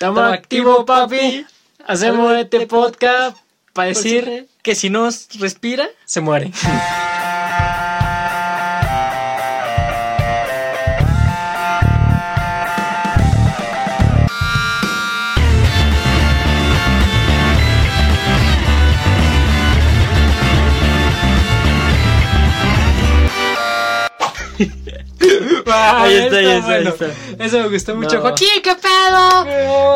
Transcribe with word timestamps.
Estamos 0.00 0.32
activo, 0.32 0.86
papi. 0.86 1.44
Hacemos 1.86 2.34
este 2.34 2.66
podcast 2.66 3.36
para 3.74 3.88
decir 3.88 4.48
que 4.62 4.74
si 4.74 4.88
no 4.88 5.10
respira, 5.38 5.90
se 6.06 6.22
muere. 6.22 6.50
Ahí 25.72 26.16
está, 26.16 26.36
ahí 26.36 26.46
está, 26.46 26.72
ahí 26.72 26.84
bueno. 26.84 26.90
está. 26.90 27.44
Eso 27.44 27.58
me 27.58 27.68
gustó 27.68 27.94
mucho. 27.94 28.16
No. 28.16 28.22
Joaquín, 28.22 28.62
¿qué 28.62 28.74
pedo? 28.74 29.46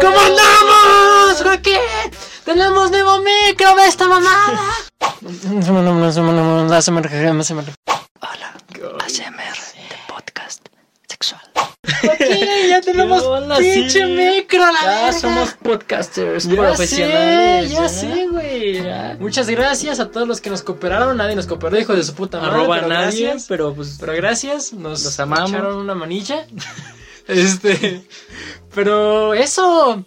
¿Cómo 0.01 0.21
andamos, 0.21 1.43
Joaquín? 1.43 1.79
Tenemos 2.45 2.91
nuevo 2.91 3.19
micro 3.21 3.75
de 3.77 3.87
esta 3.87 4.07
mamada. 4.09 4.61
Hola. 8.21 8.55
Joaquín, 12.03 12.47
ya 12.69 12.81
tenemos 12.81 13.23
¿Qué 13.23 13.29
onda, 13.29 13.57
pinche 13.59 13.91
sí? 13.91 14.05
micro, 14.05 14.59
la 14.61 14.83
Ya 14.83 15.05
verga. 15.07 15.13
somos 15.21 15.53
podcasters 15.55 16.45
Ya 16.49 16.55
profesionales. 16.57 17.69
sé, 17.71 17.75
ya 17.75 17.89
sé, 17.89 18.27
güey. 18.31 18.83
Muchas 19.21 19.49
gracias 19.49 20.01
a 20.01 20.11
todos 20.11 20.27
los 20.29 20.41
que 20.41 20.51
nos 20.51 20.63
cooperaron. 20.63 21.17
Nadie 21.17 21.37
nos 21.37 21.47
cooperó, 21.47 21.79
hijo 21.79 21.95
de 21.95 22.03
su 22.03 22.15
puta 22.15 22.39
madre. 22.41 22.53
Arroba 22.55 22.77
pero 22.77 22.89
nadie, 22.89 23.23
gracias. 23.27 23.47
pero 23.49 23.75
pues 23.75 23.97
Pero 24.01 24.13
gracias, 24.15 24.73
nos 24.73 25.05
Los 25.05 25.21
amamos. 25.21 25.51
echaron 25.51 25.77
una 25.77 25.95
manilla. 25.95 26.47
este, 27.29 28.05
pero 28.75 29.35
eso, 29.35 30.05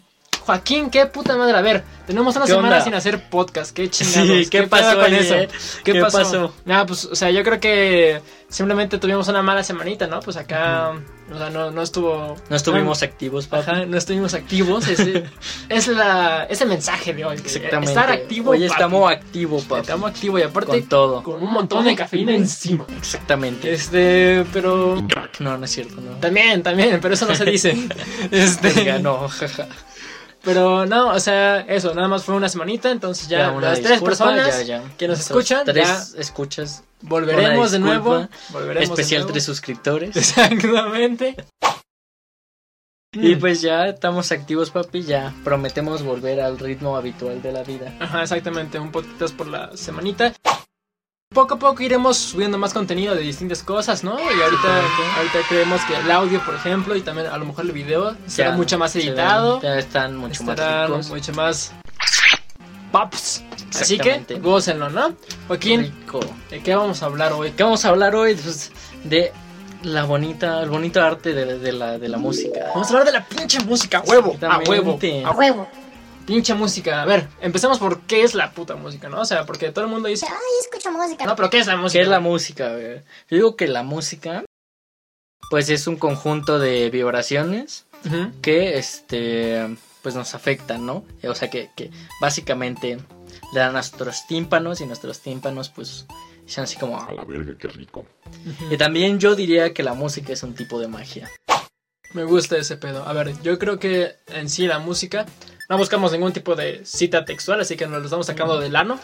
Joaquín, 0.47 0.89
qué 0.89 1.05
puta 1.07 1.35
madre. 1.35 1.57
A 1.57 1.61
ver, 1.61 1.83
tenemos 2.07 2.33
una 2.37 2.45
¿Qué 2.45 2.51
semana 2.51 2.69
onda? 2.75 2.83
sin 2.85 2.93
hacer 2.93 3.29
podcast, 3.29 3.75
qué 3.75 3.89
chingados. 3.89 4.29
Sí, 4.45 4.49
¿qué 4.49 4.63
pasó 4.63 4.97
con 4.97 5.13
eso? 5.13 5.35
¿Qué, 5.83 5.91
¿Qué 5.91 5.99
pasó? 6.01 6.17
pasó? 6.19 6.53
Nada, 6.63 6.85
pues, 6.85 7.03
o 7.03 7.15
sea, 7.15 7.29
yo 7.31 7.43
creo 7.43 7.59
que 7.59 8.21
simplemente 8.47 8.97
tuvimos 8.97 9.27
una 9.27 9.41
mala 9.41 9.61
semanita, 9.61 10.07
¿no? 10.07 10.21
Pues 10.21 10.37
acá, 10.37 10.93
o 11.29 11.37
sea, 11.37 11.49
no, 11.49 11.69
no 11.71 11.81
estuvo. 11.81 12.37
no 12.49 12.55
estuvimos 12.55 13.03
activos, 13.03 13.47
papi. 13.47 13.69
Ajá, 13.69 13.85
no 13.85 13.97
estuvimos 13.97 14.33
activos. 14.35 14.87
Ese, 14.87 15.25
es 15.67 15.87
la, 15.89 16.45
ese 16.45 16.65
mensaje 16.65 17.13
de 17.13 17.25
hoy. 17.25 17.35
Exactamente. 17.35 17.91
Estar 17.91 18.09
activo. 18.09 18.51
Hoy 18.51 18.63
estamos 18.63 19.11
activos, 19.11 19.65
papi. 19.65 19.81
Estamos 19.81 20.09
activos 20.11 20.39
y 20.39 20.43
aparte 20.43 20.71
Con 20.79 20.83
todo. 20.83 21.23
con 21.23 21.43
un 21.43 21.51
montón 21.51 21.83
de 21.83 21.93
cafeína 21.93 22.33
encima. 22.33 22.85
Exactamente. 22.97 23.73
Este, 23.73 24.45
pero 24.53 24.95
No, 25.39 25.57
no 25.57 25.65
es 25.65 25.71
cierto, 25.71 25.99
no. 25.99 26.11
también, 26.21 26.63
también, 26.63 26.99
pero 27.01 27.15
eso 27.15 27.25
no 27.25 27.35
se 27.35 27.43
dice. 27.43 27.75
Este, 28.31 28.97
no, 28.99 29.27
jaja. 29.27 29.67
Pero 30.47 30.85
no, 30.85 31.09
o 31.09 31.19
sea, 31.19 31.59
eso, 31.67 31.93
nada 31.93 32.07
más 32.07 32.23
fue 32.23 32.33
una 32.33 32.47
semanita, 32.47 32.89
entonces 32.89 33.27
ya, 33.27 33.51
una 33.51 33.71
las 33.71 33.81
tres 33.81 34.01
personas 34.01 34.65
ya, 34.65 34.79
ya. 34.79 34.97
que 34.97 35.09
nos 35.09 35.19
escuchan, 35.19 35.65
Tres 35.65 36.15
escuchas. 36.17 36.85
volveremos 37.01 37.71
de 37.71 37.79
nuevo, 37.79 38.29
volveremos 38.51 38.91
especial 38.91 39.19
de 39.19 39.23
nuevo. 39.23 39.33
tres 39.33 39.43
suscriptores. 39.43 40.15
Exactamente. 40.15 41.35
Y 43.13 43.35
pues 43.37 43.61
ya 43.61 43.87
estamos 43.87 44.31
activos, 44.31 44.69
papi. 44.69 45.01
Ya 45.01 45.33
prometemos 45.43 46.03
volver 46.03 46.39
al 46.39 46.59
ritmo 46.59 46.97
habitual 46.97 47.41
de 47.41 47.51
la 47.51 47.63
vida. 47.63 47.95
Ajá, 47.99 48.21
exactamente, 48.21 48.77
un 48.77 48.91
podcast 48.91 49.35
por 49.35 49.47
la 49.47 49.75
semanita. 49.75 50.33
Poco 51.33 51.55
a 51.55 51.59
poco 51.59 51.83
iremos 51.83 52.15
subiendo 52.17 52.57
más 52.57 52.73
contenido 52.73 53.13
de 53.13 53.19
distintas 53.21 53.61
cosas, 53.61 54.01
¿no? 54.03 54.17
Y 54.17 54.41
ahorita, 54.41 54.81
ahorita 55.17 55.39
creemos 55.49 55.81
que 55.83 55.95
el 55.97 56.09
audio, 56.09 56.39
por 56.45 56.55
ejemplo, 56.55 56.95
y 56.95 57.01
también 57.01 57.27
a 57.27 57.37
lo 57.37 57.45
mejor 57.45 57.65
el 57.65 57.73
video 57.73 58.15
será 58.27 58.51
Ya 58.51 58.55
mucho 58.55 58.77
más 58.77 58.95
editado. 58.95 59.61
ya 59.61 59.77
están 59.77 60.15
mucho 60.15 60.43
más 60.45 60.57
ricos. 60.87 61.09
mucho 61.09 61.33
más 61.33 61.73
pops. 62.93 63.43
Así 63.77 63.97
que 63.99 64.23
gócenlo, 64.41 64.89
¿no? 64.89 65.13
Joaquín, 65.47 65.81
Rico. 65.81 66.21
¿de 66.49 66.63
qué 66.63 66.73
vamos 66.75 67.03
a 67.03 67.07
hablar 67.07 67.33
hoy? 67.33 67.51
¿Qué 67.51 67.61
vamos 67.61 67.83
a 67.83 67.89
hablar 67.89 68.15
hoy? 68.15 68.33
Pues, 68.33 68.71
de 69.03 69.33
la 69.83 70.05
bonita, 70.05 70.61
el 70.63 70.69
bonito 70.69 71.01
arte 71.03 71.33
de, 71.33 71.59
de 71.59 71.71
la, 71.73 71.99
de 71.99 72.07
la 72.07 72.17
música. 72.17 72.67
Vamos 72.73 72.87
a 72.87 72.91
hablar 72.91 73.05
de 73.05 73.11
la 73.11 73.25
pinche 73.25 73.59
música, 73.65 73.97
a 73.97 74.01
huevo, 74.01 74.37
a 74.41 74.59
huevo, 74.59 74.97
a 75.25 75.31
huevo. 75.31 75.67
Pinche 76.27 76.53
música. 76.53 77.01
A 77.01 77.05
ver, 77.05 77.25
empecemos 77.39 77.79
por 77.79 78.01
qué 78.01 78.21
es 78.21 78.35
la 78.35 78.51
puta 78.51 78.75
música, 78.75 79.07
¿no? 79.07 79.21
O 79.21 79.25
sea, 79.25 79.45
porque 79.45 79.71
todo 79.71 79.85
el 79.85 79.91
mundo 79.91 80.09
dice, 80.09 80.25
Ay, 80.29 80.35
escucho 80.59 80.91
música. 80.91 81.25
no, 81.25 81.37
pero 81.37 81.49
¿qué 81.49 81.59
es 81.59 81.67
la 81.67 81.77
música? 81.77 81.99
¿Qué 81.99 82.03
es 82.03 82.09
la 82.09 82.19
música? 82.19 82.69
güey? 82.73 82.97
Yo 83.29 83.37
digo 83.37 83.55
que 83.55 83.67
la 83.67 83.81
música, 83.81 84.43
pues 85.49 85.69
es 85.69 85.87
un 85.87 85.95
conjunto 85.95 86.59
de 86.59 86.89
vibraciones 86.89 87.85
que, 88.41 88.77
este, 88.77 89.77
pues 90.01 90.15
nos 90.15 90.35
afectan, 90.35 90.85
¿no? 90.85 91.05
O 91.23 91.33
sea, 91.33 91.49
que, 91.49 91.69
que 91.77 91.91
básicamente 92.19 92.97
le 93.53 93.59
dan 93.59 93.69
a 93.69 93.73
nuestros 93.73 94.27
tímpanos 94.27 94.81
y 94.81 94.85
nuestros 94.85 95.21
tímpanos, 95.21 95.69
pues, 95.69 96.05
son 96.45 96.65
así 96.65 96.75
como... 96.75 97.01
A 97.01 97.09
la 97.13 97.23
verga, 97.23 97.57
qué 97.57 97.69
rico. 97.69 98.05
Y 98.69 98.75
también 98.75 99.17
yo 99.17 99.33
diría 99.33 99.73
que 99.73 99.81
la 99.81 99.93
música 99.93 100.33
es 100.33 100.43
un 100.43 100.55
tipo 100.55 100.77
de 100.81 100.89
magia. 100.89 101.31
Me 102.13 102.25
gusta 102.25 102.57
ese 102.57 102.75
pedo. 102.75 103.07
A 103.07 103.13
ver, 103.13 103.33
yo 103.43 103.57
creo 103.59 103.79
que 103.79 104.15
en 104.27 104.49
sí 104.49 104.67
la 104.67 104.79
música 104.79 105.25
no 105.69 105.77
buscamos 105.77 106.11
ningún 106.11 106.33
tipo 106.33 106.55
de 106.55 106.85
cita 106.85 107.25
textual, 107.25 107.61
así 107.61 107.75
que 107.75 107.87
nos 107.87 107.99
lo 107.99 108.05
estamos 108.05 108.25
sacando 108.25 108.59
del 108.59 108.75
ano. 108.75 108.99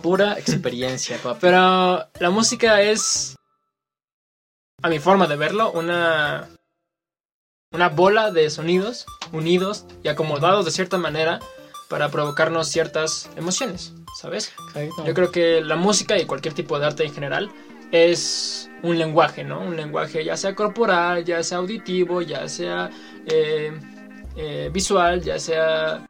Pura 0.00 0.38
experiencia, 0.38 1.18
papi. 1.22 1.38
Pero 1.40 2.08
la 2.18 2.30
música 2.30 2.80
es, 2.82 3.36
a 4.82 4.88
mi 4.88 4.98
forma 4.98 5.26
de 5.26 5.36
verlo, 5.36 5.70
una 5.72 6.48
una 7.72 7.88
bola 7.88 8.30
de 8.30 8.50
sonidos 8.50 9.06
unidos 9.32 9.86
y 10.02 10.08
acomodados 10.08 10.64
de 10.64 10.70
cierta 10.70 10.98
manera 10.98 11.40
para 11.88 12.10
provocarnos 12.10 12.68
ciertas 12.68 13.30
emociones, 13.36 13.92
¿sabes? 14.20 14.52
Yo 15.04 15.14
creo 15.14 15.30
que 15.30 15.60
la 15.60 15.76
música 15.76 16.18
y 16.18 16.26
cualquier 16.26 16.54
tipo 16.54 16.78
de 16.78 16.86
arte 16.86 17.04
en 17.04 17.12
general 17.12 17.50
es 17.90 18.70
un 18.82 18.98
lenguaje, 18.98 19.44
¿no? 19.44 19.60
Un 19.60 19.76
lenguaje 19.76 20.24
ya 20.24 20.36
sea 20.36 20.54
corporal, 20.54 21.24
ya 21.24 21.42
sea 21.42 21.58
auditivo, 21.58 22.22
ya 22.22 22.48
sea 22.48 22.90
eh, 23.26 23.72
eh, 24.36 24.70
visual, 24.72 25.22
ya 25.22 25.38
sea 25.38 26.08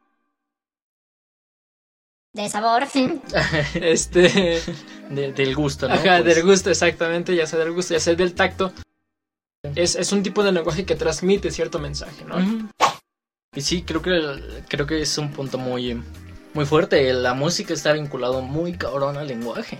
De 2.34 2.48
sabor. 2.48 2.84
este, 3.74 4.62
De- 5.10 5.32
del 5.32 5.54
gusto, 5.54 5.88
¿no? 5.88 5.94
ajá, 5.94 6.22
Pues, 6.22 6.34
del 6.34 6.44
gusto 6.44 6.70
exactamente, 6.70 7.34
ya 7.36 7.46
sea 7.46 7.58
del 7.58 7.72
gusto, 7.72 7.94
ya 7.94 8.00
sea 8.00 8.14
del 8.14 8.34
tacto. 8.34 8.72
Es, 9.76 9.94
es 9.96 10.10
un 10.12 10.22
tipo 10.22 10.42
de 10.42 10.50
lenguaje 10.52 10.84
que 10.84 10.96
transmite 10.96 11.50
cierto 11.50 11.78
mensaje, 11.78 12.24
¿no? 12.24 12.68
Y 13.54 13.60
sí, 13.60 13.82
creo 13.82 14.02
que 14.02 14.62
creo 14.68 14.86
que 14.86 15.02
es 15.02 15.18
un 15.18 15.30
punto 15.30 15.58
muy 15.58 16.02
muy 16.54 16.64
fuerte. 16.66 17.12
La 17.12 17.34
música 17.34 17.72
está 17.74 17.92
vinculado 17.92 18.40
muy 18.42 18.76
cabrón 18.76 19.16
al 19.18 19.28
lenguaje. 19.28 19.78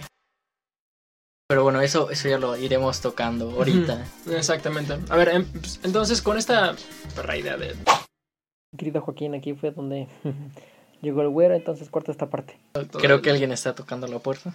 Pero 1.49 1.65
bueno, 1.65 1.81
eso 1.81 2.11
eso 2.11 2.29
ya 2.29 2.39
lo 2.39 2.57
iremos 2.57 3.01
tocando 3.01 3.51
ahorita. 3.51 4.07
Exactamente. 4.31 4.99
A 5.09 5.17
ver, 5.17 5.31
em- 5.31 5.47
pues, 5.47 5.81
entonces 5.83 6.23
con 6.23 6.39
esta 6.39 6.77
perra 7.17 7.37
idea 7.37 7.57
de 7.57 7.75
Querido 8.77 9.01
Joaquín, 9.01 9.35
aquí 9.35 9.53
fue 9.55 9.71
donde 9.71 10.09
llegó 11.03 11.23
el 11.23 11.29
güero, 11.29 11.55
entonces 11.55 11.89
corta 11.91 12.11
esta 12.13 12.31
parte. 12.31 12.59
Creo 13.01 13.21
que 13.23 13.31
alguien 13.31 13.53
está 13.53 13.75
tocando 13.75 14.07
la 14.07 14.19
puerta. 14.19 14.55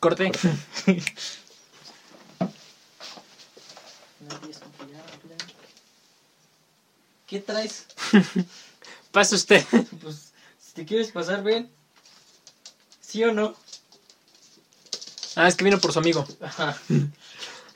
corte. 0.00 0.30
¿Qué 7.26 7.40
traes? 7.40 7.86
Pase 9.12 9.34
usted. 9.34 9.64
Pues 10.00 10.32
si 10.60 10.72
te 10.74 10.84
quieres 10.84 11.10
pasar, 11.10 11.42
ven. 11.42 11.70
¿Sí 13.00 13.24
o 13.24 13.32
no? 13.32 13.54
Ah, 15.36 15.48
es 15.48 15.56
que 15.56 15.64
vino 15.64 15.78
por 15.78 15.92
su 15.92 15.98
amigo. 15.98 16.26
Ajá. 16.40 16.76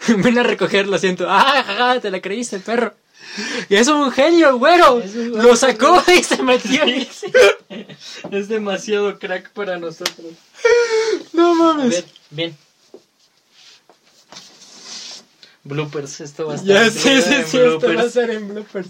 Ven 0.09 0.39
a 0.39 0.43
recogerlo, 0.43 0.97
siento. 0.99 1.27
Ah, 1.29 1.63
jaja, 1.67 2.01
te 2.01 2.11
la 2.11 2.21
creíste, 2.21 2.61
perro. 2.61 2.95
Y 3.69 3.75
es 3.77 3.87
un 3.89 4.11
genio, 4.11 4.49
el 4.50 4.56
güero. 4.56 4.94
Un- 4.97 5.43
Lo 5.43 5.55
sacó 5.56 6.03
y 6.12 6.22
se 6.22 6.42
metió. 6.42 6.83
ahí. 6.84 7.09
Es 8.30 8.48
demasiado 8.48 9.19
crack 9.19 9.51
para 9.53 9.78
nosotros. 9.78 10.27
No 11.33 11.51
A 11.53 11.54
mames. 11.75 11.91
ver, 11.91 12.04
ven. 12.30 12.57
Bloopers, 15.65 16.21
esto 16.21 16.47
va 16.47 16.53
a 16.54 16.57
estar. 16.57 16.69
Ya 16.69 16.91
sí, 16.91 16.98
sí, 17.01 17.09
en 17.34 17.47
sí, 17.47 17.59
esto 17.59 17.95
va 17.95 18.03
a 18.03 18.09
ser 18.09 18.30
en 18.30 18.48
bloopers. 18.48 18.89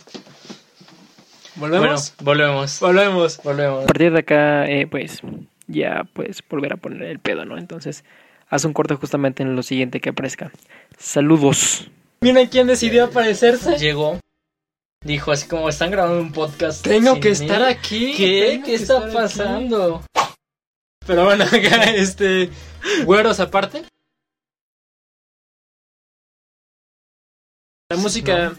Bueno, 1.56 1.76
¿Volvemos? 1.76 2.12
volvemos. 2.22 2.78
Volvemos. 2.80 3.40
Volvemos. 3.42 3.82
A 3.84 3.86
partir 3.86 4.12
de 4.12 4.18
acá, 4.20 4.66
eh, 4.66 4.86
pues, 4.86 5.20
ya 5.66 6.04
puedes 6.12 6.40
volver 6.48 6.74
a 6.74 6.76
poner 6.76 7.02
el 7.02 7.18
pedo, 7.18 7.44
¿no? 7.44 7.58
Entonces, 7.58 8.04
haz 8.48 8.64
un 8.64 8.72
corte 8.72 8.94
justamente 8.94 9.42
en 9.42 9.56
lo 9.56 9.62
siguiente 9.64 10.00
que 10.00 10.10
aparezca. 10.10 10.52
Saludos. 10.98 11.90
Mira 12.20 12.46
quién 12.48 12.68
decidió 12.68 13.04
aparecerse. 13.06 13.76
Llegó. 13.78 14.20
Dijo 15.04 15.30
así 15.32 15.46
como 15.46 15.68
están 15.68 15.90
grabando 15.90 16.20
un 16.20 16.32
podcast. 16.32 16.82
Tengo 16.84 17.14
que 17.20 17.28
mí". 17.28 17.34
estar 17.34 17.62
aquí. 17.62 18.14
¿Qué? 18.16 18.60
¿Qué 18.64 18.74
está 18.74 18.98
aquí. 19.04 19.14
pasando? 19.14 20.04
Pero 21.06 21.24
bueno, 21.24 21.44
acá, 21.52 21.84
este. 21.84 22.50
Güeros 23.04 23.40
aparte. 23.40 23.84
La 27.90 27.96
música 27.96 28.54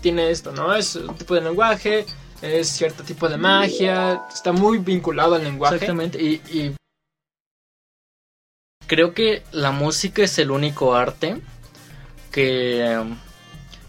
tiene 0.00 0.30
esto, 0.30 0.50
¿no? 0.52 0.74
Es 0.74 0.96
un 0.96 1.14
tipo 1.14 1.34
de 1.34 1.42
lenguaje, 1.42 2.06
es 2.40 2.68
cierto 2.68 3.02
tipo 3.04 3.28
de 3.28 3.36
magia, 3.36 4.22
está 4.32 4.50
muy 4.52 4.78
vinculado 4.78 5.34
al 5.34 5.44
lenguaje. 5.44 5.74
Exactamente, 5.74 6.22
y, 6.22 6.40
y 6.50 6.74
creo 8.86 9.12
que 9.12 9.42
la 9.52 9.72
música 9.72 10.22
es 10.22 10.38
el 10.38 10.50
único 10.50 10.94
arte 10.94 11.42
que, 12.32 12.98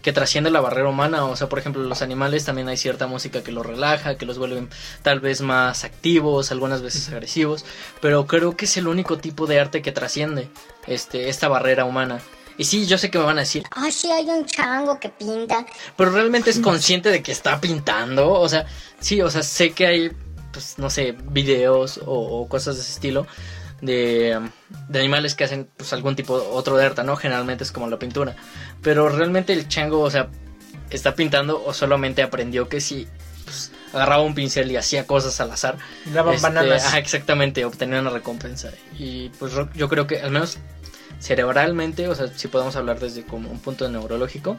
que 0.07 0.13
trasciende 0.13 0.49
la 0.51 0.61
barrera 0.61 0.87
humana. 0.87 1.25
O 1.25 1.35
sea, 1.35 1.49
por 1.49 1.59
ejemplo, 1.59 1.83
los 1.83 2.01
animales 2.01 2.45
también 2.45 2.69
hay 2.69 2.77
cierta 2.77 3.07
música 3.07 3.43
que 3.43 3.51
los 3.51 3.65
relaja, 3.65 4.15
que 4.17 4.25
los 4.25 4.37
vuelve 4.37 4.65
tal 5.01 5.19
vez 5.19 5.41
más 5.41 5.83
activos, 5.83 6.49
algunas 6.49 6.81
veces 6.81 7.09
agresivos. 7.09 7.65
Pero 7.99 8.25
creo 8.25 8.55
que 8.55 8.63
es 8.63 8.77
el 8.77 8.87
único 8.87 9.17
tipo 9.17 9.47
de 9.47 9.59
arte 9.59 9.81
que 9.81 9.91
trasciende 9.91 10.47
este, 10.85 11.27
esta 11.27 11.49
barrera 11.49 11.83
humana. 11.83 12.21
Y 12.57 12.63
sí, 12.63 12.85
yo 12.87 12.97
sé 12.97 13.11
que 13.11 13.17
me 13.19 13.25
van 13.25 13.35
a 13.35 13.41
decir, 13.41 13.65
Ah, 13.71 13.89
sí, 13.91 14.09
hay 14.09 14.29
un 14.29 14.45
chango 14.45 14.97
que 14.97 15.09
pinta. 15.09 15.65
pero 15.97 16.09
realmente 16.11 16.51
es 16.51 16.59
consciente 16.59 17.09
de 17.09 17.21
que 17.21 17.33
está 17.33 17.59
pintando. 17.59 18.31
O 18.31 18.47
sea, 18.47 18.65
sí, 19.01 19.21
o 19.21 19.29
sea, 19.29 19.43
sé 19.43 19.73
que 19.73 19.87
hay, 19.87 20.11
pues, 20.53 20.75
no 20.77 20.89
sé, 20.89 21.17
videos 21.31 21.97
o, 22.05 22.13
o 22.13 22.47
cosas 22.47 22.77
de 22.77 22.81
ese 22.83 22.93
estilo 22.93 23.27
de, 23.81 24.39
de 24.89 24.99
animales 24.99 25.35
que 25.35 25.43
hacen, 25.43 25.69
pues, 25.77 25.93
algún 25.93 26.15
tipo, 26.15 26.33
otro 26.33 26.77
de 26.77 26.85
arte, 26.85 27.03
¿no? 27.03 27.15
Generalmente 27.15 27.63
es 27.63 27.71
como 27.71 27.87
la 27.89 27.99
pintura. 27.99 28.35
Pero 28.81 29.09
realmente 29.09 29.53
el 29.53 29.67
chango, 29.67 30.01
o 30.01 30.09
sea, 30.11 30.29
está 30.89 31.15
pintando 31.15 31.63
o 31.65 31.73
solamente 31.73 32.21
aprendió 32.23 32.69
que 32.69 32.79
si 32.81 33.07
pues, 33.45 33.71
agarraba 33.93 34.23
un 34.23 34.35
pincel 34.35 34.71
y 34.71 34.77
hacía 34.77 35.05
cosas 35.05 35.39
al 35.41 35.51
azar. 35.51 35.77
Daban 36.13 36.35
este, 36.35 36.47
bananas. 36.47 36.93
exactamente, 36.95 37.65
obtenía 37.65 37.99
una 37.99 38.09
recompensa. 38.09 38.71
Y 38.97 39.29
pues 39.29 39.53
yo 39.73 39.89
creo 39.89 40.07
que 40.07 40.21
al 40.21 40.31
menos 40.31 40.57
cerebralmente, 41.19 42.07
o 42.07 42.15
sea, 42.15 42.27
si 42.35 42.47
podemos 42.47 42.75
hablar 42.75 42.99
desde 42.99 43.23
como 43.23 43.49
un 43.49 43.59
punto 43.59 43.89
neurológico, 43.89 44.57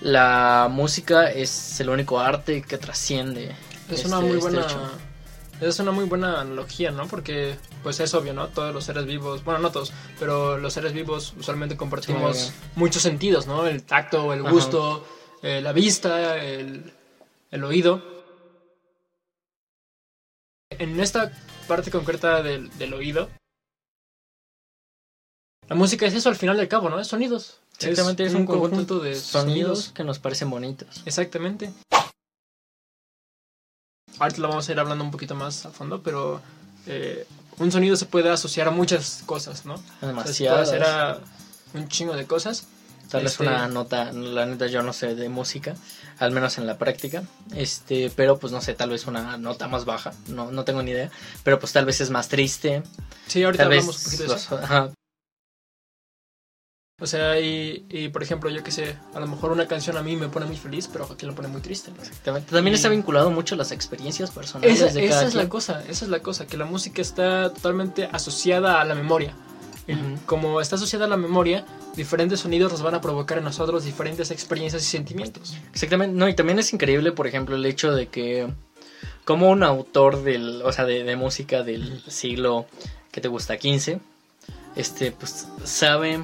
la 0.00 0.68
música 0.70 1.30
es 1.30 1.80
el 1.80 1.88
único 1.88 2.20
arte 2.20 2.62
que 2.62 2.78
trasciende. 2.78 3.52
Es 3.90 3.96
este- 4.00 4.08
una 4.08 4.20
muy 4.20 4.38
este 4.38 4.42
buena. 4.42 4.60
hecho. 4.62 4.90
Es 5.60 5.78
una 5.80 5.90
muy 5.90 6.04
buena 6.04 6.40
analogía, 6.40 6.92
¿no? 6.92 7.08
Porque, 7.08 7.56
pues 7.82 7.98
es 7.98 8.14
obvio, 8.14 8.32
¿no? 8.32 8.48
Todos 8.48 8.72
los 8.72 8.84
seres 8.84 9.06
vivos, 9.06 9.42
bueno, 9.44 9.58
no 9.58 9.72
todos, 9.72 9.92
pero 10.18 10.56
los 10.56 10.72
seres 10.72 10.92
vivos 10.92 11.34
usualmente 11.36 11.76
compartimos 11.76 12.36
Sí. 12.38 12.52
muchos 12.76 13.02
sentidos, 13.02 13.46
¿no? 13.48 13.66
El 13.66 13.82
tacto, 13.82 14.32
el 14.32 14.42
gusto, 14.44 15.04
eh, 15.42 15.60
la 15.60 15.72
vista, 15.72 16.36
el, 16.42 16.92
el 17.50 17.64
oído. 17.64 18.02
En 20.70 21.00
esta 21.00 21.32
parte 21.66 21.90
concreta 21.90 22.40
del, 22.42 22.70
del 22.78 22.94
oído, 22.94 23.28
la 25.68 25.74
música 25.74 26.06
es 26.06 26.14
eso 26.14 26.28
al 26.28 26.36
final 26.36 26.56
del 26.56 26.68
cabo, 26.68 26.88
¿no? 26.88 27.00
Es 27.00 27.08
sonidos. 27.08 27.60
Exactamente, 27.80 28.24
es, 28.24 28.34
un, 28.34 28.40
un 28.42 28.46
conjunto, 28.46 29.00
de 29.00 29.14
sonidos, 29.16 29.30
sonidos. 29.78 29.88
que 29.92 30.04
nos 30.04 30.18
parecen 30.18 30.50
bonitos. 30.50 31.02
Exactamente. 31.04 31.72
Ahorita 34.18 34.40
lo 34.40 34.48
vamos 34.48 34.68
a 34.68 34.72
ir 34.72 34.80
hablando 34.80 35.04
un 35.04 35.10
poquito 35.10 35.34
más 35.34 35.64
a 35.66 35.70
fondo, 35.70 36.02
pero 36.02 36.40
eh, 36.86 37.26
un 37.58 37.70
sonido 37.72 37.96
se 37.96 38.06
puede 38.06 38.30
asociar 38.30 38.68
a 38.68 38.70
muchas 38.70 39.22
cosas, 39.26 39.64
¿no? 39.66 39.74
O 39.74 39.80
sea, 40.24 40.32
se 40.32 40.44
puede 40.44 40.62
hacer 40.62 40.84
a 40.84 41.18
un 41.74 41.88
chingo 41.88 42.14
de 42.14 42.26
cosas. 42.26 42.66
Tal 43.10 43.22
vez 43.22 43.32
Este- 43.32 43.44
una 43.44 43.68
nota, 43.68 44.12
la 44.12 44.44
neta 44.44 44.66
yo 44.66 44.82
no 44.82 44.92
sé 44.92 45.14
de 45.14 45.30
música, 45.30 45.74
al 46.18 46.30
menos 46.30 46.58
en 46.58 46.66
la 46.66 46.76
práctica, 46.76 47.22
este, 47.54 48.10
pero 48.14 48.38
pues 48.38 48.52
no 48.52 48.60
sé, 48.60 48.74
tal 48.74 48.90
vez 48.90 49.06
una 49.06 49.38
nota 49.38 49.66
más 49.66 49.86
baja, 49.86 50.12
no, 50.26 50.50
no 50.50 50.64
tengo 50.64 50.82
ni 50.82 50.90
idea, 50.90 51.10
pero 51.42 51.58
pues 51.58 51.72
tal 51.72 51.86
vez 51.86 52.02
es 52.02 52.10
más 52.10 52.28
triste, 52.28 52.82
Sí, 53.26 53.42
ahorita 53.42 53.64
hablamos 53.64 53.96
un 53.96 54.04
poquito 54.04 54.22
de 54.24 54.36
eso. 54.36 54.56
los- 54.56 54.62
ajá, 54.64 54.90
O 57.00 57.06
sea, 57.06 57.38
y, 57.38 57.84
y, 57.90 58.08
por 58.08 58.24
ejemplo, 58.24 58.50
yo 58.50 58.64
que 58.64 58.72
sé, 58.72 58.96
a 59.14 59.20
lo 59.20 59.28
mejor 59.28 59.52
una 59.52 59.68
canción 59.68 59.96
a 59.96 60.02
mí 60.02 60.16
me 60.16 60.28
pone 60.28 60.46
muy 60.46 60.56
feliz, 60.56 60.88
pero 60.92 61.04
a 61.04 61.06
Joaquín 61.06 61.28
lo 61.28 61.34
pone 61.34 61.46
muy 61.46 61.60
triste. 61.60 61.92
exactamente. 61.96 62.50
También 62.52 62.74
Y- 62.74 62.76
está 62.76 62.88
vinculado 62.88 63.30
mucho 63.30 63.54
a 63.54 63.58
las 63.58 63.70
experiencias 63.70 64.32
personales 64.32 64.80
Esa, 64.80 64.92
de 64.92 65.04
esa 65.04 65.14
cada 65.14 65.28
es 65.28 65.34
la 65.36 65.48
cosa, 65.48 65.82
esa 65.88 66.04
es 66.04 66.10
la 66.10 66.18
cosa, 66.20 66.46
que 66.48 66.56
la 66.56 66.64
música 66.64 67.00
está 67.00 67.52
totalmente 67.52 68.08
asociada 68.10 68.80
a 68.80 68.84
la 68.84 68.94
memoria. 68.94 69.34
Como 70.26 70.60
está 70.60 70.76
asociada 70.76 71.06
a 71.06 71.08
la 71.08 71.16
memoria, 71.16 71.64
diferentes 71.96 72.40
sonidos 72.40 72.70
nos 72.72 72.82
van 72.82 72.94
a 72.94 73.00
provocar 73.00 73.38
en 73.38 73.44
nosotros 73.44 73.84
diferentes 73.84 74.30
experiencias 74.30 74.82
y 74.82 74.86
sentimientos. 74.86 75.56
Exactamente, 75.72 76.14
no, 76.14 76.28
y 76.28 76.34
también 76.34 76.58
es 76.58 76.74
increíble, 76.74 77.12
por 77.12 77.26
ejemplo, 77.26 77.56
el 77.56 77.64
hecho 77.64 77.92
de 77.92 78.08
que 78.08 78.48
como 79.24 79.48
un 79.48 79.62
autor 79.62 80.22
del, 80.24 80.60
o 80.62 80.72
sea, 80.72 80.84
de, 80.84 81.04
de 81.04 81.16
música 81.16 81.62
del 81.62 82.02
siglo 82.06 82.66
que 83.12 83.22
te 83.22 83.28
gusta 83.28 83.56
15, 83.56 83.98
este, 84.76 85.10
pues 85.10 85.46
sabe 85.64 86.22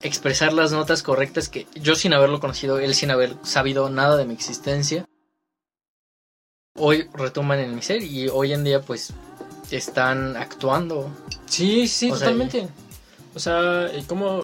expresar 0.00 0.52
las 0.52 0.72
notas 0.72 1.02
correctas 1.02 1.48
que 1.48 1.66
yo 1.74 1.96
sin 1.96 2.12
haberlo 2.12 2.40
conocido, 2.40 2.78
él 2.78 2.94
sin 2.94 3.10
haber 3.10 3.34
sabido 3.42 3.90
nada 3.90 4.16
de 4.16 4.24
mi 4.26 4.34
existencia, 4.34 5.04
hoy 6.76 7.08
retumban 7.14 7.58
en 7.58 7.74
mi 7.74 7.82
ser 7.82 8.02
y 8.02 8.28
hoy 8.28 8.52
en 8.52 8.62
día 8.64 8.80
pues 8.80 9.12
están 9.70 10.36
actuando. 10.36 11.10
Sí, 11.46 11.88
sí, 11.88 12.10
O 12.10 12.16
sea, 12.16 12.28
totalmente. 12.28 12.68
O 13.34 13.40
sea, 13.40 13.90
como 14.06 14.42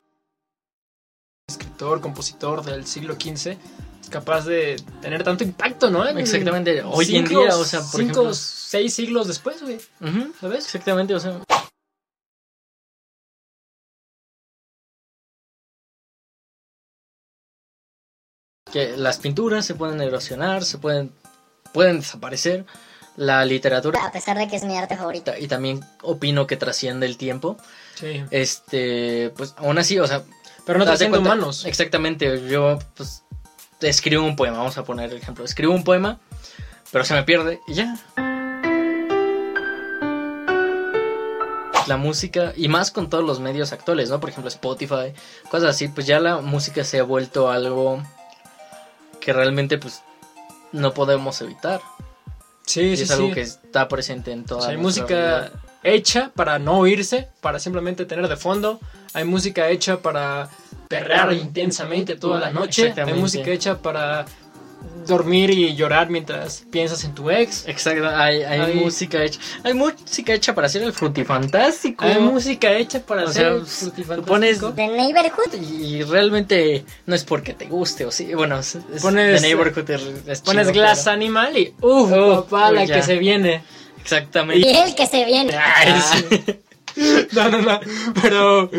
escritor, 1.49 2.01
compositor 2.01 2.65
del 2.65 2.87
siglo 2.87 3.15
XV 3.15 3.57
es 4.03 4.09
capaz 4.11 4.45
de 4.47 4.77
tener 5.01 5.23
tanto 5.23 5.45
impacto, 5.45 5.91
¿no? 5.91 6.07
En- 6.07 6.19
Exactamente, 6.19 6.83
hoy 6.83 7.17
en 7.17 7.25
día, 7.27 7.57
o 7.57 7.65
sea, 7.65 7.81
por 7.81 7.89
cinco, 8.01 8.03
ejemplo, 8.21 8.35
seis 8.35 8.93
siglos 8.95 9.27
después, 9.29 9.63
güey, 9.63 9.79
¿sabes? 10.41 10.65
exactamente, 10.65 11.15
o 11.15 11.21
sea, 11.21 11.41
que 18.75 18.97
las 18.97 19.19
pinturas 19.19 19.65
se 19.65 19.77
pueden 19.77 20.01
erosionar, 20.01 20.65
se 20.65 20.79
pueden 20.79 21.13
pueden 21.73 22.01
desaparecer, 22.01 22.67
la 23.17 23.45
literatura 23.45 24.05
A 24.05 24.11
pesar 24.11 24.37
de 24.37 24.49
que 24.49 24.57
es 24.57 24.65
mi 24.65 24.77
arte 24.77 24.97
favorito. 24.97 25.33
y 25.39 25.47
también 25.47 25.81
opino 26.03 26.49
que 26.49 26.57
trasciende 26.57 27.07
el 27.07 27.17
tiempo. 27.17 27.57
Sí. 27.95 28.25
Este, 28.33 29.33
pues 29.37 29.55
aún 29.59 29.79
así, 29.79 30.01
o 30.01 30.07
sea, 30.09 30.25
Pero 30.67 30.81
no 30.81 30.85
trasciende 30.85 31.19
humanos. 31.19 31.65
Exactamente, 31.67 32.49
yo 32.49 32.81
pues 32.97 33.23
escribo 33.81 34.25
un 34.25 34.35
poema, 34.35 34.59
vamos 34.59 34.77
a 34.77 34.85
poner 34.85 35.11
el 35.13 35.19
ejemplo, 35.19 35.45
escribo 35.45 35.73
un 35.73 35.85
poema, 35.85 36.19
pero 36.91 37.05
se 37.05 37.15
me 37.15 37.23
pierde 37.23 37.61
y 37.69 37.75
ya. 37.75 37.97
La 41.87 41.97
música, 41.97 42.53
y 42.57 42.67
más 42.67 42.91
con 42.91 43.09
todos 43.09 43.23
los 43.23 43.39
medios 43.39 43.73
actuales, 43.73 44.11
¿no? 44.11 44.19
Por 44.19 44.31
ejemplo, 44.31 44.49
Spotify, 44.49 45.13
cosas 45.49 45.71
así, 45.71 45.87
pues 45.87 46.09
ya 46.09 46.19
la 46.19 46.39
música 46.39 46.83
se 46.83 46.99
ha 46.99 47.05
vuelto 47.05 47.51
algo 47.53 48.03
que 49.25 49.33
realmente 49.33 49.79
pues 49.79 50.03
no 50.73 50.93
podemos 50.93 51.41
evitar. 51.41 51.81
Sí, 52.67 52.81
Y 52.81 52.97
sí, 52.97 53.03
es 53.05 53.11
algo 53.11 53.29
sí. 53.29 53.35
que 53.35 53.41
está 53.43 53.89
presente 53.89 54.33
en 54.33 54.45
toda 54.45 54.61
O 54.61 54.63
sea, 54.63 54.71
hay 54.73 54.77
música 54.77 55.15
realidad. 55.15 55.53
hecha 55.83 56.31
para 56.35 56.59
no 56.59 56.79
oírse, 56.79 57.29
para 57.41 57.59
simplemente 57.59 58.05
tener 58.05 58.29
de 58.29 58.37
fondo. 58.37 58.81
Hay 59.13 59.25
música 59.25 59.69
hecha 59.69 59.99
para 60.01 60.49
perrear 60.89 61.33
intensamente 61.33 62.17
toda 62.17 62.41
la 62.41 62.51
noche. 62.51 62.93
Hay 62.97 63.15
música 63.15 63.51
hecha 63.51 63.79
para 63.79 64.27
dormir 65.07 65.51
y 65.51 65.75
llorar 65.77 66.09
mientras 66.09 66.65
piensas 66.71 67.05
en 67.05 67.15
tu 67.15 67.31
ex. 67.31 67.69
Exacto, 67.69 68.09
hay, 68.09 68.43
hay, 68.43 68.61
Hay- 68.61 68.75
música 68.75 69.23
hecha. 69.23 69.39
Hay 69.63 69.75
música 69.75 70.33
hecha 70.33 70.55
para 70.55 70.67
hacer 70.67 70.83
el 70.83 70.93
frutifantástico. 70.93 72.05
Hay 72.05 72.19
música 72.21 72.73
hecha 72.73 73.01
para 73.01 73.25
O 73.25 73.29
hacer 73.29 73.43
sea, 73.43 73.53
el 73.53 73.61
tú 73.61 73.67
frutifantástico. 73.67 74.27
pones- 74.35 74.75
The 74.77 74.87
Neighborhood. 74.89 75.55
Y 75.63 76.03
realmente 76.05 76.85
no 77.07 77.15
es 77.15 77.25
porque 77.25 77.53
te 77.55 77.67
guste, 77.67 78.07
o 78.07 78.11
sí. 78.11 78.35
Bueno, 78.35 78.59
es, 78.59 78.75
es- 78.77 79.03
Pones- 79.03 79.37
The 79.37 79.41
Neighborhood 79.43 79.91
es, 79.91 80.03
es 80.27 80.41
Pones 80.41 80.69
chido, 80.69 80.73
Glass 80.81 81.07
Animal 81.07 81.59
y 81.59 81.75
uff, 81.81 82.11
Uf, 82.11 82.37
papá, 82.45 82.71
la 82.71 82.85
ya. 82.85 82.95
que 82.97 83.03
se 83.03 83.17
viene. 83.19 83.63
Y 83.97 84.01
Exactamente. 84.01 84.83
el 84.83 84.95
que 84.95 85.07
se 85.07 85.25
viene. 85.25 85.57
Ay, 85.57 85.95
sí. 86.01 86.45
No, 87.33 87.49
no, 87.49 87.59
no. 87.61 87.81
Pero. 88.23 88.71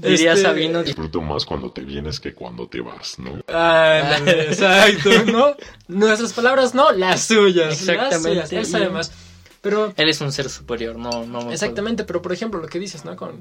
Diría 0.00 0.32
este, 0.32 0.42
Sabino. 0.44 0.82
Disfruto 0.82 1.20
más 1.20 1.44
cuando 1.44 1.70
te 1.70 1.82
vienes 1.82 2.18
que 2.18 2.34
cuando 2.34 2.66
te 2.66 2.80
vas, 2.80 3.16
¿no? 3.20 3.34
Ándale, 3.46 4.48
exacto, 4.50 5.10
¿no? 5.30 5.54
Nuestras 5.86 6.32
palabras 6.32 6.74
no, 6.74 6.90
las 6.90 7.22
suyas. 7.22 7.72
Exactamente, 7.80 8.34
Las 8.34 8.48
suyas, 8.48 8.52
él 8.52 8.62
y- 8.62 8.64
sabe 8.64 8.88
más. 8.90 9.12
Pero, 9.60 9.94
Él 9.96 10.08
es 10.08 10.20
un 10.20 10.30
ser 10.32 10.50
superior, 10.50 10.96
no, 10.96 11.24
no 11.24 11.42
me 11.46 11.54
exactamente, 11.54 12.04
pero 12.04 12.20
por 12.20 12.32
ejemplo, 12.32 12.60
lo 12.60 12.66
que 12.66 12.78
dices, 12.78 13.04
¿no? 13.06 13.16
Con, 13.16 13.40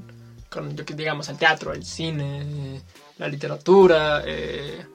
con 0.49 0.73
yo 0.77 0.85
que 0.85 0.93
digamos, 0.93 1.27
el 1.27 1.37
teatro, 1.37 1.73
el 1.73 1.83
cine, 1.83 2.81
la 3.17 3.27
literatura, 3.27 4.23
eh, 4.25 4.85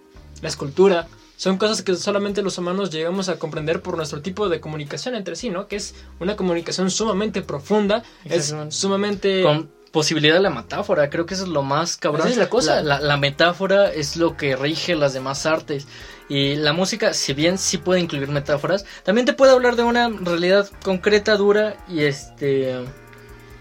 la 0.40 0.48
escultura. 0.48 1.06
Son 1.36 1.58
cosas 1.58 1.82
que 1.82 1.94
solamente 1.96 2.40
los 2.40 2.56
humanos 2.58 2.90
llegamos 2.90 3.28
a 3.28 3.38
comprender 3.38 3.82
por 3.82 3.96
nuestro 3.96 4.22
tipo 4.22 4.48
de 4.48 4.60
comunicación 4.60 5.14
entre 5.16 5.36
sí, 5.36 5.50
¿no? 5.50 5.66
Que 5.68 5.76
es 5.76 5.94
una 6.18 6.34
comunicación 6.34 6.90
sumamente 6.90 7.42
profunda, 7.42 8.02
es 8.24 8.54
sumamente... 8.70 9.42
Con 9.42 9.70
posibilidad 9.98 10.34
de 10.34 10.40
la 10.40 10.50
metáfora, 10.50 11.10
creo 11.10 11.26
que 11.26 11.34
eso 11.34 11.42
es 11.42 11.48
lo 11.48 11.64
más 11.64 11.96
cabrón. 11.96 12.28
Esa 12.28 12.30
es 12.30 12.36
la 12.36 12.48
cosa. 12.48 12.82
La, 12.82 13.00
la 13.00 13.16
metáfora 13.16 13.92
es 13.92 14.16
lo 14.16 14.36
que 14.36 14.54
rige 14.54 14.94
las 14.94 15.12
demás 15.12 15.44
artes. 15.44 15.88
Y 16.28 16.54
la 16.54 16.72
música, 16.72 17.14
si 17.14 17.32
bien 17.32 17.58
sí 17.58 17.78
puede 17.78 17.98
incluir 17.98 18.28
metáforas, 18.28 18.84
también 19.02 19.26
te 19.26 19.32
puede 19.32 19.50
hablar 19.50 19.74
de 19.74 19.82
una 19.82 20.08
realidad 20.08 20.70
concreta, 20.84 21.36
dura 21.36 21.76
y 21.88 22.04
este. 22.04 22.76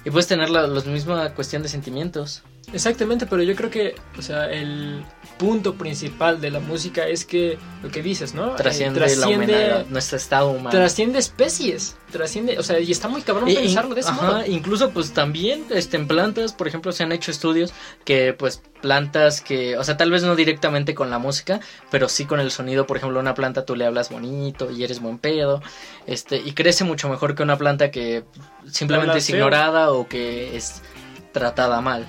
Y 0.05 0.11
puedes 0.11 0.27
tener 0.27 0.51
la, 0.51 0.67
la 0.67 0.81
misma 0.81 1.33
cuestión 1.33 1.63
de 1.63 1.69
sentimientos. 1.69 2.43
Exactamente, 2.71 3.25
pero 3.25 3.41
yo 3.41 3.55
creo 3.55 3.71
que, 3.71 3.95
o 4.15 4.21
sea, 4.21 4.45
el, 4.51 5.03
punto 5.37 5.75
principal 5.75 6.41
de 6.41 6.49
la 6.51 6.59
música 6.59 7.07
es 7.07 7.25
que 7.25 7.57
lo 7.83 7.89
que 7.89 8.01
dices, 8.01 8.33
¿no? 8.33 8.53
Eh, 8.53 8.57
Trasciende, 8.57 9.15
la 9.15 9.27
humanidad, 9.27 9.85
nuestro 9.87 10.17
estado 10.17 10.49
humano. 10.49 10.69
trasciende 10.71 11.19
especies, 11.19 11.95
trasciende, 12.11 12.57
o 12.57 12.63
sea, 12.63 12.79
y 12.79 12.91
está 12.91 13.07
muy 13.07 13.21
cabrón 13.21 13.47
Y- 13.49 13.55
pensarlo 13.55 13.93
de 13.93 14.01
ese 14.01 14.09
ajá, 14.09 14.25
modo. 14.25 14.45
incluso 14.47 14.89
pues 14.91 15.13
también 15.13 15.65
este, 15.69 15.97
en 15.97 16.07
plantas, 16.07 16.53
por 16.53 16.67
ejemplo, 16.67 16.91
se 16.91 17.03
han 17.03 17.11
hecho 17.11 17.29
estudios 17.31 17.71
que 18.03 18.33
pues 18.33 18.61
plantas 18.81 19.41
que, 19.41 19.77
o 19.77 19.83
sea, 19.83 19.95
tal 19.97 20.11
vez 20.11 20.23
no 20.23 20.35
directamente 20.35 20.95
con 20.95 21.09
la 21.09 21.19
música, 21.19 21.59
pero 21.91 22.09
sí 22.09 22.25
con 22.25 22.39
el 22.39 22.51
sonido, 22.51 22.87
por 22.87 22.97
ejemplo, 22.97 23.19
una 23.19 23.33
planta 23.35 23.65
tú 23.65 23.75
le 23.75 23.85
hablas 23.85 24.09
bonito 24.09 24.71
y 24.71 24.83
eres 24.83 24.99
buen 25.01 25.17
pedo, 25.19 25.61
este, 26.07 26.37
y 26.37 26.53
crece 26.53 26.83
mucho 26.83 27.09
mejor 27.09 27.35
que 27.35 27.43
una 27.43 27.57
planta 27.57 27.91
que 27.91 28.23
simplemente 28.71 29.19
es 29.19 29.27
feo. 29.27 29.35
ignorada 29.37 29.91
o 29.91 30.07
que 30.07 30.55
es 30.57 30.81
tratada 31.31 31.79
mal. 31.81 32.07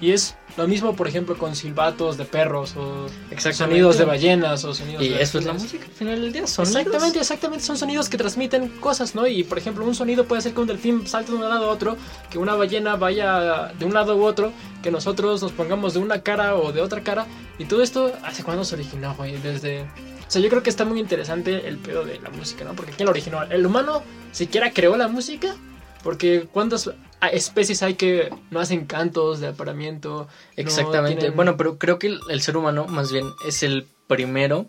Y 0.00 0.12
es 0.12 0.36
lo 0.56 0.68
mismo, 0.68 0.94
por 0.94 1.08
ejemplo, 1.08 1.36
con 1.38 1.56
silbatos 1.56 2.16
de 2.16 2.24
perros 2.24 2.74
o 2.76 3.08
sonidos 3.52 3.98
de 3.98 4.04
ballenas 4.04 4.64
o 4.64 4.74
sonidos 4.74 5.02
Y 5.02 5.08
de 5.10 5.22
eso 5.22 5.38
es 5.38 5.44
la 5.44 5.52
música 5.52 5.84
al 5.84 5.92
final 5.92 6.20
del 6.20 6.32
día, 6.32 6.46
sonidos. 6.46 6.76
Exactamente, 6.76 7.18
exactamente. 7.18 7.64
Son 7.64 7.78
sonidos 7.78 8.08
que 8.08 8.18
transmiten 8.18 8.68
cosas, 8.80 9.14
¿no? 9.14 9.26
Y 9.26 9.44
por 9.44 9.58
ejemplo, 9.58 9.84
un 9.84 9.94
sonido 9.94 10.24
puede 10.24 10.40
hacer 10.40 10.52
que 10.54 10.60
un 10.60 10.66
delfín 10.66 11.06
salte 11.06 11.32
de 11.32 11.38
un 11.38 11.48
lado 11.48 11.66
a 11.66 11.72
otro, 11.72 11.96
que 12.30 12.38
una 12.38 12.54
ballena 12.54 12.96
vaya 12.96 13.72
de 13.78 13.84
un 13.84 13.94
lado 13.94 14.16
u 14.16 14.24
otro, 14.24 14.52
que 14.82 14.90
nosotros 14.90 15.42
nos 15.42 15.52
pongamos 15.52 15.94
de 15.94 16.00
una 16.00 16.22
cara 16.22 16.56
o 16.56 16.72
de 16.72 16.80
otra 16.80 17.02
cara. 17.02 17.26
Y 17.58 17.64
todo 17.64 17.82
esto, 17.82 18.12
¿hace 18.22 18.44
cuándo 18.44 18.64
se 18.64 18.74
originó, 18.74 19.14
güey? 19.14 19.36
Desde. 19.38 19.82
O 19.82 20.30
sea, 20.30 20.42
yo 20.42 20.48
creo 20.48 20.62
que 20.62 20.70
está 20.70 20.84
muy 20.84 21.00
interesante 21.00 21.68
el 21.68 21.78
pedo 21.78 22.04
de 22.04 22.18
la 22.20 22.30
música, 22.30 22.64
¿no? 22.64 22.74
Porque 22.74 22.92
¿quién 22.92 23.06
lo 23.06 23.12
originó? 23.12 23.42
¿El 23.44 23.64
humano 23.64 24.02
siquiera 24.32 24.72
creó 24.72 24.96
la 24.96 25.08
música? 25.08 25.54
Porque 26.02 26.48
¿cuántas 26.52 26.90
especies 27.32 27.82
hay 27.82 27.94
que 27.94 28.32
no 28.50 28.60
hacen 28.60 28.86
cantos 28.86 29.40
de 29.40 29.48
aparamiento? 29.48 30.28
no 30.56 30.62
Exactamente. 30.62 31.18
tienen- 31.20 31.36
Bueno, 31.36 31.56
pero 31.56 31.78
creo 31.78 31.98
que 31.98 32.08
el, 32.08 32.20
el 32.30 32.40
ser 32.40 32.56
humano 32.56 32.86
más 32.86 33.10
bien 33.12 33.26
es 33.46 33.62
el 33.62 33.86
primero 34.06 34.66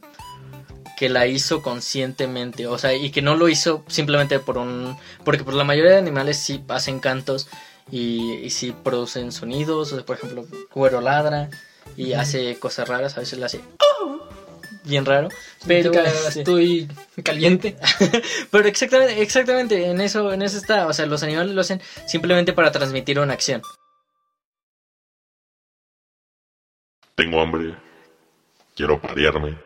que 0.97 1.09
la 1.09 1.27
hizo 1.27 1.61
conscientemente, 1.61 2.65
o 2.65 2.77
sea, 2.79 2.93
y 2.95 3.11
que 3.11 3.21
no 3.21 3.35
lo 3.35 3.49
hizo 3.49 3.83
simplemente 3.87 4.39
por 4.39 4.57
un... 4.57 4.97
Porque 5.23 5.43
por 5.43 5.53
la 5.53 5.63
mayoría 5.63 5.91
de 5.91 5.97
animales 5.99 6.37
sí 6.39 6.63
hacen 6.69 6.99
cantos 6.99 7.47
y, 7.91 8.33
y 8.43 8.49
sí 8.49 8.73
producen 8.83 9.31
sonidos, 9.31 9.91
o 9.93 9.95
sea, 9.97 10.05
por 10.05 10.15
ejemplo, 10.17 10.45
cuero 10.73 10.99
ladra 10.99 11.49
y 11.95 12.13
hace 12.13 12.57
cosas 12.59 12.87
raras, 12.87 13.15
a 13.15 13.19
veces 13.19 13.37
le 13.37 13.45
hace... 13.45 13.61
"Oh", 14.01 14.19
Bien 14.87 15.05
raro, 15.05 15.27
pero, 15.67 15.91
sí. 16.31 16.39
estoy 16.39 16.87
caliente. 17.23 17.75
pero 18.51 18.67
exactamente, 18.67 19.21
exactamente 19.21 19.85
en 19.85 19.99
eso, 19.99 20.31
en 20.31 20.41
eso 20.41 20.57
está, 20.57 20.87
o 20.87 20.93
sea, 20.93 21.05
los 21.05 21.23
animales 21.23 21.53
lo 21.53 21.61
hacen 21.61 21.81
simplemente 22.05 22.53
para 22.53 22.71
transmitir 22.71 23.19
una 23.19 23.33
acción. 23.33 23.61
Tengo 27.15 27.41
hambre. 27.41 27.75
Quiero 28.75 29.01
parearme. 29.01 29.57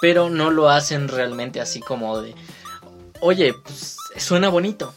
pero 0.00 0.30
no 0.30 0.50
lo 0.50 0.70
hacen 0.70 1.08
realmente 1.08 1.60
así 1.60 1.80
como 1.80 2.20
de, 2.20 2.34
oye, 3.20 3.52
pues 3.52 3.96
suena 4.16 4.48
bonito. 4.48 4.94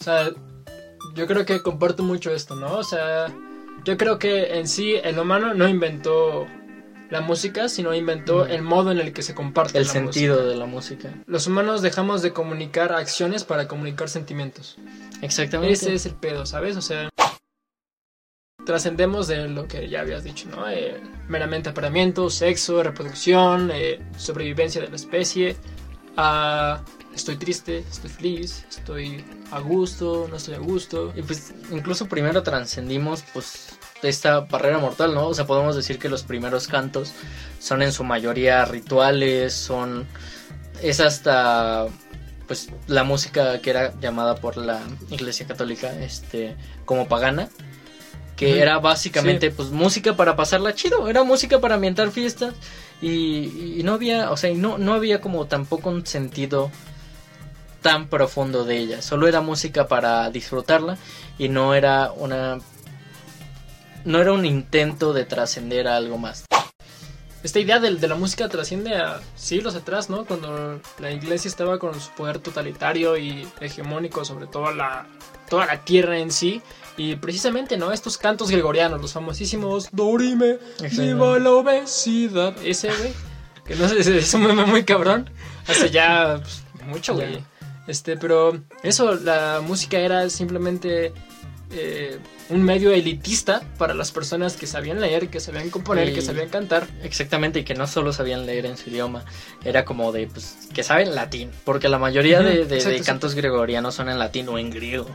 O 0.00 0.04
sea, 0.04 0.30
yo 1.14 1.26
creo 1.26 1.44
que 1.44 1.60
comparto 1.60 2.02
mucho 2.02 2.32
esto, 2.32 2.54
¿no? 2.54 2.78
O 2.78 2.84
sea, 2.84 3.26
yo 3.84 3.96
creo 3.96 4.18
que 4.18 4.58
en 4.58 4.66
sí 4.68 4.94
el 4.94 5.18
humano 5.18 5.54
no 5.54 5.68
inventó 5.68 6.46
la 7.12 7.20
música, 7.20 7.68
sino 7.68 7.94
inventó 7.94 8.46
el 8.46 8.62
modo 8.62 8.90
en 8.90 8.98
el 8.98 9.12
que 9.12 9.20
se 9.20 9.34
comparte 9.34 9.76
El 9.76 9.84
la 9.84 9.92
sentido 9.92 10.36
música. 10.36 10.50
de 10.50 10.56
la 10.56 10.64
música. 10.64 11.14
Los 11.26 11.46
humanos 11.46 11.82
dejamos 11.82 12.22
de 12.22 12.32
comunicar 12.32 12.94
acciones 12.94 13.44
para 13.44 13.68
comunicar 13.68 14.08
sentimientos. 14.08 14.78
Exactamente. 15.20 15.74
Ese 15.74 15.92
es 15.92 16.06
el 16.06 16.14
pedo, 16.14 16.46
¿sabes? 16.46 16.74
O 16.78 16.80
sea, 16.80 17.10
trascendemos 18.64 19.26
de 19.28 19.46
lo 19.46 19.68
que 19.68 19.90
ya 19.90 20.00
habías 20.00 20.24
dicho, 20.24 20.48
¿no? 20.48 20.66
Eh, 20.70 20.98
meramente 21.28 21.68
apareamiento, 21.68 22.30
sexo, 22.30 22.82
reproducción, 22.82 23.70
eh, 23.74 24.00
sobrevivencia 24.16 24.80
de 24.80 24.88
la 24.88 24.96
especie, 24.96 25.54
a 26.16 26.82
estoy 27.14 27.36
triste, 27.36 27.84
estoy 27.90 28.08
feliz, 28.08 28.64
estoy 28.70 29.22
a 29.50 29.60
gusto, 29.60 30.28
no 30.30 30.36
estoy 30.36 30.54
a 30.54 30.60
gusto. 30.60 31.12
Y 31.14 31.20
pues 31.20 31.52
incluso 31.70 32.06
primero 32.06 32.42
trascendimos 32.42 33.22
pues 33.34 33.78
esta 34.02 34.40
barrera 34.40 34.78
mortal, 34.78 35.14
¿no? 35.14 35.28
O 35.28 35.34
sea, 35.34 35.46
podemos 35.46 35.76
decir 35.76 35.98
que 35.98 36.08
los 36.08 36.22
primeros 36.22 36.68
cantos 36.68 37.12
son 37.58 37.82
en 37.82 37.92
su 37.92 38.04
mayoría 38.04 38.64
rituales, 38.64 39.52
son 39.52 40.06
es 40.82 41.00
hasta 41.00 41.86
pues 42.46 42.70
la 42.88 43.04
música 43.04 43.60
que 43.60 43.70
era 43.70 43.98
llamada 44.00 44.34
por 44.34 44.56
la 44.56 44.80
Iglesia 45.10 45.46
Católica 45.46 45.92
este 46.00 46.56
como 46.84 47.06
pagana 47.06 47.48
que 48.36 48.60
era 48.60 48.78
básicamente 48.78 49.50
pues 49.52 49.70
música 49.70 50.16
para 50.16 50.34
pasarla 50.34 50.74
chido, 50.74 51.08
era 51.08 51.22
música 51.22 51.60
para 51.60 51.76
ambientar 51.76 52.10
fiestas 52.10 52.54
y, 53.00 53.78
y 53.78 53.82
no 53.84 53.94
había, 53.94 54.32
o 54.32 54.36
sea, 54.36 54.50
y 54.50 54.56
no, 54.56 54.78
no 54.78 54.94
había 54.94 55.20
como 55.20 55.46
tampoco 55.46 55.90
un 55.90 56.04
sentido 56.06 56.70
tan 57.82 58.08
profundo 58.08 58.64
de 58.64 58.78
ella, 58.78 59.02
solo 59.02 59.28
era 59.28 59.40
música 59.40 59.86
para 59.86 60.28
disfrutarla 60.30 60.98
y 61.38 61.48
no 61.48 61.74
era 61.74 62.10
una 62.12 62.58
no 64.04 64.20
era 64.20 64.32
un 64.32 64.44
intento 64.44 65.12
de 65.12 65.24
trascender 65.24 65.88
a 65.88 65.96
algo 65.96 66.18
más. 66.18 66.44
Esta 67.42 67.58
idea 67.58 67.80
de, 67.80 67.96
de 67.96 68.06
la 68.08 68.14
música 68.14 68.48
trasciende 68.48 68.94
a 68.94 69.20
siglos 69.34 69.74
atrás, 69.74 70.08
¿no? 70.08 70.24
Cuando 70.24 70.80
la 71.00 71.10
iglesia 71.10 71.48
estaba 71.48 71.78
con 71.80 72.00
su 72.00 72.10
poder 72.10 72.38
totalitario 72.38 73.16
y 73.16 73.48
hegemónico 73.60 74.24
sobre 74.24 74.46
toda 74.46 74.72
la, 74.72 75.06
toda 75.48 75.66
la 75.66 75.84
tierra 75.84 76.18
en 76.18 76.30
sí. 76.30 76.62
Y 76.96 77.16
precisamente, 77.16 77.76
¿no? 77.76 77.90
Estos 77.90 78.16
cantos 78.16 78.50
gregorianos, 78.50 79.00
los 79.00 79.12
famosísimos 79.12 79.88
Dorime, 79.90 80.58
viva 80.92 81.38
la 81.40 81.50
obesidad. 81.50 82.54
Ese, 82.64 82.88
güey. 82.88 83.12
Que 83.64 83.74
no 83.74 83.88
sé, 83.88 83.98
es- 84.18 84.34
un 84.34 84.42
meme 84.46 84.64
muy 84.66 84.84
cabrón. 84.84 85.28
Hace 85.66 85.90
ya 85.90 86.38
pues, 86.40 86.62
mucho, 86.86 87.14
güey. 87.14 87.42
Este, 87.88 88.16
pero 88.16 88.60
eso, 88.84 89.14
la 89.16 89.60
música 89.66 89.98
era 89.98 90.28
simplemente 90.30 91.12
eh, 91.72 92.18
un 92.50 92.62
medio 92.62 92.92
elitista 92.92 93.62
para 93.78 93.94
las 93.94 94.12
personas 94.12 94.56
que 94.56 94.66
sabían 94.66 95.00
leer, 95.00 95.28
que 95.28 95.40
sabían 95.40 95.70
componer, 95.70 96.08
Y- 96.10 96.12
que 96.14 96.22
sabían 96.22 96.48
cantar. 96.48 96.86
Exactamente, 97.02 97.60
y 97.60 97.64
que 97.64 97.74
no 97.74 97.86
solo 97.86 98.12
sabían 98.12 98.44
leer 98.46 98.66
en 98.66 98.76
su 98.76 98.90
idioma, 98.90 99.24
era 99.64 99.84
como 99.84 100.12
de, 100.12 100.26
pues, 100.26 100.56
que 100.74 100.82
saben 100.82 101.14
latín, 101.14 101.50
porque 101.64 101.88
la 101.88 101.98
mayoría 101.98 102.40
de, 102.40 102.50
de- 102.50 102.64
de 102.66 102.74
exacto, 102.76 102.90
exacto. 102.90 103.06
cantos 103.06 103.34
gregorianos 103.34 103.94
son 103.94 104.08
en 104.08 104.18
latín 104.18 104.48
o 104.48 104.58
en 104.58 104.70
griego. 104.70 105.06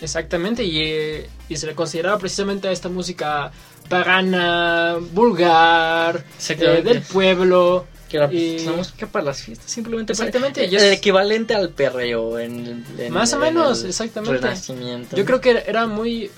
Exactamente, 0.00 0.64
y, 0.64 0.80
eh, 0.82 1.28
y 1.48 1.56
se 1.56 1.66
le 1.66 1.74
consideraba 1.74 2.18
precisamente 2.18 2.68
a 2.68 2.72
esta 2.72 2.88
música 2.88 3.50
pagana, 3.88 4.96
vulgar, 5.12 6.24
eh, 6.48 6.82
del 6.82 7.00
pueblo. 7.02 7.86
Que 8.14 8.18
era 8.18 8.32
Y- 8.32 8.60
la 8.64 8.72
música 8.72 9.08
para 9.08 9.24
las 9.24 9.42
fiestas, 9.42 9.68
simplemente 9.68 10.12
Exactamente, 10.12 10.64
y 10.66 10.68
el 10.68 10.74
es- 10.76 10.92
equivalente 10.92 11.52
al 11.54 11.70
perreo 11.70 12.38
en, 12.38 12.84
en- 12.96 13.12
Más 13.12 13.32
o 13.32 13.36
en 13.36 13.42
menos, 13.42 13.82
el 13.82 13.88
exactamente. 13.90 14.38
Renacimiento. 14.40 15.16
Yo 15.16 15.24
creo 15.24 15.40
que 15.40 15.64
era 15.66 15.86
muy, 15.86 16.30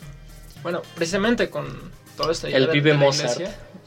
bueno, 0.62 0.80
precisamente 0.95 1.50
con 1.50 1.66
todo 2.16 2.30
esto. 2.30 2.47
El 2.47 2.68
pibe 2.71 2.95
Mozart. 2.95 3.42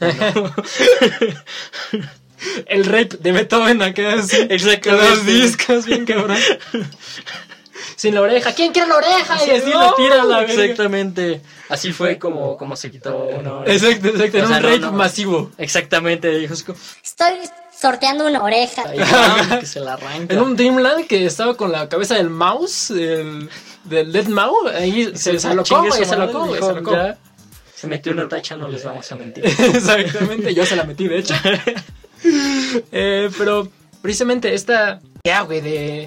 el 2.66 2.84
rape 2.84 3.16
de 3.18 3.32
Beethoven. 3.32 3.78
Con 3.92 4.96
los 4.96 5.26
discos, 5.26 5.86
bien 5.86 6.06
cabrón. 6.06 6.38
Sin 7.96 8.14
la 8.14 8.20
oreja. 8.22 8.54
¿Quién 8.54 8.72
quiere 8.72 8.88
la 8.88 8.96
oreja? 8.96 9.36
Y 9.46 9.50
así 9.50 9.70
No, 9.70 9.80
la 9.80 9.94
tira 9.96 10.22
a 10.22 10.24
la 10.24 10.38
verga. 10.40 10.52
Exactamente. 10.54 11.40
Así 11.68 11.92
fue 11.92 12.18
como, 12.18 12.56
como 12.56 12.76
se 12.76 12.90
quitó 12.90 13.26
una 13.26 13.54
oreja. 13.56 13.74
Exacto, 13.88 14.08
exacto. 14.08 14.36
Era 14.38 14.46
O 14.46 14.48
sea, 14.48 14.56
un 14.58 14.62
rape 14.62 14.78
no. 14.78 14.92
masivo. 14.92 15.50
Exactamente, 15.58 16.30
dijo 16.38 16.54
es 16.54 16.64
Estoy 17.04 17.34
sorteando 17.80 18.26
una 18.26 18.42
oreja. 18.42 18.84
"Ay, 18.86 18.98
que 19.60 19.66
se 19.66 19.80
la 19.80 19.94
arranca. 19.94 20.34
En 20.34 20.40
un 20.40 20.56
Dreamland 20.56 21.06
que 21.06 21.24
estaba 21.26 21.56
con 21.56 21.72
la 21.72 21.88
cabeza 21.88 22.14
del 22.16 22.30
mouse, 22.30 22.92
del, 22.94 23.48
del 23.84 24.12
Dead 24.12 24.26
Mouse, 24.26 24.74
ahí 24.74 25.06
se, 25.14 25.38
se 25.38 25.40
se 25.40 25.48
güey, 25.48 25.64
dijo, 25.84 26.04
se 26.04 26.14
alocó. 26.14 26.92
"Ya, 26.92 27.18
Se 27.74 27.86
metió 27.86 28.12
una 28.12 28.28
tacha, 28.28 28.56
no 28.56 28.68
les 28.68 28.84
vamos 28.84 29.10
a 29.10 29.16
mentir. 29.16 29.44
Exactamente, 29.58 30.52
yo 30.54 30.66
se 30.66 30.76
la 30.76 30.84
metí, 30.84 31.08
de 31.08 31.18
hecho. 31.18 31.34
Eh, 32.92 33.30
pero 33.38 33.68
precisamente 34.02 34.52
esta 34.54 35.00
idea, 35.24 35.40
güey, 35.42 35.60
de, 35.62 36.06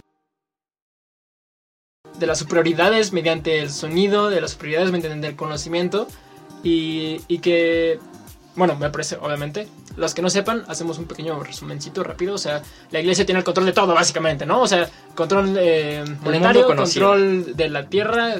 de 2.19 2.27
las 2.27 2.37
superioridades 2.37 3.11
mediante 3.11 3.59
el 3.59 3.71
sonido, 3.71 4.29
de 4.29 4.39
las 4.41 4.51
superioridades 4.51 4.91
mediante 4.91 5.27
el 5.27 5.35
conocimiento, 5.35 6.07
y, 6.63 7.21
y 7.27 7.39
que, 7.39 7.99
bueno, 8.55 8.75
me 8.75 8.89
parece, 8.89 9.17
obviamente, 9.19 9.67
los 9.97 10.13
que 10.13 10.21
no 10.21 10.29
sepan, 10.29 10.63
hacemos 10.67 10.97
un 10.99 11.05
pequeño 11.05 11.41
resumencito 11.41 12.03
rápido, 12.03 12.35
o 12.35 12.37
sea, 12.37 12.61
la 12.91 12.99
iglesia 12.99 13.25
tiene 13.25 13.39
el 13.39 13.43
control 13.45 13.65
de 13.65 13.73
todo, 13.73 13.93
básicamente, 13.93 14.45
¿no? 14.45 14.61
O 14.61 14.67
sea, 14.67 14.89
control 15.15 15.55
eh, 15.59 16.03
monetario, 16.21 16.65
control 16.67 17.55
de 17.55 17.69
la 17.69 17.87
tierra, 17.87 18.35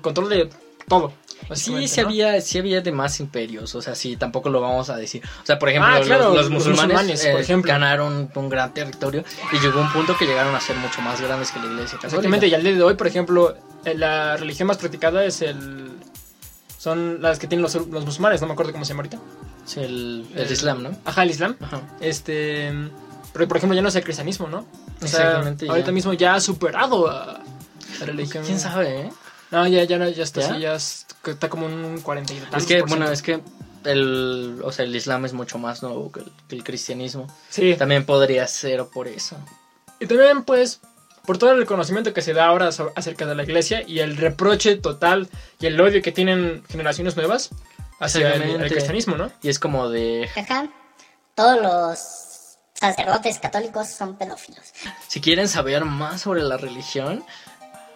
control 0.00 0.28
de 0.30 0.50
todo. 0.88 1.12
Sí, 1.54 1.86
sí 1.86 2.00
¿no? 2.00 2.08
había, 2.08 2.40
sí 2.40 2.58
había 2.58 2.80
demás 2.80 3.20
imperios, 3.20 3.74
o 3.74 3.80
sea, 3.80 3.94
sí, 3.94 4.16
tampoco 4.16 4.50
lo 4.50 4.60
vamos 4.60 4.90
a 4.90 4.96
decir. 4.96 5.22
O 5.42 5.46
sea, 5.46 5.58
por 5.58 5.68
ejemplo, 5.68 5.90
Ah, 5.92 5.98
los- 5.98 6.06
claro, 6.06 6.24
los, 6.34 6.36
los 6.36 6.50
musulmanes, 6.50 6.92
musulmanes, 6.94 7.20
por 7.26 7.40
eh, 7.40 7.42
ejemplo. 7.42 7.72
ganaron 7.72 8.30
un 8.34 8.48
gran 8.48 8.74
territorio 8.74 9.24
y 9.52 9.58
llegó 9.60 9.80
un 9.80 9.90
punto 9.92 10.16
que 10.18 10.26
llegaron 10.26 10.54
a 10.54 10.60
ser 10.60 10.76
mucho 10.76 11.00
más 11.00 11.20
grandes 11.20 11.50
que 11.52 11.60
la 11.60 11.66
iglesia 11.66 11.96
católica. 11.98 12.06
Exactamente, 12.16 12.48
y 12.48 12.54
al 12.54 12.62
día 12.64 12.72
de 12.74 12.82
hoy, 12.82 12.94
por 12.94 13.06
ejemplo, 13.06 13.56
eh, 13.84 13.94
la 13.94 14.36
religión 14.36 14.66
más 14.66 14.76
practicada 14.78 15.24
es 15.24 15.40
el, 15.40 15.90
son 16.78 17.20
las 17.20 17.38
que 17.38 17.46
tienen 17.46 17.62
los, 17.62 17.74
los 17.74 18.04
musulmanes, 18.06 18.40
no 18.40 18.46
me 18.46 18.54
acuerdo 18.54 18.72
cómo 18.72 18.84
se 18.86 18.90
llama 18.94 19.00
ahorita. 19.02 19.18
Sí, 19.66 19.80
el, 19.80 20.26
el 20.34 20.38
El- 20.46 20.52
Islam, 20.52 20.82
¿no? 20.82 20.90
Ajá, 21.04 21.24
el 21.24 21.30
Islam. 21.30 21.56
Ajá. 21.60 21.82
Este, 22.00 22.72
pero 23.34 23.46
por 23.46 23.58
ejemplo 23.58 23.74
ya 23.76 23.82
no 23.82 23.88
es 23.88 23.96
el 23.96 24.04
cristianismo, 24.04 24.48
¿no? 24.48 24.58
O 24.58 25.06
sea, 25.06 25.20
Exactamente, 25.26 25.66
ya. 25.66 25.72
ahorita 25.72 25.92
mismo 25.92 26.12
ya 26.14 26.34
ha 26.36 26.40
superado 26.40 27.10
a 27.10 27.42
la 28.00 28.06
religión. 28.06 28.44
¿Quién 28.46 28.58
sabe, 28.58 29.00
eh? 29.02 29.12
No, 29.50 29.66
ya, 29.66 29.84
ya, 29.84 29.98
ya 30.08 30.22
está, 30.22 30.40
¿Ya? 30.40 30.54
sí, 30.54 30.60
ya 30.60 30.74
es- 30.74 31.06
está 31.26 31.48
como 31.50 31.66
un 31.66 32.00
40 32.00 32.32
y 32.32 32.42
Es 32.56 32.64
que, 32.66 32.82
bueno, 32.82 33.10
es 33.10 33.20
que 33.22 33.40
el, 33.84 34.60
o 34.64 34.72
sea, 34.72 34.84
el 34.84 34.94
Islam 34.94 35.24
es 35.24 35.32
mucho 35.32 35.58
más 35.58 35.82
nuevo 35.82 36.10
que 36.12 36.20
el, 36.20 36.32
que 36.48 36.56
el 36.56 36.64
cristianismo. 36.64 37.26
Sí, 37.50 37.74
También 37.76 38.04
podría 38.06 38.46
ser 38.46 38.84
por 38.86 39.08
eso. 39.08 39.36
y 40.00 40.06
también 40.06 40.42
pues 40.44 40.80
por 41.28 41.36
todo 41.36 41.52
el 41.52 41.66
conocimiento 41.66 42.14
que 42.14 42.22
se 42.22 42.32
da 42.32 42.46
ahora 42.46 42.70
acerca 42.94 43.26
de 43.26 43.34
la 43.34 43.42
iglesia 43.42 43.82
y 43.86 43.98
el 43.98 44.16
reproche 44.16 44.76
total 44.76 45.28
y 45.60 45.66
el 45.66 45.78
odio 45.78 46.00
que 46.00 46.10
tienen 46.10 46.64
generaciones 46.70 47.18
nuevas 47.18 47.50
hacia 48.00 48.32
el, 48.32 48.62
el 48.62 48.70
cristianismo, 48.72 49.14
¿no? 49.14 49.30
Y 49.42 49.50
es 49.50 49.58
como 49.58 49.90
de, 49.90 50.26
Ajá. 50.34 50.70
Todos 51.34 51.60
los 51.60 52.58
sacerdotes 52.72 53.38
católicos 53.40 53.88
son 53.88 54.16
pedófilos. 54.16 54.72
si 55.06 55.20
quieren 55.20 55.48
saber 55.48 55.84
más 55.84 56.22
sobre 56.22 56.42
la 56.42 56.56
religión, 56.56 57.22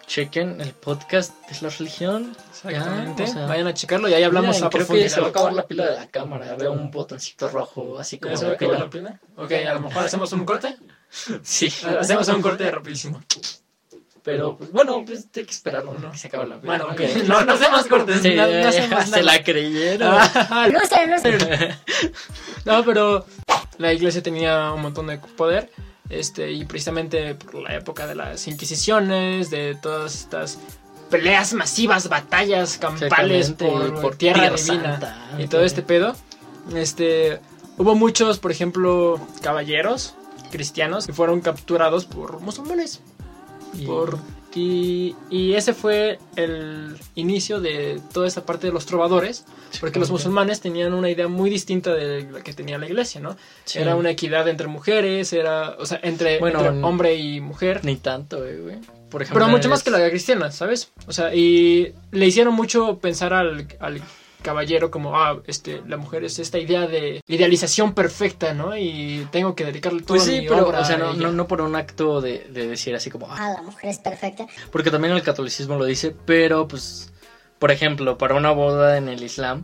chequen 0.05 0.61
el 0.61 0.73
podcast 0.73 1.33
de 1.49 1.59
la 1.59 1.75
religión. 1.75 2.37
Exactamente. 2.51 3.25
Ya, 3.25 3.31
o 3.31 3.33
sea, 3.33 3.45
Vayan 3.47 3.65
a 3.65 3.73
checarlo 3.73 4.09
y 4.09 4.13
ahí 4.13 4.21
hablamos 4.21 4.57
Miren, 4.57 4.67
a 4.67 4.69
creo 4.69 4.87
que 4.87 5.09
se 5.09 5.19
va 5.19 5.25
a 5.25 5.29
acabar 5.31 5.53
la 5.53 5.65
pila 5.65 5.89
de 5.89 5.95
la 5.95 6.05
cámara. 6.05 6.55
Veo 6.55 6.71
un 6.71 6.91
botoncito 6.91 7.49
rojo, 7.49 7.97
así 7.97 8.19
como 8.19 8.35
¿Ya 8.35 8.37
se 8.37 8.45
va 8.45 8.51
a 8.51 8.55
acabar 8.55 8.79
la 8.79 8.89
pila? 8.91 9.19
Ok, 9.37 9.51
a 9.53 9.73
lo 9.73 9.79
mejor 9.79 10.03
hacemos 10.03 10.31
un 10.33 10.45
corte. 10.45 10.77
Sí. 11.43 11.71
Hacemos 11.99 12.27
un 12.29 12.41
corte 12.41 12.69
rapidísimo. 12.69 13.21
Pero, 14.23 14.57
pues, 14.57 14.71
bueno, 14.71 15.03
pues 15.05 15.27
hay 15.35 15.43
que 15.43 15.51
esperarlo, 15.51 15.95
¿no? 15.99 16.11
Que 16.11 16.17
se 16.17 16.27
acabe 16.27 16.47
la 16.47 16.59
pila. 16.59 16.77
Bueno, 16.77 16.93
ok. 16.93 17.01
No, 17.27 17.43
no 17.43 17.53
hacemos 17.53 17.85
cortes. 17.87 18.21
Sí, 18.21 18.35
no, 18.35 18.47
no 18.47 18.67
hacemos 18.67 19.09
se 19.09 19.21
la 19.21 19.43
creyeron. 19.43 20.15
No 20.71 20.79
sé, 20.85 21.07
no 21.07 21.19
sé. 21.19 21.77
No, 22.63 22.85
pero 22.85 23.25
la 23.77 23.91
iglesia 23.91 24.23
tenía 24.23 24.71
un 24.71 24.81
montón 24.81 25.07
de 25.07 25.17
poder. 25.17 25.69
Este, 26.09 26.51
y 26.51 26.65
precisamente 26.65 27.35
por 27.35 27.55
la 27.55 27.75
época 27.75 28.07
de 28.07 28.15
las 28.15 28.47
inquisiciones, 28.47 29.49
de 29.49 29.75
todas 29.81 30.15
estas 30.15 30.59
peleas 31.09 31.53
masivas, 31.53 32.07
batallas 32.07 32.77
campales 32.77 33.51
por, 33.51 33.99
por 34.01 34.15
tierra 34.15 34.55
Tierra 34.55 34.55
divina 34.55 34.99
Santa. 34.99 35.35
y 35.37 35.47
todo 35.47 35.63
este 35.63 35.81
pedo. 35.81 36.15
Este, 36.75 37.39
hubo 37.77 37.95
muchos, 37.95 38.39
por 38.39 38.51
ejemplo, 38.51 39.19
caballeros 39.41 40.15
cristianos 40.53 41.05
que 41.07 41.13
fueron 41.13 41.41
capturados 41.41 42.05
por 42.05 42.39
musulmanes. 42.39 43.01
Y- 43.77 43.85
Por, 43.87 44.19
y, 44.55 45.15
y 45.31 45.53
ese 45.55 45.73
fue 45.73 46.19
el 46.35 46.95
inicio 47.15 47.59
de 47.59 47.99
toda 48.13 48.27
esta 48.27 48.45
parte 48.45 48.67
de 48.67 48.73
los 48.73 48.85
trovadores, 48.85 49.45
porque 49.81 49.97
los 49.99 50.11
musulmanes 50.11 50.61
tenían 50.61 50.93
una 50.93 51.09
idea 51.09 51.27
muy 51.27 51.49
distinta 51.49 51.91
de 51.95 52.29
la 52.31 52.41
que 52.41 52.53
tenía 52.53 52.77
la 52.77 52.85
iglesia, 52.85 53.19
¿no? 53.19 53.35
Sí. 53.65 53.79
Era 53.79 53.95
una 53.95 54.11
equidad 54.11 54.47
entre 54.47 54.67
mujeres, 54.67 55.33
era, 55.33 55.71
o 55.79 55.87
sea, 55.87 55.99
entre, 56.03 56.37
Bueno, 56.37 56.59
entre 56.63 56.83
hombre 56.83 57.15
y 57.15 57.41
mujer. 57.41 57.83
Ni 57.83 57.95
tanto, 57.95 58.45
eh, 58.45 58.57
güey. 58.61 58.75
Por 59.09 59.23
ejemplo, 59.23 59.43
Pero 59.43 59.47
mucho 59.51 59.69
más 59.69 59.81
que 59.81 59.89
la 59.89 60.07
cristiana, 60.09 60.51
¿sabes? 60.51 60.91
O 61.07 61.13
sea, 61.13 61.33
y 61.33 61.93
le 62.11 62.25
hicieron 62.27 62.53
mucho 62.53 62.99
pensar 62.99 63.33
al, 63.33 63.67
al 63.79 64.01
caballero 64.43 64.91
como, 64.91 65.17
ah, 65.17 65.41
este, 65.47 65.81
la 65.87 65.97
mujer 65.97 66.23
es 66.23 66.37
esta 66.37 66.59
idea 66.59 66.85
de 66.85 67.21
idealización 67.27 67.93
perfecta, 67.95 68.53
¿no? 68.53 68.77
Y 68.77 69.27
tengo 69.31 69.55
que 69.55 69.65
dedicarle 69.65 70.01
todo 70.01 70.09
Pues 70.17 70.23
sí, 70.25 70.41
mi 70.41 70.47
pero, 70.47 70.67
obra 70.67 70.81
o 70.81 70.85
sea, 70.85 70.97
a 70.97 70.99
no, 70.99 71.09
ella. 71.13 71.21
no, 71.23 71.31
no 71.31 71.47
por 71.47 71.61
un 71.61 71.75
acto 71.75 72.21
de, 72.21 72.45
de 72.51 72.67
decir 72.67 72.93
así 72.93 73.09
como, 73.09 73.25
ah, 73.31 73.37
Ah, 73.39 73.53
la 73.55 73.61
mujer 73.63 73.89
es 73.89 73.97
perfecta. 73.97 74.45
porque 74.71 74.91
también 74.91 75.13
el 75.15 75.23
catolicismo 75.23 75.75
lo 75.77 75.85
dice, 75.85 76.15
pero 76.25 76.67
pues, 76.67 77.11
por 77.57 77.71
ejemplo, 77.71 78.17
para 78.19 78.35
una 78.35 78.51
boda 78.51 78.97
en 78.97 79.07
el 79.09 79.23
Islam, 79.23 79.63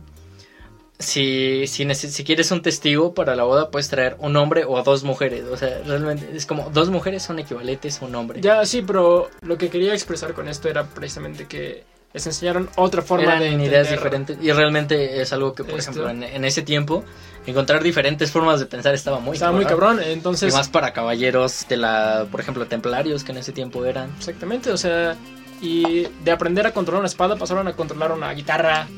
si, 0.98 1.66
si, 1.66 1.84
neces- 1.84 2.10
si 2.10 2.24
quieres 2.24 2.50
un 2.50 2.60
testigo 2.60 3.14
para 3.14 3.34
la 3.34 3.44
boda, 3.44 3.70
puedes 3.70 3.88
traer 3.88 4.16
un 4.18 4.36
hombre 4.36 4.64
o 4.66 4.82
dos 4.82 5.02
mujeres. 5.02 5.44
O 5.44 5.56
sea, 5.56 5.80
realmente 5.86 6.28
es 6.36 6.44
como 6.44 6.68
dos 6.70 6.90
mujeres 6.90 7.22
son 7.22 7.38
equivalentes 7.38 8.02
a 8.02 8.04
un 8.04 8.14
hombre. 8.14 8.40
Ya, 8.42 8.64
sí, 8.66 8.82
pero 8.82 9.30
lo 9.40 9.56
que 9.56 9.70
quería 9.70 9.94
expresar 9.94 10.34
con 10.34 10.46
esto 10.48 10.68
era 10.68 10.84
precisamente 10.84 11.46
que 11.46 11.84
les 12.12 12.26
enseñaron 12.26 12.68
otra 12.76 13.02
forma 13.02 13.24
Eran 13.24 13.40
de 13.40 13.48
ideas 13.50 13.86
entender 13.88 13.90
diferentes 13.90 14.38
y 14.42 14.52
realmente 14.52 15.22
es 15.22 15.32
algo 15.32 15.54
que, 15.54 15.62
por 15.62 15.78
Esto. 15.78 15.90
ejemplo, 15.92 16.10
en, 16.10 16.22
en 16.24 16.44
ese 16.44 16.62
tiempo, 16.62 17.04
encontrar 17.46 17.82
diferentes 17.82 18.30
formas 18.30 18.58
de 18.60 18.66
pensar 18.66 18.94
estaba 18.94 19.20
muy 19.20 19.34
Estaba 19.34 19.52
muy 19.52 19.64
cabrón, 19.64 20.00
entonces... 20.02 20.52
Y 20.52 20.56
más 20.56 20.68
para 20.68 20.92
caballeros 20.92 21.66
de 21.68 21.76
la, 21.76 22.26
por 22.30 22.40
ejemplo, 22.40 22.66
templarios 22.66 23.22
que 23.22 23.32
en 23.32 23.38
ese 23.38 23.52
tiempo 23.52 23.84
eran. 23.84 24.10
Exactamente, 24.18 24.72
o 24.72 24.76
sea, 24.76 25.16
y 25.60 26.06
de 26.24 26.30
aprender 26.30 26.66
a 26.66 26.72
controlar 26.72 27.00
una 27.00 27.08
espada 27.08 27.36
pasaron 27.36 27.68
a 27.68 27.74
controlar 27.74 28.12
una 28.12 28.32
guitarra, 28.32 28.88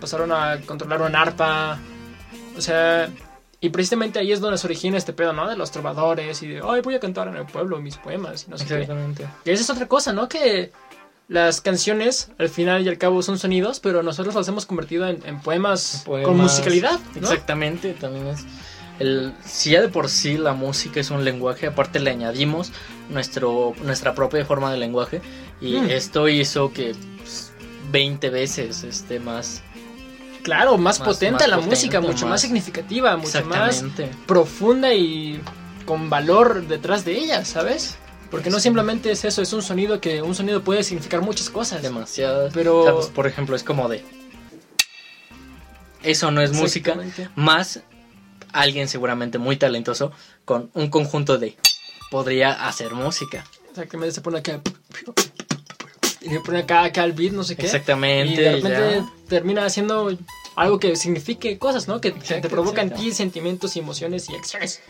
pasaron 0.00 0.30
a 0.32 0.60
controlar 0.64 1.02
una 1.02 1.22
arpa, 1.22 1.78
o 2.56 2.60
sea, 2.60 3.08
y 3.60 3.70
precisamente 3.70 4.18
ahí 4.18 4.30
es 4.30 4.40
donde 4.40 4.58
se 4.58 4.66
origina 4.66 4.98
este 4.98 5.14
pedo, 5.14 5.32
¿no? 5.32 5.48
De 5.48 5.56
los 5.56 5.70
trovadores 5.70 6.42
y 6.42 6.48
de, 6.48 6.62
ay, 6.62 6.82
voy 6.82 6.96
a 6.96 7.00
cantar 7.00 7.28
en 7.28 7.36
el 7.36 7.46
pueblo 7.46 7.78
mis 7.78 7.96
poemas 7.96 8.44
y 8.46 8.50
no 8.50 8.58
sé 8.58 8.66
qué. 8.66 8.74
Exactamente. 8.74 9.26
Y 9.46 9.50
esa 9.50 9.62
es 9.62 9.70
otra 9.70 9.88
cosa, 9.88 10.12
¿no? 10.12 10.28
Que 10.28 10.70
las 11.28 11.60
canciones, 11.60 12.30
al 12.38 12.48
final 12.48 12.84
y 12.84 12.88
al 12.88 12.98
cabo, 12.98 13.22
son 13.22 13.38
sonidos, 13.38 13.80
pero 13.80 14.02
nosotros 14.02 14.34
los 14.34 14.46
hemos 14.48 14.66
convertido 14.66 15.08
en, 15.08 15.20
en 15.26 15.40
poemas, 15.40 16.02
con 16.04 16.36
musicalidad, 16.36 16.98
¿no? 17.14 17.20
Exactamente, 17.20 17.92
también 17.94 18.26
es. 18.28 18.44
El, 19.00 19.32
si 19.44 19.70
ya 19.70 19.80
de 19.80 19.88
por 19.88 20.08
sí 20.08 20.36
la 20.38 20.52
música 20.52 21.00
es 21.00 21.10
un 21.10 21.24
lenguaje, 21.24 21.66
aparte 21.66 21.98
le 21.98 22.10
añadimos 22.10 22.70
nuestro, 23.10 23.74
nuestra 23.82 24.14
propia 24.14 24.44
forma 24.44 24.70
de 24.70 24.78
lenguaje. 24.78 25.20
Y 25.60 25.78
Mm. 25.78 25.90
esto 25.90 26.28
hizo 26.28 26.72
que 26.72 26.94
pues, 27.18 27.52
20 27.90 28.30
veces 28.30 28.84
esté 28.84 29.18
más. 29.18 29.62
Claro, 30.44 30.76
más, 30.78 31.00
Más- 31.00 31.08
potente 31.08 31.32
más 31.44 31.48
la 31.48 31.56
potente, 31.56 31.74
música, 31.74 32.00
mucho 32.00 32.26
más, 32.26 32.30
más- 32.32 32.40
significativa, 32.42 33.16
mucho 33.16 33.44
más 33.46 33.82
profunda 34.26 34.92
y 34.94 35.40
con 35.86 36.08
valor 36.10 36.66
detrás 36.68 37.04
de 37.04 37.18
ella, 37.18 37.44
¿sabes? 37.44 37.96
Porque 38.34 38.50
no 38.50 38.58
simplemente 38.58 39.12
es 39.12 39.24
eso, 39.24 39.42
es 39.42 39.52
un 39.52 39.62
sonido 39.62 40.00
que 40.00 40.20
un 40.20 40.34
sonido 40.34 40.60
puede 40.64 40.82
significar 40.82 41.22
muchas 41.22 41.50
cosas. 41.50 41.82
Demasiadas. 41.82 42.52
Pero- 42.52 42.80
O 42.80 42.82
sea, 42.84 42.92
pues, 42.94 43.06
por 43.06 43.28
ejemplo, 43.28 43.54
es 43.54 43.62
como 43.62 43.88
de. 43.88 44.04
Eso 46.02 46.32
no 46.32 46.42
es 46.42 46.52
música. 46.52 46.96
Más 47.36 47.80
alguien 48.52 48.88
seguramente 48.88 49.38
muy 49.38 49.56
talentoso 49.56 50.10
con 50.44 50.68
un 50.74 50.90
conjunto 50.90 51.38
de. 51.38 51.56
Podría 52.10 52.66
hacer 52.66 52.92
música. 52.94 53.44
Exactamente, 53.70 54.12
se 54.16 54.20
pone 54.20 54.38
acá. 54.38 54.60
Y 56.20 56.30
se 56.30 56.40
pone 56.40 56.58
acá, 56.58 56.82
acá 56.82 57.04
el 57.04 57.12
beat, 57.12 57.32
no 57.32 57.44
sé 57.44 57.54
qué. 57.54 57.66
Exactamente. 57.66 58.32
Y 58.32 58.36
de 58.36 58.52
repente 58.56 58.96
ya. 58.96 59.12
termina 59.28 59.64
haciendo 59.64 60.10
algo 60.56 60.80
que 60.80 60.96
signifique 60.96 61.56
cosas, 61.58 61.86
¿no? 61.86 62.00
Que 62.00 62.10
te 62.10 62.18
Exacto, 62.18 62.48
provoca 62.48 62.82
en 62.82 62.88
exacto. 62.88 63.04
ti 63.04 63.12
sentimientos 63.12 63.76
y 63.76 63.78
emociones 63.78 64.28
y 64.28 64.34
acciones. 64.34 64.80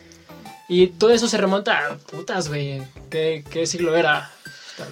Y 0.69 0.89
todo 0.89 1.11
eso 1.13 1.29
se 1.29 1.37
remonta 1.37 1.89
a 1.89 1.97
putas, 1.99 2.49
güey. 2.49 2.83
¿Qué, 3.11 3.45
¿Qué 3.51 3.67
siglo 3.67 3.97
era? 3.97 4.31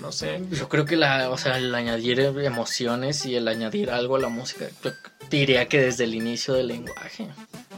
No 0.01 0.13
sé. 0.13 0.41
Yo 0.51 0.69
creo 0.69 0.85
que 0.85 0.97
la, 0.97 1.29
o 1.31 1.37
sea, 1.39 1.57
el 1.59 1.75
añadir 1.75 2.21
emociones 2.21 3.27
y 3.27 3.35
el 3.37 3.49
añadir 3.49 3.91
algo 3.91 4.17
a 4.17 4.21
la 4.21 4.29
música, 4.29 4.67
yo 4.85 4.93
diría 5.29 5.67
que 5.69 5.81
desde 5.81 6.05
el 6.05 6.15
inicio 6.15 6.55
del 6.55 6.69
lenguaje. 6.69 7.29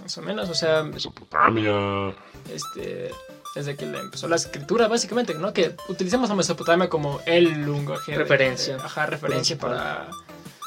Más 0.02 0.18
o 0.18 0.22
menos, 0.22 0.50
o 0.50 0.54
sea, 0.54 0.83
Mesopotamia. 0.83 2.14
este, 2.52 3.11
desde 3.54 3.76
que 3.76 3.87
le 3.87 4.00
empezó 4.00 4.28
la 4.28 4.37
escritura, 4.37 4.87
básicamente, 4.88 5.33
¿no? 5.35 5.52
Que 5.54 5.74
utilizamos 5.88 6.28
a 6.30 6.35
Mesopotamia 6.35 6.88
como 6.90 7.20
el 7.24 7.64
lenguaje. 7.64 8.12
de- 8.12 8.18
Referencia. 8.18 8.76
ajá, 8.76 9.07
referencia 9.07 9.57
Principal. 9.57 9.70
para, 9.70 10.09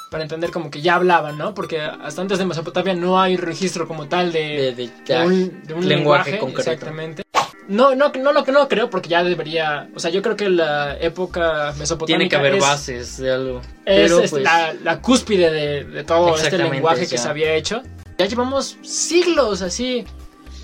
para 0.09 0.23
entender 0.23 0.51
como 0.51 0.71
que 0.71 0.81
ya 0.81 0.95
hablaban, 0.95 1.37
¿no? 1.37 1.53
Porque 1.53 1.79
hasta 1.81 2.21
antes 2.21 2.37
de 2.37 2.45
Mesopotamia 2.45 2.93
no 2.93 3.19
hay 3.21 3.35
registro 3.37 3.87
como 3.87 4.07
tal 4.07 4.31
de, 4.31 4.39
De, 4.39 4.73
de- 4.73 4.91
de 5.05 5.73
un, 5.73 5.87
lenguaje 5.87 6.31
lenguaje, 6.31 6.37
concreto. 6.39 6.71
Exactamente. 6.71 7.23
No, 7.67 7.93
no, 7.95 8.13
no 8.13 8.31
lo 8.31 8.45
que 8.45 8.53
no 8.53 8.65
creo, 8.69 8.89
porque 8.89 9.09
ya 9.09 9.23
debería. 9.25 9.89
O 9.93 9.99
sea, 9.99 10.09
yo 10.09 10.21
creo 10.21 10.37
que 10.37 10.47
la 10.49 10.97
época 10.99 11.73
mesopotámica. 11.77 12.05
Tiene 12.17 12.29
que 12.29 12.35
haber 12.37 12.55
es, 12.55 12.61
bases 12.61 13.17
de 13.17 13.31
algo. 13.33 13.59
Es, 13.59 14.03
Pero 14.09 14.19
es 14.21 14.31
pues, 14.31 14.43
la, 14.43 14.73
la 14.73 15.01
cúspide 15.01 15.51
de, 15.51 15.83
de 15.83 16.03
todo 16.05 16.37
este 16.37 16.57
lenguaje 16.57 17.07
que 17.07 17.17
se 17.17 17.27
había 17.27 17.53
hecho. 17.55 17.81
Ya 18.17 18.25
llevamos 18.25 18.77
siglos 18.83 19.61
así. 19.61 20.05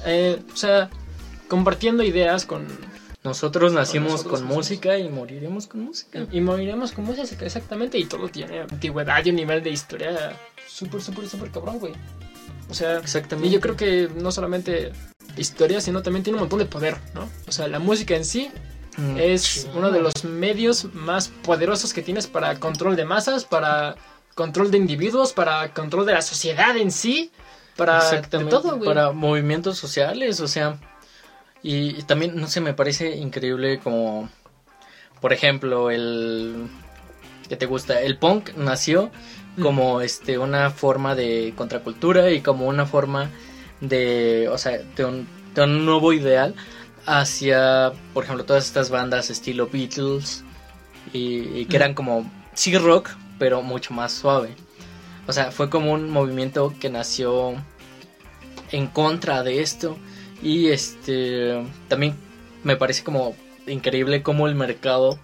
eh, 0.05 0.39
o 0.53 0.55
sea, 0.55 0.89
compartiendo 1.49 2.03
ideas 2.03 2.45
con. 2.45 2.65
Nosotros 3.23 3.73
nacimos 3.73 4.11
nosotros 4.11 4.41
con 4.41 4.47
música 4.47 4.97
y 4.97 5.09
moriremos 5.09 5.67
con 5.67 5.81
música. 5.85 6.25
Y 6.31 6.41
moriremos 6.41 6.91
con 6.91 7.05
música, 7.05 7.45
exactamente. 7.45 7.97
Y 7.97 8.05
todo 8.05 8.27
tiene 8.29 8.61
antigüedad 8.61 9.23
y 9.25 9.29
un 9.29 9.35
nivel 9.37 9.63
de 9.63 9.69
historia 9.69 10.37
súper, 10.67 11.01
súper, 11.01 11.27
súper 11.27 11.51
cabrón, 11.51 11.79
güey. 11.79 11.93
O 12.69 12.73
sea, 12.73 12.97
Exactamente. 12.97 13.49
y 13.49 13.51
yo 13.51 13.59
creo 13.59 13.75
que 13.75 14.09
no 14.15 14.31
solamente 14.31 14.91
historia, 15.37 15.81
sino 15.81 16.01
también 16.01 16.23
tiene 16.23 16.37
un 16.37 16.41
montón 16.41 16.59
de 16.59 16.65
poder, 16.65 16.97
¿no? 17.13 17.29
O 17.47 17.51
sea, 17.51 17.67
la 17.67 17.79
música 17.79 18.15
en 18.15 18.25
sí 18.25 18.49
Mm, 18.97 19.17
es 19.17 19.41
sí. 19.41 19.67
uno 19.75 19.91
de 19.91 20.01
los 20.01 20.23
medios 20.23 20.85
más 20.93 21.27
poderosos 21.27 21.93
que 21.93 22.01
tienes 22.01 22.27
para 22.27 22.59
control 22.59 22.95
de 22.95 23.05
masas, 23.05 23.45
para 23.45 23.95
control 24.35 24.71
de 24.71 24.77
individuos, 24.77 25.33
para 25.33 25.73
control 25.73 26.05
de 26.05 26.13
la 26.13 26.21
sociedad 26.21 26.77
en 26.77 26.91
sí, 26.91 27.31
para 27.75 28.21
de 28.21 28.45
todo, 28.45 28.77
güey. 28.77 28.85
Para 28.85 29.11
movimientos 29.11 29.77
sociales, 29.77 30.39
o 30.39 30.47
sea. 30.47 30.77
Y, 31.63 31.97
y 31.97 32.03
también, 32.03 32.35
no 32.35 32.47
sé, 32.47 32.61
me 32.61 32.73
parece 32.73 33.15
increíble 33.15 33.79
como. 33.79 34.29
Por 35.21 35.33
ejemplo, 35.33 35.89
el. 35.89 36.67
¿Qué 37.47 37.55
te 37.55 37.65
gusta? 37.65 38.01
El 38.01 38.17
punk 38.17 38.55
nació 38.55 39.11
como 39.61 40.01
este 40.01 40.37
una 40.37 40.71
forma 40.71 41.15
de 41.15 41.53
contracultura 41.55 42.31
y 42.31 42.41
como 42.41 42.67
una 42.67 42.85
forma 42.85 43.29
de, 43.81 44.49
o 44.51 44.57
sea, 44.57 44.79
de 44.79 45.05
un, 45.05 45.27
de 45.53 45.61
un 45.63 45.85
nuevo 45.85 46.13
ideal 46.13 46.55
hacia, 47.05 47.93
por 48.13 48.23
ejemplo, 48.23 48.45
todas 48.45 48.65
estas 48.65 48.89
bandas 48.89 49.29
estilo 49.29 49.67
Beatles 49.67 50.43
y, 51.11 51.59
y 51.59 51.65
que 51.65 51.75
eran 51.75 51.93
como 51.93 52.29
sí 52.53 52.77
rock, 52.77 53.09
pero 53.37 53.61
mucho 53.61 53.93
más 53.93 54.11
suave. 54.13 54.55
O 55.27 55.33
sea, 55.33 55.51
fue 55.51 55.69
como 55.69 55.93
un 55.93 56.09
movimiento 56.09 56.73
que 56.79 56.89
nació 56.89 57.53
en 58.71 58.87
contra 58.87 59.43
de 59.43 59.61
esto 59.61 59.97
y 60.43 60.69
este 60.69 61.63
también 61.87 62.15
me 62.63 62.75
parece 62.75 63.03
como 63.03 63.35
increíble 63.65 64.21
cómo 64.23 64.47
el 64.47 64.55
mercado 64.55 65.17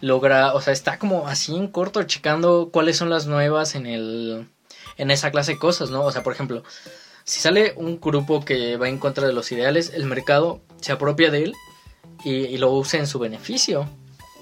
logra, 0.00 0.54
o 0.54 0.60
sea, 0.60 0.72
está 0.72 0.98
como 0.98 1.28
así 1.28 1.54
en 1.54 1.68
corto 1.68 2.02
checando 2.02 2.70
cuáles 2.72 2.96
son 2.96 3.08
las 3.08 3.26
nuevas 3.26 3.74
en 3.74 3.86
el 3.86 4.48
en 4.98 5.10
esa 5.10 5.30
clase 5.30 5.52
de 5.52 5.58
cosas, 5.58 5.90
¿no? 5.90 6.04
O 6.04 6.12
sea, 6.12 6.22
por 6.22 6.32
ejemplo, 6.32 6.62
si 7.24 7.40
sale 7.40 7.74
un 7.76 8.00
grupo 8.00 8.44
que 8.44 8.76
va 8.76 8.88
en 8.88 8.98
contra 8.98 9.26
de 9.26 9.32
los 9.32 9.50
ideales, 9.52 9.92
el 9.94 10.04
mercado 10.04 10.60
se 10.80 10.92
apropia 10.92 11.30
de 11.30 11.44
él 11.44 11.54
y, 12.24 12.56
lo 12.58 12.72
usa 12.72 13.00
en 13.00 13.06
su 13.06 13.18
beneficio. 13.18 13.88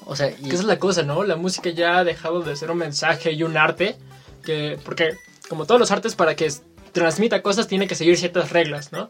O 0.07 0.17
sea, 0.17 0.31
y, 0.31 0.49
esa 0.49 0.57
es 0.57 0.65
la 0.65 0.79
cosa, 0.79 1.03
¿no? 1.03 1.25
La 1.25 1.37
música 1.37 1.71
ya 1.71 1.99
ha 1.99 2.05
dejado 2.05 2.43
de 2.43 2.55
ser 2.57 2.71
un 2.71 2.79
mensaje 2.79 3.33
y 3.33 3.43
un 3.43 3.57
arte. 3.57 3.97
Que, 4.45 4.79
porque, 4.85 5.17
como 5.49 5.67
todos 5.67 5.81
los 5.81 5.91
artes, 5.91 6.15
para 6.15 6.37
que 6.37 6.53
transmita 6.93 7.43
cosas, 7.43 7.67
tiene 7.67 7.89
que 7.89 7.95
seguir 7.95 8.19
ciertas 8.19 8.51
reglas, 8.51 8.93
¿no? 8.93 9.09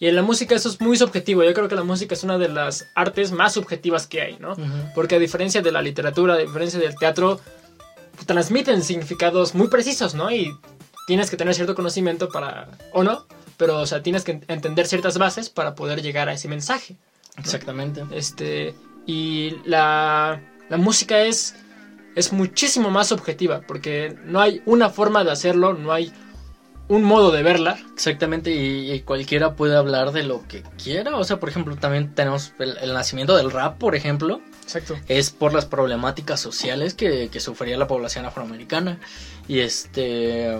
Y 0.00 0.08
en 0.08 0.16
la 0.16 0.22
música 0.22 0.54
eso 0.54 0.70
es 0.70 0.80
muy 0.80 0.96
subjetivo. 0.96 1.44
Yo 1.44 1.52
creo 1.52 1.68
que 1.68 1.74
la 1.74 1.84
música 1.84 2.14
es 2.14 2.24
una 2.24 2.38
de 2.38 2.48
las 2.48 2.88
artes 2.94 3.32
más 3.32 3.52
subjetivas 3.52 4.06
que 4.06 4.22
hay, 4.22 4.38
¿no? 4.38 4.56
Porque 4.94 5.16
a 5.16 5.18
diferencia 5.18 5.60
de 5.60 5.70
la 5.70 5.82
literatura, 5.82 6.34
a 6.34 6.38
diferencia 6.38 6.80
del 6.80 6.96
teatro, 6.96 7.38
transmiten 8.24 8.82
significados 8.82 9.54
muy 9.54 9.68
precisos, 9.68 10.14
¿no? 10.14 10.30
Y 10.30 10.56
tienes 11.06 11.30
que 11.30 11.36
tener 11.36 11.54
cierto 11.54 11.74
conocimiento 11.74 12.30
para, 12.30 12.70
o 12.94 13.04
no, 13.04 13.26
pero, 13.58 13.78
o 13.78 13.86
sea, 13.86 14.02
tienes 14.02 14.24
que 14.24 14.40
entender 14.48 14.86
ciertas 14.86 15.18
bases 15.18 15.50
para 15.50 15.74
poder 15.74 16.00
llegar 16.00 16.30
a 16.30 16.32
ese 16.32 16.48
mensaje. 16.48 16.96
Exactamente. 17.36 18.02
Este, 18.10 18.74
y 19.04 19.56
la, 19.66 20.40
la 20.70 20.76
música 20.78 21.20
es, 21.20 21.56
es 22.16 22.32
muchísimo 22.32 22.90
más 22.90 23.08
subjetiva, 23.08 23.60
porque 23.66 24.16
no 24.24 24.40
hay 24.40 24.62
una 24.64 24.88
forma 24.88 25.24
de 25.24 25.32
hacerlo, 25.32 25.74
no 25.74 25.92
hay 25.92 26.10
un 26.90 27.04
modo 27.04 27.30
de 27.30 27.44
verla. 27.44 27.78
Exactamente, 27.94 28.50
y, 28.50 28.90
y 28.92 29.00
cualquiera 29.02 29.54
puede 29.54 29.76
hablar 29.76 30.10
de 30.10 30.24
lo 30.24 30.46
que 30.48 30.64
quiera. 30.82 31.16
O 31.16 31.24
sea, 31.24 31.38
por 31.38 31.48
ejemplo, 31.48 31.76
también 31.76 32.14
tenemos 32.16 32.52
el, 32.58 32.76
el 32.78 32.92
nacimiento 32.92 33.36
del 33.36 33.52
rap, 33.52 33.78
por 33.78 33.94
ejemplo, 33.94 34.40
Exacto. 34.64 34.96
es 35.06 35.30
por 35.30 35.54
las 35.54 35.66
problemáticas 35.66 36.40
sociales 36.40 36.94
que, 36.94 37.28
que 37.28 37.38
sufría 37.38 37.78
la 37.78 37.86
población 37.86 38.26
afroamericana. 38.26 38.98
Y 39.46 39.60
este. 39.60 40.58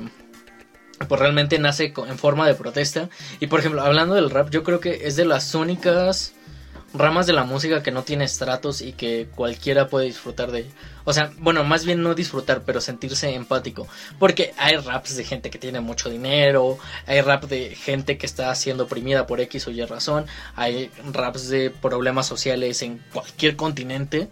Pues 1.08 1.20
realmente 1.20 1.58
nace 1.58 1.92
en 1.96 2.18
forma 2.18 2.46
de 2.46 2.54
protesta. 2.54 3.08
Y 3.40 3.48
por 3.48 3.58
ejemplo, 3.58 3.82
hablando 3.82 4.14
del 4.14 4.30
rap, 4.30 4.50
yo 4.50 4.62
creo 4.62 4.78
que 4.80 5.06
es 5.08 5.16
de 5.16 5.24
las 5.24 5.54
únicas 5.54 6.34
ramas 6.92 7.26
de 7.26 7.32
la 7.32 7.44
música 7.44 7.82
que 7.82 7.90
no 7.90 8.02
tiene 8.02 8.24
estratos 8.24 8.80
y 8.80 8.92
que 8.92 9.28
cualquiera 9.34 9.88
puede 9.88 10.06
disfrutar 10.06 10.50
de. 10.50 10.66
O 11.04 11.12
sea, 11.12 11.30
bueno, 11.38 11.64
más 11.64 11.84
bien 11.84 12.02
no 12.02 12.14
disfrutar, 12.14 12.62
pero 12.64 12.80
sentirse 12.80 13.34
empático. 13.34 13.86
Porque 14.18 14.52
hay 14.56 14.76
raps 14.76 15.16
de 15.16 15.24
gente 15.24 15.50
que 15.50 15.58
tiene 15.58 15.80
mucho 15.80 16.10
dinero, 16.10 16.78
hay 17.06 17.20
rap 17.20 17.44
de 17.44 17.74
gente 17.74 18.18
que 18.18 18.26
está 18.26 18.54
siendo 18.54 18.84
oprimida 18.84 19.26
por 19.26 19.40
X 19.40 19.66
o 19.68 19.70
Y 19.70 19.84
razón, 19.84 20.26
hay 20.56 20.90
raps 21.12 21.48
de 21.48 21.70
problemas 21.70 22.26
sociales 22.26 22.82
en 22.82 22.98
cualquier 23.12 23.56
continente. 23.56 24.28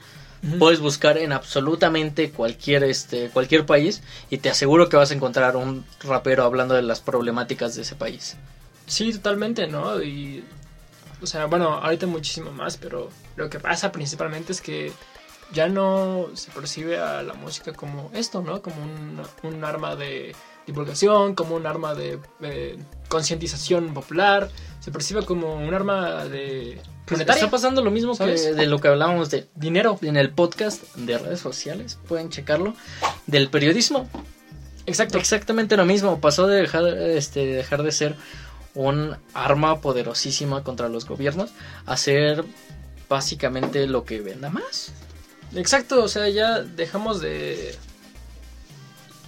Puedes 0.60 0.78
buscar 0.78 1.18
en 1.18 1.32
absolutamente 1.32 2.30
cualquier 2.30 2.84
este 2.84 3.28
cualquier 3.30 3.66
país 3.66 4.02
y 4.30 4.38
te 4.38 4.48
aseguro 4.48 4.88
que 4.88 4.96
vas 4.96 5.10
a 5.10 5.14
encontrar 5.14 5.56
un 5.56 5.84
rapero 6.04 6.44
hablando 6.44 6.74
de 6.74 6.82
las 6.82 7.00
problemáticas 7.00 7.74
de 7.74 7.82
ese 7.82 7.96
país. 7.96 8.36
Sí, 8.86 9.12
totalmente, 9.12 9.66
¿no? 9.66 10.00
Y, 10.00 10.44
o 11.20 11.26
sea, 11.26 11.46
bueno, 11.46 11.74
ahorita 11.74 12.06
muchísimo 12.06 12.50
más, 12.52 12.76
pero 12.76 13.08
lo 13.36 13.50
que 13.50 13.58
pasa 13.58 13.92
principalmente 13.92 14.52
es 14.52 14.60
que 14.60 14.92
ya 15.52 15.68
no 15.68 16.26
se 16.34 16.50
percibe 16.50 16.98
a 16.98 17.22
la 17.22 17.34
música 17.34 17.72
como 17.72 18.10
esto, 18.14 18.42
¿no? 18.42 18.60
Como 18.60 18.76
un, 18.82 19.22
un 19.42 19.64
arma 19.64 19.96
de 19.96 20.34
divulgación, 20.66 21.34
como 21.34 21.56
un 21.56 21.66
arma 21.66 21.94
de 21.94 22.18
eh, 22.42 22.78
concientización 23.08 23.94
popular, 23.94 24.50
se 24.80 24.90
percibe 24.90 25.24
como 25.24 25.54
un 25.54 25.72
arma 25.72 26.26
de 26.26 26.80
monetaria. 27.10 27.44
Está 27.44 27.50
pasando 27.50 27.82
lo 27.82 27.90
mismo 27.90 28.16
que 28.16 28.24
de 28.26 28.66
lo 28.66 28.78
que 28.78 28.88
hablábamos 28.88 29.30
de 29.30 29.48
dinero. 29.54 29.98
en 30.02 30.18
el 30.18 30.30
podcast 30.30 30.94
de 30.94 31.16
redes 31.16 31.40
sociales, 31.40 31.98
pueden 32.06 32.28
checarlo, 32.28 32.74
del 33.26 33.48
periodismo. 33.48 34.08
Exacto. 34.84 35.18
Exactamente 35.18 35.76
lo 35.76 35.86
mismo, 35.86 36.20
pasó 36.20 36.46
de 36.46 36.60
dejar, 36.60 36.86
este, 36.86 37.46
dejar 37.46 37.82
de 37.82 37.92
ser 37.92 38.16
un 38.78 39.16
arma 39.34 39.80
poderosísima 39.80 40.62
contra 40.62 40.88
los 40.88 41.04
gobiernos 41.04 41.50
a 41.84 41.96
ser 41.96 42.44
básicamente 43.08 43.86
lo 43.88 44.04
que 44.04 44.20
venda 44.20 44.50
más. 44.50 44.92
Exacto, 45.56 46.04
o 46.04 46.08
sea, 46.08 46.28
ya 46.28 46.60
dejamos 46.60 47.20
de... 47.20 47.74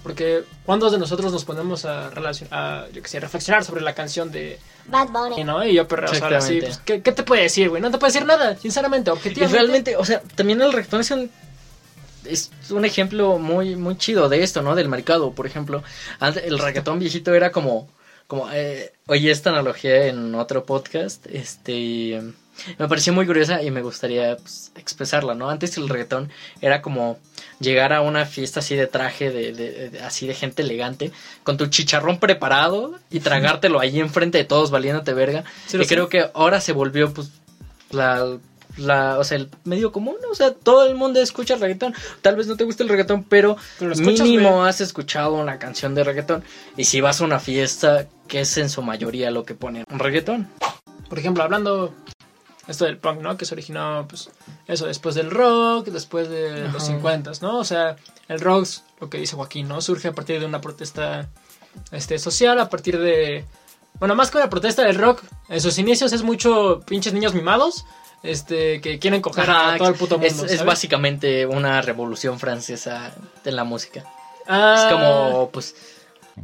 Porque 0.03 0.43
¿cuántos 0.65 0.91
de 0.91 0.97
nosotros 0.97 1.31
nos 1.31 1.43
ponemos 1.45 1.85
a, 1.85 2.09
relacion- 2.11 2.47
a 2.51 2.87
yo 2.93 3.03
qué 3.03 3.07
sé, 3.09 3.19
reflexionar 3.19 3.63
sobre 3.65 3.81
la 3.81 3.93
canción 3.93 4.31
de... 4.31 4.57
Bad 4.87 5.09
Bunny. 5.09 5.43
¿no? 5.43 5.63
Y 5.63 5.73
yo 5.75 5.87
perreo 5.87 6.07
sola 6.15 6.37
así, 6.39 6.55
Exactamente. 6.57 6.65
pues, 6.67 6.77
¿qué, 6.85 7.01
qué 7.03 7.11
te 7.11 7.23
puede 7.23 7.43
decir, 7.43 7.69
güey? 7.69 7.81
No 7.81 7.91
te 7.91 7.97
puede 7.99 8.11
decir 8.13 8.25
nada, 8.25 8.55
sinceramente, 8.55 9.11
Y 9.11 9.13
objetivamente. 9.13 9.57
realmente, 9.59 9.95
o 9.97 10.05
sea, 10.05 10.21
también 10.35 10.59
el 10.61 10.71
reggaetón 10.73 11.01
es 11.01 11.11
un, 11.11 11.29
es 12.25 12.49
un 12.71 12.85
ejemplo 12.85 13.37
muy, 13.37 13.75
muy 13.75 13.95
chido 13.97 14.27
de 14.29 14.41
esto, 14.43 14.61
¿no? 14.63 14.73
Del 14.75 14.87
mercado, 14.89 15.33
por 15.33 15.45
ejemplo. 15.45 15.83
Antes, 16.19 16.45
el 16.45 16.57
reggaetón 16.57 16.97
viejito 16.97 17.33
era 17.35 17.51
como, 17.51 17.87
como, 18.31 18.49
eh, 18.49 18.93
oí 19.07 19.29
esta 19.29 19.49
analogía 19.49 20.07
en 20.07 20.35
otro 20.35 20.63
podcast, 20.63 21.25
este, 21.29 22.15
em, 22.15 22.31
me 22.79 22.87
pareció 22.87 23.11
muy 23.11 23.25
curiosa 23.25 23.61
y 23.61 23.71
me 23.71 23.81
gustaría 23.81 24.37
pues, 24.37 24.71
expresarla, 24.77 25.35
¿no? 25.35 25.49
Antes 25.49 25.75
el 25.75 25.89
reggaetón 25.89 26.31
era 26.61 26.81
como 26.81 27.19
llegar 27.59 27.91
a 27.91 27.99
una 27.99 28.25
fiesta 28.25 28.61
así 28.61 28.77
de 28.77 28.87
traje, 28.87 29.31
de, 29.31 29.51
de- 29.51 29.89
de- 29.89 29.99
así 29.99 30.27
de 30.27 30.33
gente 30.33 30.61
elegante, 30.61 31.11
con 31.43 31.57
tu 31.57 31.65
chicharrón 31.67 32.19
preparado 32.21 32.97
y 33.09 33.19
tragártelo 33.59 33.81
ahí 33.81 33.99
enfrente 33.99 34.37
de 34.37 34.45
todos 34.45 34.71
valiéndote 34.71 35.13
verga. 35.13 35.43
Sí, 35.67 35.75
y 35.81 35.85
creo 35.85 36.07
que 36.07 36.29
ahora 36.33 36.61
se 36.61 36.71
volvió, 36.71 37.13
pues, 37.13 37.31
la, 37.89 38.37
la, 38.77 39.17
o 39.19 39.23
sea, 39.23 39.37
el 39.37 39.49
medio 39.63 39.91
común, 39.91 40.15
o 40.29 40.35
sea, 40.35 40.53
todo 40.53 40.87
el 40.87 40.95
mundo 40.95 41.21
escucha 41.21 41.55
reggaetón. 41.55 41.93
Tal 42.21 42.35
vez 42.35 42.47
no 42.47 42.57
te 42.57 42.63
guste 42.63 42.83
el 42.83 42.89
reggaetón, 42.89 43.23
pero, 43.23 43.57
Pero 43.79 43.89
lo 43.89 43.95
escuchas, 43.95 44.27
mínimo 44.27 44.63
has 44.65 44.81
escuchado 44.81 45.33
una 45.33 45.59
canción 45.59 45.95
de 45.95 46.03
reggaetón. 46.03 46.43
Y 46.77 46.85
si 46.85 47.01
vas 47.01 47.21
a 47.21 47.25
una 47.25 47.39
fiesta, 47.39 48.07
que 48.27 48.41
es 48.41 48.57
en 48.57 48.69
su 48.69 48.81
mayoría 48.81 49.31
lo 49.31 49.43
que 49.43 49.55
ponen 49.55 49.85
reggaetón. 49.89 50.47
Por 51.09 51.19
ejemplo, 51.19 51.43
hablando 51.43 51.93
esto 52.67 52.85
del 52.85 52.97
punk, 52.97 53.21
¿no? 53.21 53.37
Que 53.37 53.45
se 53.45 53.53
originó, 53.53 54.05
pues, 54.07 54.29
eso, 54.67 54.85
después 54.87 55.15
del 55.15 55.31
rock, 55.31 55.87
después 55.87 56.29
de 56.29 56.61
los 56.67 56.83
Ajá. 56.83 56.93
50, 56.93 57.31
¿no? 57.41 57.59
O 57.59 57.63
sea, 57.63 57.95
el 58.27 58.39
rock, 58.39 58.67
lo 58.99 59.09
que 59.09 59.17
dice 59.17 59.35
Joaquín, 59.35 59.67
¿no? 59.67 59.81
Surge 59.81 60.07
a 60.07 60.13
partir 60.13 60.39
de 60.39 60.45
una 60.45 60.61
protesta 60.61 61.29
este, 61.91 62.19
social, 62.19 62.59
a 62.59 62.69
partir 62.69 62.99
de... 62.99 63.45
Bueno, 63.99 64.15
más 64.15 64.31
que 64.31 64.37
una 64.37 64.49
protesta 64.49 64.83
del 64.83 64.95
rock, 64.95 65.21
en 65.49 65.59
sus 65.59 65.77
inicios 65.77 66.13
es 66.13 66.23
mucho 66.23 66.81
pinches 66.87 67.13
niños 67.13 67.33
mimados, 67.33 67.85
este, 68.23 68.81
que 68.81 68.99
quieren 68.99 69.21
coger 69.21 69.49
Ajá, 69.49 69.73
a 69.73 69.77
todo 69.77 69.89
el 69.89 69.95
puto 69.95 70.17
mundo, 70.17 70.45
es, 70.45 70.63
básicamente 70.63 71.45
una 71.45 71.81
revolución 71.81 72.39
francesa 72.39 73.13
en 73.43 73.55
la 73.55 73.63
música. 73.63 74.03
Ah, 74.47 74.75
Es 74.77 74.93
como, 74.93 75.49
pues, 75.51 75.75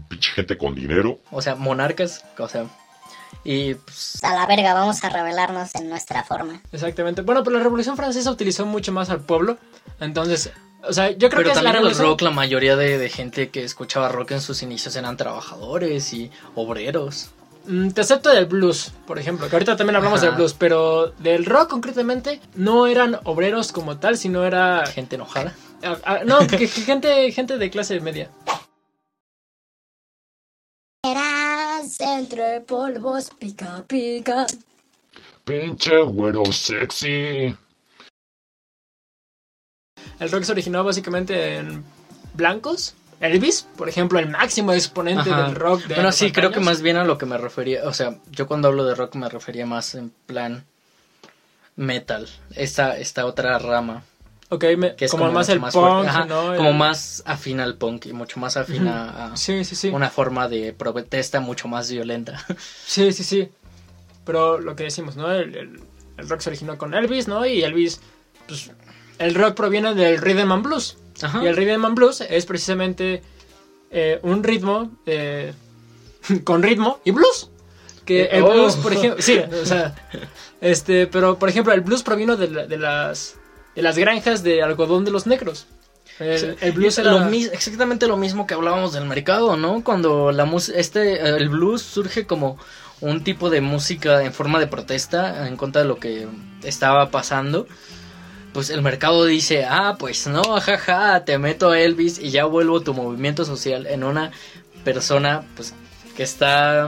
Pinche 0.10 0.32
gente 0.32 0.58
con 0.58 0.76
dinero. 0.76 1.20
o 1.32 1.42
sea, 1.42 1.56
monarcas, 1.56 2.24
o 2.38 2.48
sea, 2.48 2.66
y 3.44 3.76
pues, 3.76 4.24
A 4.24 4.34
la 4.36 4.46
verga, 4.46 4.74
vamos 4.74 5.04
a 5.04 5.10
revelarnos 5.10 5.74
en 5.76 5.90
nuestra 5.90 6.24
forma. 6.24 6.62
Exactamente. 6.72 7.22
Bueno, 7.22 7.44
pero 7.44 7.58
la 7.58 7.64
Revolución 7.64 7.96
Francesa 7.96 8.30
utilizó 8.32 8.66
mucho 8.66 8.92
más 8.92 9.10
al 9.10 9.22
pueblo. 9.22 9.58
Entonces, 10.00 10.52
o 10.84 10.94
sea, 10.94 11.12
yo 11.12 11.30
creo 11.30 11.42
pero 11.42 11.44
que 11.44 11.50
es 11.52 11.56
la 11.64 11.72
también 11.72 11.92
el 11.92 11.98
rock, 11.98 12.22
la 12.22 12.32
mayoría 12.32 12.76
de, 12.76 12.98
de 12.98 13.10
gente 13.10 13.50
que 13.50 13.64
escuchaba 13.64 14.10
rock 14.10 14.32
en 14.32 14.42
sus 14.42 14.62
inicios 14.64 14.96
eran 14.96 15.18
trabajadores 15.18 16.14
y 16.14 16.32
obreros. 16.56 17.30
Mm, 17.68 17.90
Te 17.90 18.02
acepto 18.02 18.30
del 18.30 18.46
blues, 18.46 18.94
por 19.06 19.20
ejemplo, 19.20 19.50
que 19.50 19.56
ahorita 19.56 19.76
también 19.76 19.98
hablamos 19.98 20.20
Ajá. 20.20 20.28
del 20.28 20.36
blues, 20.36 20.54
pero 20.54 21.08
del 21.20 21.46
rock 21.46 21.70
concretamente 21.70 22.40
no 22.56 22.88
eran 22.88 23.20
obreros 23.26 23.72
como 23.72 23.98
tal, 24.00 24.18
sino 24.18 24.46
era... 24.46 24.86
Gente 24.88 25.16
enojada. 25.16 25.54
ah, 25.84 25.98
ah, 26.06 26.20
no, 26.26 26.40
que, 26.48 26.58
que 26.58 26.68
gente, 26.68 27.32
gente 27.32 27.58
de 27.58 27.70
clase 27.70 28.00
media. 28.00 28.30
Eras 31.04 32.00
entre 32.00 32.62
polvos, 32.62 33.30
pica, 33.38 33.84
pica. 33.88 34.46
Pinche 35.44 36.02
güero 36.04 36.46
sexy. 36.52 37.56
El 40.20 40.32
rock 40.32 40.44
se 40.44 40.52
originó 40.52 40.84
básicamente 40.84 41.58
en 41.58 41.84
blancos. 42.34 42.96
Elvis, 43.20 43.66
por 43.78 43.90
ejemplo, 43.90 44.20
el 44.20 44.30
máximo 44.30 44.74
exponente 44.74 45.32
Ajá. 45.32 45.44
del 45.48 45.56
rock 45.56 45.84
de 45.86 45.96
Bueno, 45.96 46.12
sí, 46.12 46.32
creo 46.32 46.52
que 46.52 46.60
más 46.60 46.82
bien 46.82 46.98
a 46.98 47.04
lo 47.04 47.18
que 47.18 47.26
me 47.26 47.38
refería, 47.38 47.82
o 47.88 47.94
sea, 47.94 48.16
yo 48.32 48.48
cuando 48.48 48.68
hablo 48.68 48.86
de 48.86 48.94
rock 48.96 49.16
me 49.16 49.28
refería 49.30 49.66
más 49.66 49.96
en 49.96 50.12
plan 50.28 50.66
metal, 51.76 52.28
esta, 52.56 52.98
esta 52.98 53.26
otra 53.26 53.58
rama 53.60 54.04
Ok, 54.50 54.64
me- 54.78 54.96
que 54.96 55.06
es 55.06 55.12
como, 55.12 55.30
más 55.32 55.50
mucho 55.50 55.54
el 55.66 55.72
fuerte. 55.72 55.80
punk, 55.80 56.08
Ajá, 56.08 56.26
¿no? 56.26 56.56
Como 56.56 56.70
El- 56.70 56.76
más 56.78 57.22
afín 57.26 57.60
al 57.60 57.76
punk 57.76 58.06
y 58.06 58.14
mucho 58.14 58.40
más 58.40 58.56
afín 58.56 58.88
a, 58.88 59.34
a 59.34 59.38
Sí, 59.38 59.66
sí, 59.66 59.76
sí. 59.76 59.90
una 59.90 60.10
forma 60.10 60.48
de 60.48 60.72
protesta 60.74 61.40
mucho 61.42 61.68
más 61.68 61.92
violenta. 61.92 62.46
Sí, 62.86 63.12
sí, 63.12 63.24
sí. 63.26 63.50
Pero 64.26 64.58
lo 64.60 64.76
que 64.76 64.84
decimos, 64.84 65.18
¿no? 65.18 65.32
El, 65.34 65.56
el- 65.56 65.82
el 66.18 66.30
rock 66.30 66.40
se 66.42 66.50
originó 66.50 66.78
con 66.78 66.94
Elvis, 66.94 67.28
¿no? 67.28 67.46
Y 67.46 67.62
Elvis, 67.64 68.00
pues, 68.48 68.72
el 69.20 69.36
rock 69.36 69.54
proviene 69.56 69.94
del 69.96 70.18
rhythm 70.22 70.52
and 70.52 70.64
blues. 70.64 70.98
Ajá. 71.22 71.44
Y 71.44 71.48
el 71.48 71.56
rhythm 71.56 71.86
and 71.86 71.96
blues 71.96 72.22
es 72.22 72.46
precisamente 72.46 73.24
eh, 73.92 74.20
un 74.24 74.44
ritmo 74.44 74.92
eh, 75.06 75.54
con 76.44 76.62
ritmo 76.64 77.00
y 77.06 77.12
blues. 77.12 77.50
Que 78.06 78.24
Eh, 78.24 78.30
el 78.34 78.44
oh. 78.44 78.52
blues, 78.54 78.76
por 78.78 78.94
ejemplo, 78.94 79.22
sí, 79.22 79.38
o 79.62 79.66
sea, 79.66 79.94
este, 80.62 81.08
pero 81.08 81.38
por 81.38 81.50
ejemplo, 81.50 81.74
el 81.74 81.82
blues 81.82 82.04
provino 82.04 82.36
de, 82.38 82.50
la- 82.50 82.66
de 82.68 82.78
las 82.78 83.36
de 83.76 83.82
las 83.84 83.98
granjas 83.98 84.42
de 84.44 84.64
algodón 84.64 85.06
de 85.06 85.12
los 85.12 85.28
negros. 85.28 85.68
El, 86.20 86.58
el 86.62 86.72
blues 86.72 86.98
era 86.98 87.12
lo 87.12 87.28
exactamente 87.30 88.08
lo 88.08 88.18
mismo 88.18 88.48
que 88.48 88.56
hablábamos 88.56 88.94
del 88.94 89.06
mercado, 89.06 89.56
¿no? 89.56 89.84
Cuando 89.84 90.32
la 90.32 90.52
este 90.74 91.20
el 91.22 91.50
blues 91.50 91.84
surge 91.84 92.26
como 92.26 92.58
un 93.02 93.24
tipo 93.24 93.52
de 93.52 93.62
música 93.62 94.24
en 94.24 94.34
forma 94.34 94.60
de 94.60 94.66
protesta 94.66 95.48
en 95.48 95.58
contra 95.58 95.84
de 95.84 95.88
lo 95.88 96.00
que 96.00 96.28
estaba 96.64 97.12
pasando. 97.12 97.68
Pues 98.58 98.72
el 98.72 98.82
mercado 98.82 99.24
dice, 99.26 99.66
ah, 99.66 99.98
pues 100.00 100.26
no, 100.26 100.42
jaja, 100.42 101.24
te 101.26 101.38
meto 101.38 101.70
a 101.70 101.80
Elvis 101.80 102.18
y 102.18 102.32
ya 102.32 102.46
vuelvo 102.46 102.82
tu 102.82 102.96
movimiento 102.96 103.46
social 103.46 103.86
en 103.86 104.04
una 104.04 104.32
persona, 104.84 105.44
pues, 105.56 105.76
que 106.16 106.24
está, 106.24 106.86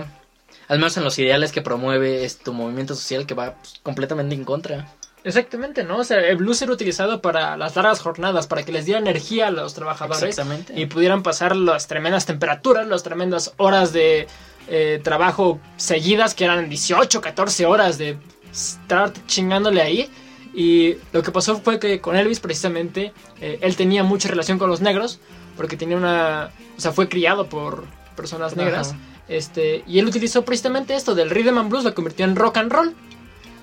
al 0.67 0.79
menos 0.79 0.97
en 0.97 1.03
los 1.03 1.19
ideales 1.19 1.51
que 1.51 1.61
promueve, 1.61 2.25
es 2.25 2.39
tu 2.39 2.53
movimiento 2.53 2.95
social 2.95 3.27
que 3.27 3.35
va 3.35 3.53
pues, 3.53 3.81
completamente 3.83 4.33
en 4.33 4.45
contra. 4.45 4.87
Exactamente, 5.23 5.83
¿no? 5.83 5.97
O 5.97 6.03
sea, 6.03 6.17
el 6.17 6.37
blues 6.37 6.59
era 6.63 6.71
utilizado 6.71 7.21
para 7.21 7.55
las 7.55 7.75
largas 7.75 7.99
jornadas, 7.99 8.47
para 8.47 8.63
que 8.63 8.71
les 8.71 8.85
diera 8.85 8.99
energía 8.99 9.49
a 9.49 9.51
los 9.51 9.75
trabajadores 9.75 10.23
Exactamente. 10.23 10.73
y 10.75 10.87
pudieran 10.87 11.21
pasar 11.21 11.55
las 11.55 11.85
tremendas 11.85 12.25
temperaturas, 12.25 12.87
las 12.87 13.03
tremendas 13.03 13.53
horas 13.57 13.93
de 13.93 14.25
eh, 14.69 14.99
trabajo 15.03 15.59
seguidas, 15.77 16.33
que 16.33 16.45
eran 16.45 16.67
18, 16.67 17.21
14 17.21 17.67
horas 17.67 17.99
de 17.99 18.17
estar 18.51 19.13
chingándole 19.27 19.83
ahí. 19.83 20.09
Y 20.59 20.97
lo 21.13 21.23
que 21.23 21.31
pasó 21.31 21.57
fue 21.61 21.79
que 21.79 22.01
con 22.01 22.17
Elvis, 22.17 22.41
precisamente, 22.41 23.13
eh, 23.39 23.59
él 23.61 23.77
tenía 23.77 24.03
mucha 24.03 24.27
relación 24.27 24.59
con 24.59 24.69
los 24.69 24.81
negros, 24.81 25.19
porque 25.55 25.77
tenía 25.77 25.95
una. 25.95 26.51
O 26.77 26.81
sea, 26.81 26.91
fue 26.91 27.07
criado 27.07 27.47
por 27.47 27.85
personas 28.17 28.57
negras. 28.57 28.89
Ajá. 28.89 28.99
Este, 29.29 29.85
y 29.87 29.99
él 29.99 30.05
utilizó 30.07 30.43
precisamente 30.43 30.95
esto 30.95 31.15
del 31.15 31.29
rhythm 31.29 31.57
and 31.59 31.69
blues, 31.69 31.85
lo 31.85 31.95
convirtió 31.95 32.25
en 32.25 32.35
rock 32.35 32.57
and 32.57 32.73
roll. 32.73 32.93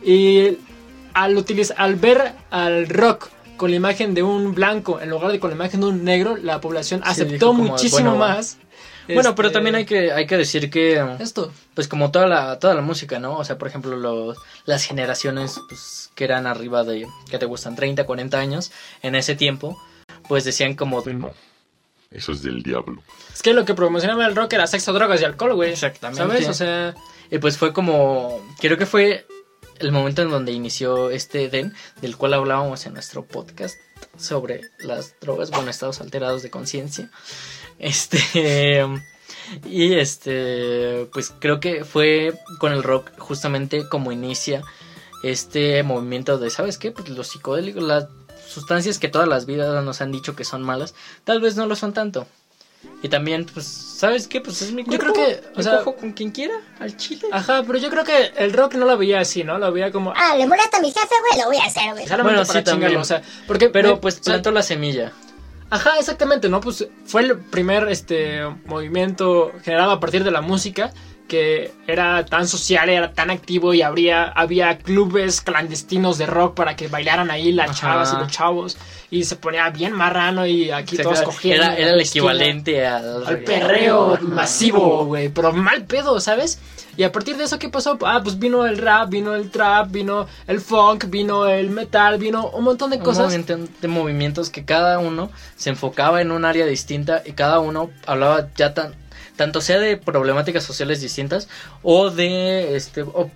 Y 0.02 0.56
al, 1.12 1.36
utiliz- 1.36 1.74
al 1.76 1.96
ver 1.96 2.32
al 2.50 2.88
rock 2.88 3.28
con 3.58 3.70
la 3.70 3.76
imagen 3.76 4.14
de 4.14 4.22
un 4.22 4.54
blanco 4.54 4.98
en 5.00 5.10
lugar 5.10 5.32
de 5.32 5.38
con 5.40 5.50
la 5.50 5.56
imagen 5.56 5.80
de 5.80 5.86
un 5.88 6.02
negro, 6.02 6.36
la 6.38 6.62
población 6.62 7.00
Sí, 7.04 7.10
aceptó 7.10 7.48
como, 7.48 7.64
muchísimo 7.64 8.10
bueno, 8.16 8.16
más. 8.18 8.56
Bueno, 9.08 9.34
pero 9.34 9.48
este, 9.48 9.54
también 9.54 9.76
hay 9.76 9.84
que, 9.84 10.12
hay 10.12 10.26
que 10.26 10.36
decir 10.36 10.70
que... 10.70 11.04
Esto. 11.20 11.52
pues 11.74 11.88
como 11.88 12.10
toda 12.10 12.26
la 12.26 12.58
toda 12.58 12.74
la 12.74 12.82
música, 12.82 13.18
¿no? 13.18 13.36
O 13.36 13.44
sea, 13.44 13.58
por 13.58 13.68
ejemplo, 13.68 13.96
los 13.96 14.36
las 14.64 14.84
generaciones 14.84 15.60
pues 15.68 16.10
que 16.14 16.24
eran 16.24 16.46
arriba 16.46 16.84
de 16.84 17.06
que 17.30 17.38
te 17.38 17.46
gustan 17.46 17.76
30, 17.76 18.04
40 18.04 18.38
años 18.38 18.72
en 19.02 19.14
ese 19.14 19.36
tiempo, 19.36 19.80
pues 20.28 20.44
decían 20.44 20.74
como 20.74 21.02
No. 21.04 21.30
Eso 22.10 22.32
es 22.32 22.42
del 22.42 22.62
diablo. 22.62 23.02
Es 23.32 23.42
que 23.42 23.52
lo 23.52 23.64
que 23.64 23.74
promocionaba 23.74 24.26
el 24.26 24.36
rock 24.36 24.54
era 24.54 24.66
sexo, 24.66 24.92
drogas 24.92 25.20
y 25.20 25.24
alcohol, 25.24 25.54
güey. 25.54 25.72
Exactamente. 25.72 26.22
¿Sabes? 26.22 26.48
O 26.48 26.54
sea, 26.54 26.94
y 27.30 27.38
pues 27.38 27.58
fue 27.58 27.72
como 27.72 28.40
creo 28.60 28.78
que 28.78 28.86
fue 28.86 29.26
el 29.78 29.92
momento 29.92 30.22
en 30.22 30.30
donde 30.30 30.52
inició 30.52 31.10
este 31.10 31.48
den 31.48 31.74
del 32.00 32.16
cual 32.16 32.34
hablábamos 32.34 32.86
en 32.86 32.94
nuestro 32.94 33.24
podcast 33.24 33.78
sobre 34.16 34.62
las 34.78 35.14
drogas, 35.20 35.50
bueno, 35.50 35.70
estados 35.70 36.00
alterados 36.00 36.42
de 36.42 36.50
conciencia. 36.50 37.10
Este 37.78 38.84
y 39.64 39.94
este 39.94 41.08
pues 41.12 41.32
creo 41.38 41.60
que 41.60 41.84
fue 41.84 42.32
con 42.58 42.72
el 42.72 42.82
rock 42.82 43.10
justamente 43.18 43.88
como 43.88 44.12
inicia 44.12 44.62
este 45.22 45.82
movimiento 45.82 46.38
de 46.38 46.50
¿sabes 46.50 46.78
qué? 46.78 46.90
Pues 46.90 47.08
los 47.08 47.28
psicodélicos, 47.28 47.82
las 47.82 48.06
sustancias 48.48 48.98
que 48.98 49.08
todas 49.08 49.28
las 49.28 49.46
vidas 49.46 49.82
nos 49.84 50.00
han 50.00 50.12
dicho 50.12 50.36
que 50.36 50.44
son 50.44 50.62
malas, 50.62 50.94
tal 51.24 51.40
vez 51.40 51.56
no 51.56 51.66
lo 51.66 51.76
son 51.76 51.92
tanto. 51.92 52.26
Y 53.02 53.08
también, 53.08 53.46
pues, 53.46 53.66
¿sabes 53.66 54.28
qué? 54.28 54.40
Pues 54.40 54.62
es 54.62 54.70
mi 54.72 54.82
Yo 54.84 54.98
cuerpo. 54.98 55.12
creo 55.14 55.14
que, 55.14 55.42
o 55.58 55.62
sea- 55.62 55.78
cojo 55.78 55.96
con 55.96 56.12
quien 56.12 56.30
quiera, 56.30 56.54
al 56.78 56.96
chile. 56.96 57.22
ajá, 57.32 57.64
pero 57.66 57.78
yo 57.78 57.90
creo 57.90 58.04
que 58.04 58.32
el 58.36 58.52
rock 58.52 58.74
no 58.74 58.86
lo 58.86 58.96
veía 58.96 59.18
así, 59.20 59.42
¿no? 59.42 59.58
Lo 59.58 59.72
veía 59.72 59.90
como, 59.90 60.12
ah, 60.14 60.36
le 60.36 60.46
molesta 60.46 60.76
a 60.76 60.80
mi 60.80 60.92
jefe, 60.92 61.14
güey, 61.28 61.40
lo 61.42 61.46
voy 61.48 61.56
a 61.56 61.64
hacer, 61.64 61.92
güey. 61.92 62.06
solamente 62.06 62.36
Bueno, 62.36 62.44
sí, 62.44 62.52
también. 62.52 62.74
chingarlo, 62.76 63.00
o 63.00 63.04
sea, 63.04 63.22
porque, 63.48 63.70
Pero 63.70 63.94
me- 63.94 63.96
pues 63.96 64.14
o 64.20 64.22
sea, 64.22 64.34
plantó 64.34 64.52
la 64.52 64.62
semilla. 64.62 65.12
Ajá, 65.68 65.98
exactamente, 65.98 66.48
¿no? 66.48 66.60
Pues 66.60 66.86
fue 67.06 67.22
el 67.22 67.38
primer 67.38 67.88
este 67.88 68.42
movimiento 68.66 69.52
generado 69.62 69.90
a 69.92 70.00
partir 70.00 70.22
de 70.22 70.30
la 70.30 70.40
música 70.40 70.92
que 71.28 71.72
era 71.86 72.24
tan 72.24 72.46
social, 72.46 72.88
era 72.88 73.12
tan 73.12 73.30
activo 73.30 73.74
y 73.74 73.82
habría, 73.82 74.24
había 74.28 74.78
clubes 74.78 75.40
clandestinos 75.40 76.18
de 76.18 76.26
rock 76.26 76.54
para 76.54 76.76
que 76.76 76.88
bailaran 76.88 77.30
ahí 77.30 77.50
las 77.52 77.70
Ajá. 77.70 77.80
chavas 77.80 78.12
y 78.12 78.16
los 78.16 78.28
chavos 78.30 78.76
y 79.10 79.24
se 79.24 79.36
ponía 79.36 79.68
bien 79.70 79.92
marrano 79.92 80.46
y 80.46 80.70
aquí 80.70 80.94
O 80.94 80.96
sea, 80.96 81.02
todos 81.04 81.18
era- 81.18 81.24
cogían. 81.26 81.56
Era, 81.78 81.90
el 81.94 82.00
equivalente 82.00 82.86
al, 82.86 83.26
al 83.26 83.38
perreo 83.40 84.18
masivo, 84.22 85.04
güey, 85.06 85.28
pero 85.28 85.52
mal 85.52 85.84
pedo, 85.84 86.20
¿sabes? 86.20 86.60
Y 86.96 87.02
a 87.02 87.12
partir 87.12 87.36
de 87.36 87.44
eso, 87.44 87.58
¿qué 87.58 87.68
pasó? 87.68 87.98
Ah, 88.06 88.20
pues 88.22 88.38
vino 88.38 88.64
el 88.64 88.78
rap, 88.78 89.10
vino 89.10 89.34
el 89.34 89.50
trap, 89.50 89.90
vino 89.90 90.26
el 90.46 90.60
funk, 90.60 91.06
vino 91.10 91.46
el 91.46 91.68
metal, 91.70 92.18
vino 92.18 92.48
un 92.50 92.64
montón 92.64 92.90
de 92.90 92.96
Un 92.96 93.02
cosas. 93.02 93.24
movimiento 93.26 93.58
de 93.82 93.88
movimientos 93.88 94.48
que 94.48 94.64
cada 94.64 94.98
uno 94.98 95.30
se 95.56 95.70
enfocaba 95.70 96.22
en 96.22 96.30
un 96.30 96.44
área 96.46 96.64
distinta 96.64 97.22
y 97.26 97.32
cada 97.32 97.58
uno 97.60 97.90
hablaba 98.06 98.48
ya 98.56 98.72
tan 98.72 98.94
tanto 99.36 99.60
sea 99.60 99.78
de 99.78 99.96
problemáticas 99.96 100.64
sociales 100.64 101.00
distintas 101.00 101.48
o 101.82 102.10
de 102.10 102.76
este 102.76 103.02
o 103.02 103.30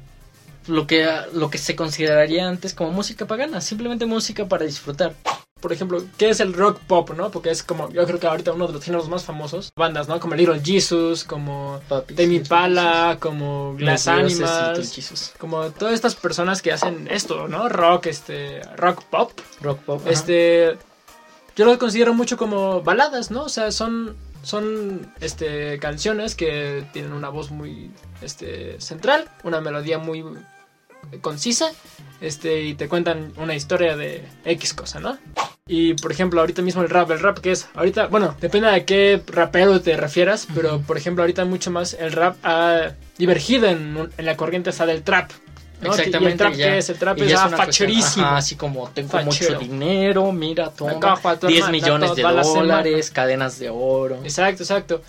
lo 0.66 0.86
que 0.86 1.08
lo 1.32 1.50
que 1.50 1.58
se 1.58 1.76
consideraría 1.76 2.48
antes 2.48 2.74
como 2.74 2.92
música 2.92 3.26
pagana, 3.26 3.60
simplemente 3.60 4.06
música 4.06 4.46
para 4.46 4.64
disfrutar. 4.64 5.14
por 5.60 5.74
ejemplo, 5.74 6.02
¿qué 6.16 6.30
es 6.30 6.40
el 6.40 6.54
rock 6.54 6.78
pop, 6.86 7.10
no? 7.10 7.30
Porque 7.30 7.50
es 7.50 7.62
como, 7.62 7.90
yo 7.90 8.06
creo 8.06 8.18
que 8.18 8.26
ahorita 8.26 8.52
uno 8.52 8.66
de 8.66 8.72
los 8.72 8.82
géneros 8.82 9.10
más 9.10 9.24
famosos. 9.24 9.70
Bandas, 9.76 10.08
¿no? 10.08 10.18
Como 10.18 10.34
Little 10.34 10.60
Jesus, 10.64 11.22
como 11.22 11.80
Little 12.08 12.34
Impala, 12.34 13.18
como 13.20 13.74
Glass 13.74 14.08
Animals. 14.08 15.34
Como 15.38 15.70
todas 15.70 15.92
estas 15.92 16.14
personas 16.14 16.62
que 16.62 16.72
hacen 16.72 17.08
esto, 17.10 17.46
¿no? 17.46 17.68
Rock, 17.68 18.06
este, 18.06 18.62
rock 18.76 19.04
pop. 19.04 19.32
Rock 19.60 19.80
pop. 19.80 20.00
ajá. 20.00 20.10
Este, 20.10 20.78
yo 21.56 21.66
lo 21.66 21.78
considero 21.78 22.14
mucho 22.14 22.38
como 22.38 22.80
baladas, 22.80 23.30
¿no? 23.30 23.44
O 23.44 23.48
sea, 23.50 23.70
son, 23.70 24.16
son, 24.42 25.12
este, 25.20 25.78
canciones 25.78 26.34
que 26.34 26.84
tienen 26.92 27.12
una 27.12 27.28
voz 27.28 27.50
muy, 27.50 27.90
este, 28.22 28.80
central, 28.80 29.28
una 29.44 29.60
melodía 29.60 29.98
muy 29.98 30.24
concisa, 31.20 31.70
este, 32.20 32.62
y 32.62 32.74
te 32.74 32.88
cuentan 32.88 33.32
una 33.36 33.54
historia 33.54 33.96
de 33.96 34.22
X 34.44 34.74
cosa, 34.74 35.00
¿no? 35.00 35.18
Y, 35.66 35.94
por 35.94 36.10
ejemplo, 36.10 36.40
ahorita 36.40 36.62
mismo 36.62 36.82
el 36.82 36.90
rap, 36.90 37.10
el 37.10 37.20
rap 37.20 37.38
que 37.38 37.52
es, 37.52 37.68
ahorita, 37.74 38.08
bueno, 38.08 38.36
depende 38.40 38.68
a 38.68 38.84
qué 38.84 39.22
rapero 39.26 39.80
te 39.80 39.96
refieras, 39.96 40.48
pero, 40.54 40.80
por 40.80 40.96
ejemplo, 40.96 41.22
ahorita 41.22 41.44
mucho 41.44 41.70
más 41.70 41.94
el 41.94 42.12
rap 42.12 42.36
ha 42.42 42.94
divergido 43.18 43.68
en, 43.68 44.10
en 44.16 44.26
la 44.26 44.36
corriente 44.36 44.70
esa 44.70 44.84
del 44.86 45.02
trap. 45.02 45.30
¿No? 45.80 45.90
Exactamente. 45.90 46.28
¿Y 46.28 46.32
el 46.32 46.38
trap 46.38 46.52
ya- 46.54 46.66
qué 46.70 46.78
es? 46.78 46.90
El 46.90 46.98
trap 46.98 47.18
es 47.18 47.34
ah, 47.34 47.48
facherísimo. 47.48 48.26
ajá, 48.26 48.36
así 48.36 48.56
como 48.56 48.88
tengo 48.90 49.08
Fachero. 49.10 49.52
mucho 49.54 49.58
dinero, 49.58 50.32
mira, 50.32 50.70
toma, 50.70 50.92
Me 50.94 51.00
cojo 51.00 51.28
a 51.28 51.36
tu 51.38 51.46
10 51.46 51.58
hermana 51.60 51.72
millones 51.72 52.14
de 52.16 52.22
dólares, 52.22 53.10
cadenas 53.10 53.58
de 53.58 53.70
oro. 53.70 54.18
Exacto, 54.22 54.62
exacto. 54.62 55.02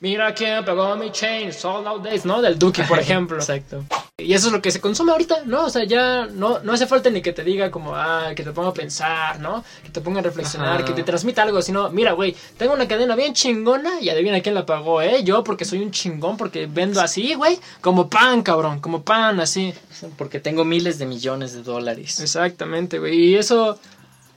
Mira 0.00 0.34
quién 0.34 0.64
pegó 0.64 0.96
mi 0.96 1.12
chain, 1.12 1.52
sold 1.52 1.86
out 1.86 2.02
days, 2.02 2.24
¿no? 2.24 2.42
Del 2.42 2.58
Duki, 2.58 2.82
por 2.82 2.98
ejemplo. 3.00 3.36
Exacto. 3.38 3.84
Y 4.22 4.34
eso 4.34 4.46
es 4.48 4.52
lo 4.52 4.62
que 4.62 4.70
se 4.70 4.80
consume 4.80 5.12
ahorita, 5.12 5.42
¿no? 5.44 5.66
O 5.66 5.70
sea, 5.70 5.84
ya 5.84 6.26
no, 6.26 6.60
no 6.60 6.72
hace 6.72 6.86
falta 6.86 7.10
ni 7.10 7.22
que 7.22 7.32
te 7.32 7.44
diga 7.44 7.70
como, 7.70 7.94
ah, 7.94 8.32
que 8.34 8.42
te 8.42 8.52
ponga 8.52 8.68
a 8.70 8.74
pensar, 8.74 9.40
¿no? 9.40 9.64
Que 9.82 9.90
te 9.90 10.00
ponga 10.00 10.20
a 10.20 10.22
reflexionar, 10.22 10.76
Ajá. 10.76 10.84
que 10.84 10.92
te 10.92 11.02
transmita 11.02 11.42
algo, 11.42 11.60
sino, 11.62 11.90
mira, 11.90 12.12
güey, 12.12 12.34
tengo 12.56 12.74
una 12.74 12.88
cadena 12.88 13.16
bien 13.16 13.34
chingona 13.34 14.00
y 14.00 14.08
adivina 14.08 14.40
quién 14.40 14.54
la 14.54 14.66
pagó, 14.66 15.02
¿eh? 15.02 15.22
Yo, 15.24 15.44
porque 15.44 15.64
soy 15.64 15.80
un 15.82 15.90
chingón, 15.90 16.36
porque 16.36 16.66
vendo 16.66 17.00
así, 17.00 17.34
güey, 17.34 17.58
como 17.80 18.08
pan, 18.08 18.42
cabrón, 18.42 18.80
como 18.80 19.02
pan, 19.02 19.40
así. 19.40 19.74
Porque 20.16 20.40
tengo 20.40 20.64
miles 20.64 20.98
de 20.98 21.06
millones 21.06 21.52
de 21.52 21.62
dólares. 21.62 22.20
Exactamente, 22.20 22.98
güey. 22.98 23.14
Y 23.14 23.34
eso, 23.36 23.78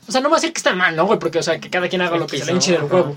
o 0.08 0.12
sea, 0.12 0.22
no 0.22 0.30
voy 0.30 0.38
a 0.38 0.40
decir 0.40 0.54
que 0.54 0.60
está 0.60 0.74
mal, 0.74 0.96
¿no, 0.96 1.06
güey? 1.06 1.20
Porque, 1.20 1.40
o 1.40 1.44
sea, 1.44 1.60
que 1.60 1.70
cada 1.70 1.90
quien 1.90 2.02
haga 2.02 2.18
lo 2.18 2.28
que 2.28 2.38
se 2.38 2.46
le 2.46 2.52
hinche 2.52 2.74
del 2.74 2.84
huevo. 2.84 3.16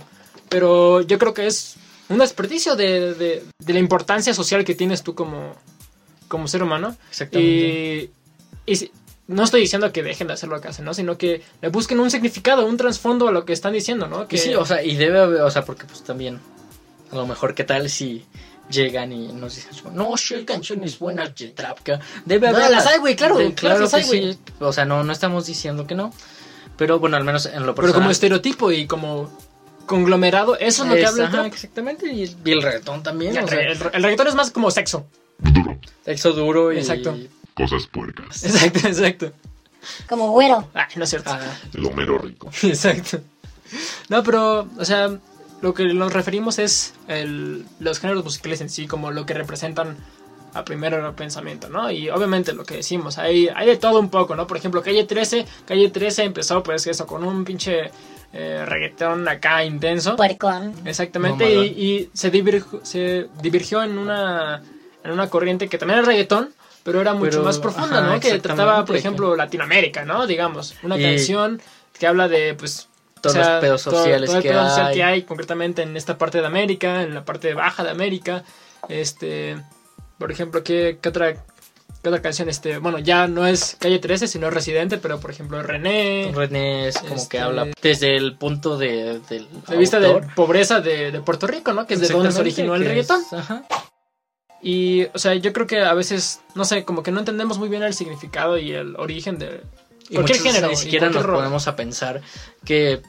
Pero 0.49 1.03
yo 1.03 1.19
creo 1.19 1.35
que 1.35 1.47
es 1.47 1.77
un 2.09 2.19
desperdicio 2.19 2.75
de, 2.75 3.15
de, 3.15 3.45
de 3.59 3.73
la 3.73 3.79
importancia 3.79 4.33
social 4.33 4.65
que 4.65 4.75
tienes 4.75 5.03
tú 5.03 5.15
como, 5.15 5.55
como 6.29 6.47
ser 6.49 6.63
humano. 6.63 6.97
Exactamente. 7.11 8.11
Y, 8.67 8.73
y 8.73 8.77
si- 8.77 8.93
no 9.27 9.45
estoy 9.45 9.61
diciendo 9.61 9.93
que 9.93 10.03
dejen 10.03 10.27
de 10.29 10.33
hacer 10.35 10.49
lo 10.49 10.61
que 10.61 10.69
hacen, 10.69 10.85
¿no? 10.85 10.95
Sino 10.95 11.19
que 11.19 11.43
le 11.61 11.69
busquen 11.69 12.01
un 12.01 12.11
significado, 12.11 12.65
un 12.65 12.77
trasfondo 12.79 13.29
a 13.29 13.33
lo 13.33 13.45
que 13.45 13.53
están 13.53 13.73
diciendo, 13.75 14.07
¿no? 14.07 14.27
Que 14.27 14.37
Y 14.37 14.39
sí, 14.39 14.55
o 14.55 14.65
sea, 14.65 14.83
y 14.83 14.97
debe 14.97 15.19
haber, 15.21 15.41
o 15.43 15.51
sea, 15.51 15.65
porque 15.65 15.85
pues 15.85 16.03
también, 16.03 16.39
a 17.13 17.15
lo 17.17 17.27
mejor, 17.27 17.55
¿qué 17.55 17.65
tal 17.65 17.91
si 17.91 18.25
llegan 18.71 19.13
y 19.13 19.29
nos 19.33 19.55
dicen, 19.57 19.73
no, 19.95 20.17
sí 20.17 20.35
hay 20.35 20.45
canciones 20.45 20.99
buenas 20.99 21.35
de 21.35 21.53
debe 22.25 22.51
No, 22.51 22.57
haber... 22.57 22.71
las 22.71 22.87
hay, 22.87 22.99
güey, 23.01 23.17
claro, 23.17 23.37
De- 23.39 23.53
claro 23.55 23.81
las 23.81 23.93
hay, 23.95 24.03
que 24.03 24.07
güey. 24.09 24.33
sí. 24.35 24.39
O 24.61 24.73
sea, 24.73 24.85
no, 24.87 25.05
no 25.05 25.13
estamos 25.13 25.45
diciendo 25.47 25.87
que 25.87 25.95
no, 25.95 26.13
Pero 26.79 26.99
bueno, 26.99 27.17
al 27.19 27.25
menos 27.25 27.45
en 27.47 27.67
lo 27.67 27.75
Pero 27.75 27.87
personal. 27.87 27.95
como 27.95 28.11
estereotipo 28.11 28.71
y 28.73 28.87
como 28.87 29.31
conglomerado, 29.87 30.57
eso 30.59 30.85
es 30.85 30.89
lo 30.91 30.95
que 30.95 31.07
habla 31.07 31.25
el 31.25 31.31
trap. 31.31 31.47
exactamente. 31.47 32.11
Y, 32.13 32.35
y 32.45 32.53
el 32.53 32.63
reggaetón 32.63 33.03
también. 33.03 33.35
Y 33.35 33.39
el, 33.39 33.45
o 33.45 33.49
sea, 33.49 33.57
re- 33.59 33.73
el, 33.73 33.79
el 33.95 34.03
reggaetón 34.03 34.27
es 34.29 34.35
más 34.35 34.51
como 34.51 34.71
sexo. 34.71 35.07
Duro. 35.39 35.79
sexo 36.05 36.33
duro 36.33 36.73
y. 36.73 36.79
Exacto. 36.79 37.17
Cosas 37.55 37.87
puercas. 37.87 38.45
Exacto, 38.45 38.79
exacto. 38.87 39.33
Como 40.09 40.33
güero. 40.33 40.69
Ay, 40.75 40.87
no 40.97 41.05
es 41.05 41.11
cierto. 41.11 41.31
Ah, 41.33 41.41
Lo 41.73 41.91
mero 41.93 42.19
rico. 42.19 42.51
Exacto. 42.63 43.21
No, 44.09 44.23
pero, 44.23 44.69
o 44.79 44.85
sea, 44.85 45.19
lo 45.61 45.75
que 45.75 45.85
nos 45.93 46.13
referimos 46.13 46.59
es 46.59 46.95
el, 47.07 47.65
los 47.81 48.01
géneros 48.01 48.25
musicales 48.25 48.61
en 48.61 48.71
sí, 48.71 48.87
como 48.87 49.11
lo 49.11 49.27
que 49.27 49.35
representan 49.35 49.97
a 50.55 50.65
primero 50.65 51.15
pensamiento, 51.15 51.69
¿no? 51.69 51.91
Y 51.91 52.09
obviamente 52.09 52.53
lo 52.53 52.65
que 52.65 52.77
decimos, 52.77 53.19
hay, 53.19 53.49
hay 53.55 53.67
de 53.67 53.77
todo 53.77 54.01
un 54.01 54.09
poco, 54.09 54.35
¿no? 54.35 54.47
Por 54.47 54.57
ejemplo, 54.57 54.83
Calle 54.83 55.05
13, 55.05 55.45
Calle 55.67 55.91
13 55.91 56.25
empezó 56.25 56.63
pues 56.63 56.87
eso, 56.87 57.07
con 57.07 57.23
un 57.25 57.45
pinche 57.45 57.91
eh, 58.33 58.65
reggaetón 58.67 59.29
acá 59.29 59.65
intenso. 59.65 60.17
Puercón. 60.17 60.73
Exactamente, 60.85 61.53
y, 61.53 61.67
y 61.67 62.11
se, 62.15 62.31
divirgió, 62.31 62.81
se 62.85 63.27
divirgió 63.43 63.83
en 63.83 63.99
una, 63.99 64.63
en 65.05 65.11
una 65.13 65.29
corriente 65.31 65.69
que 65.69 65.79
también 65.79 65.99
era 66.01 66.07
reggaetón, 66.09 66.51
pero 66.83 67.01
era 67.01 67.15
mucho 67.15 67.31
Pero, 67.31 67.43
más 67.45 67.59
profunda, 67.59 67.99
ajá, 67.99 68.15
¿no? 68.15 68.21
Que 68.21 68.39
trataba, 68.39 68.85
por 68.85 68.97
ejemplo, 68.97 69.37
Latinoamérica, 69.37 70.05
¿no? 70.05 70.27
Digamos, 70.27 70.75
una 70.83 70.99
Y- 70.99 71.03
canción 71.03 71.61
que 71.99 72.07
habla 72.07 72.29
de, 72.29 72.55
pues... 72.55 72.89
Todos 73.21 73.35
o 73.37 73.43
sea, 73.43 73.53
los 73.55 73.61
pedos 73.61 73.83
todo- 73.83 73.97
sociales 73.97 74.27
todo 74.29 74.37
el 74.37 74.43
que 74.45 74.49
pedo 74.51 74.69
social 74.69 74.87
hay. 74.87 74.95
que 74.95 75.03
hay, 75.05 75.23
concretamente 75.25 75.83
en 75.83 75.97
esta 75.97 76.17
parte 76.17 76.41
de 76.41 76.47
América, 76.47 77.03
en 77.03 77.15
la 77.15 77.25
parte 77.25 77.53
baja 77.53 77.83
de 77.83 77.91
América. 77.91 78.45
Este, 78.89 79.57
por 80.19 80.31
ejemplo, 80.31 80.63
¿qué, 80.63 80.99
qué 81.03 81.09
otra, 81.09 81.35
qué 81.35 82.09
otra 82.09 82.23
canción? 82.23 82.49
Este, 82.49 82.79
bueno, 82.79 83.01
ya 83.01 83.27
no 83.27 83.45
es 83.45 83.77
Calle 83.81 83.99
13, 83.99 84.29
sino 84.29 84.51
Residente, 84.51 84.99
pero 84.99 85.19
por 85.19 85.33
ejemplo 85.33 85.61
René, 85.65 86.31
René 86.33 86.87
es 86.89 86.99
como 86.99 87.17
Este- 87.17 87.29
que 87.29 87.41
habla 87.41 87.67
desde 87.83 88.17
el 88.17 88.37
punto 88.37 88.79
de, 88.79 89.19
del 89.29 89.49
de 89.67 89.77
vista 89.77 89.99
de 89.99 90.21
pobreza 90.37 90.81
de, 90.81 91.11
de 91.11 91.21
Puerto 91.21 91.49
Rico, 91.49 91.73
¿no? 91.73 91.89
Que 91.89 91.95
es 91.95 92.01
de 92.01 92.09
donde 92.09 92.31
se 92.31 92.39
originó 92.41 92.77
el 92.77 92.85
reggaetón. 92.85 93.21
es- 93.21 93.33
ajá. 93.33 93.65
Y, 94.63 95.05
o 95.15 95.19
sea, 95.19 95.35
yo 95.35 95.53
creo 95.53 95.67
que 95.67 95.81
a 95.83 95.95
veces, 95.95 96.41
no 96.55 96.65
sé, 96.65 96.85
como 96.85 97.03
que 97.03 97.13
no 97.13 97.21
entendemos 97.21 97.59
muy 97.59 97.69
bien 97.69 97.83
el 97.83 97.95
significado 97.95 98.59
y 98.59 98.73
el 98.73 98.97
origen 98.97 99.39
de 99.39 99.63
Y 100.09 100.15
cualquier 100.15 100.41
género. 100.41 100.69
Ni 100.69 100.77
siquiera 100.77 101.07
nos 101.07 101.15
cualquier 101.17 101.31
ro- 101.33 101.39
ponemos 101.39 101.69
a 101.69 101.77
pensar 101.77 102.23
que 102.65 103.01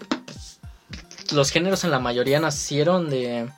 los 1.34 1.52
géneros 1.52 1.84
en 1.84 1.92
la 1.92 2.00
mayoría 2.00 2.40
nacieron 2.40 3.10
de, 3.10 3.50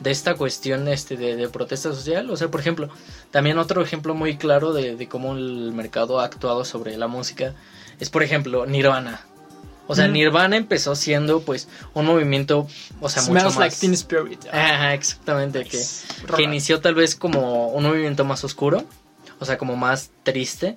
de 0.00 0.10
esta 0.10 0.34
cuestión 0.34 0.88
este, 0.88 1.16
de, 1.16 1.36
de 1.36 1.48
protesta 1.48 1.92
social. 1.94 2.30
O 2.30 2.36
sea, 2.36 2.48
por 2.48 2.60
ejemplo, 2.60 2.88
también 3.30 3.58
otro 3.58 3.82
ejemplo 3.82 4.14
muy 4.14 4.36
claro 4.36 4.72
de, 4.72 4.96
de 4.96 5.08
cómo 5.08 5.34
el 5.34 5.72
mercado 5.72 6.20
ha 6.20 6.24
actuado 6.24 6.64
sobre 6.64 6.96
la 6.96 7.08
música 7.08 7.54
es, 8.00 8.10
por 8.10 8.22
ejemplo, 8.22 8.66
Nirvana. 8.66 9.26
O 9.90 9.94
sea, 9.96 10.06
Mm. 10.06 10.12
Nirvana 10.12 10.56
empezó 10.56 10.94
siendo, 10.94 11.40
pues, 11.40 11.66
un 11.94 12.06
movimiento, 12.06 12.68
o 13.00 13.08
sea, 13.08 13.22
mucho 13.22 13.32
Smells 13.32 13.44
más... 13.46 13.56
like 13.56 13.76
Teen 13.76 13.92
Spirit. 13.94 14.46
Ajá, 14.52 14.94
exactamente, 14.94 15.64
que 15.64 16.42
inició 16.44 16.80
tal 16.80 16.94
vez 16.94 17.16
como 17.16 17.70
un 17.70 17.82
movimiento 17.82 18.24
más 18.24 18.44
oscuro, 18.44 18.84
o 19.40 19.44
sea, 19.44 19.58
como 19.58 19.74
más 19.74 20.10
triste. 20.22 20.76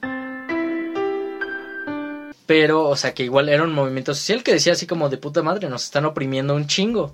Pero, 2.47 2.89
o 2.89 2.95
sea, 2.95 3.13
que 3.13 3.23
igual 3.23 3.49
era 3.49 3.63
un 3.63 3.71
movimiento 3.73 4.15
social 4.15 4.41
que 4.41 4.51
decía 4.53 4.73
así 4.73 4.87
como 4.87 5.09
de 5.09 5.17
puta 5.17 5.43
madre, 5.43 5.69
nos 5.69 5.83
están 5.83 6.05
oprimiendo 6.05 6.55
un 6.55 6.65
chingo. 6.65 7.13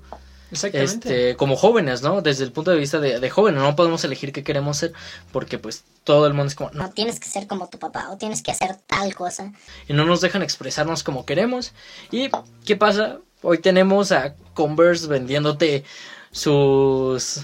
Exactamente. 0.51 0.93
Este, 0.93 1.35
como 1.37 1.55
jóvenes, 1.55 2.01
¿no? 2.01 2.21
Desde 2.21 2.43
el 2.43 2.51
punto 2.51 2.71
de 2.71 2.77
vista 2.77 2.99
de, 2.99 3.19
de 3.19 3.29
jóvenes, 3.29 3.61
no 3.61 3.75
podemos 3.75 4.03
elegir 4.03 4.31
qué 4.31 4.43
queremos 4.43 4.77
ser, 4.77 4.93
porque 5.31 5.59
pues 5.59 5.83
todo 6.03 6.25
el 6.25 6.33
mundo 6.33 6.47
es 6.47 6.55
como, 6.55 6.71
no, 6.71 6.83
No 6.83 6.89
tienes 6.91 7.19
que 7.19 7.27
ser 7.27 7.47
como 7.47 7.69
tu 7.69 7.77
papá 7.77 8.09
o 8.11 8.17
tienes 8.17 8.41
que 8.41 8.51
hacer 8.51 8.75
tal 8.87 9.13
cosa. 9.13 9.53
y 9.87 9.93
no 9.93 10.05
nos 10.05 10.21
dejan 10.21 10.41
expresarnos 10.41 11.03
como 11.03 11.25
queremos. 11.25 11.73
¿Y 12.11 12.29
qué 12.65 12.75
pasa? 12.75 13.19
Hoy 13.41 13.59
tenemos 13.59 14.11
a 14.11 14.35
Converse 14.53 15.07
vendiéndote 15.07 15.83
sus 16.31 17.41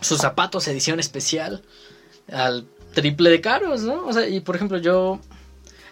sus 0.00 0.18
zapatos 0.20 0.68
edición 0.68 1.00
especial 1.00 1.62
al 2.30 2.66
triple 2.94 3.30
de 3.30 3.40
caros, 3.40 3.82
¿no? 3.82 4.06
O 4.06 4.12
sea, 4.12 4.26
y 4.28 4.40
por 4.40 4.56
ejemplo, 4.56 4.78
yo 4.78 5.18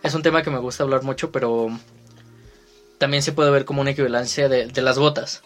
es 0.02 0.14
un 0.14 0.22
tema 0.22 0.42
que 0.42 0.50
me 0.50 0.58
gusta 0.58 0.82
hablar 0.82 1.02
mucho, 1.02 1.30
pero 1.30 1.68
también 2.98 3.22
se 3.22 3.32
puede 3.32 3.50
ver 3.50 3.64
como 3.64 3.80
una 3.80 3.90
equivalencia 3.90 4.48
de, 4.48 4.66
de 4.66 4.82
las 4.82 4.98
botas. 4.98 5.42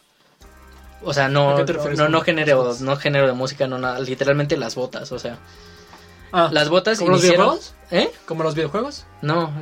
O 1.02 1.12
sea, 1.12 1.26
¿A 1.26 1.28
no, 1.28 1.58
no, 1.58 2.08
no 2.08 2.24
botas? 2.56 2.80
no 2.80 2.96
género 2.96 3.26
de 3.26 3.32
música, 3.32 3.66
no 3.66 3.78
nada, 3.78 4.00
literalmente 4.00 4.56
las 4.56 4.74
botas, 4.74 5.12
o 5.12 5.18
sea, 5.18 5.38
Ah, 6.32 6.50
las 6.52 6.68
botas 6.68 6.98
¿Como 6.98 7.12
los 7.12 7.22
videojuegos? 7.22 7.72
¿Eh? 7.90 8.10
¿Como 8.26 8.42
los 8.42 8.54
videojuegos? 8.54 9.06
No, 9.22 9.52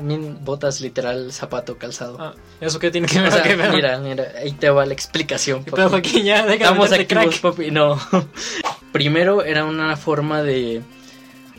botas 0.40 0.80
literal, 0.80 1.32
zapato, 1.32 1.76
calzado. 1.78 2.16
Ah, 2.20 2.34
¿eso 2.60 2.78
qué 2.78 2.90
tiene 2.90 3.06
que 3.06 3.20
ver? 3.20 3.70
Mira, 3.70 3.98
mira, 3.98 4.32
ahí 4.38 4.52
te 4.52 4.70
va 4.70 4.86
la 4.86 4.94
explicación. 4.94 5.64
¿Qué 5.64 5.70
papi. 5.70 6.22
Ya, 6.24 6.44
déjame 6.46 6.54
Estamos 6.54 6.92
activos, 6.92 7.24
crack. 7.26 7.40
papi. 7.40 7.70
No. 7.70 7.98
Primero 8.92 9.44
era 9.44 9.64
una 9.64 9.96
forma 9.96 10.42
de. 10.42 10.82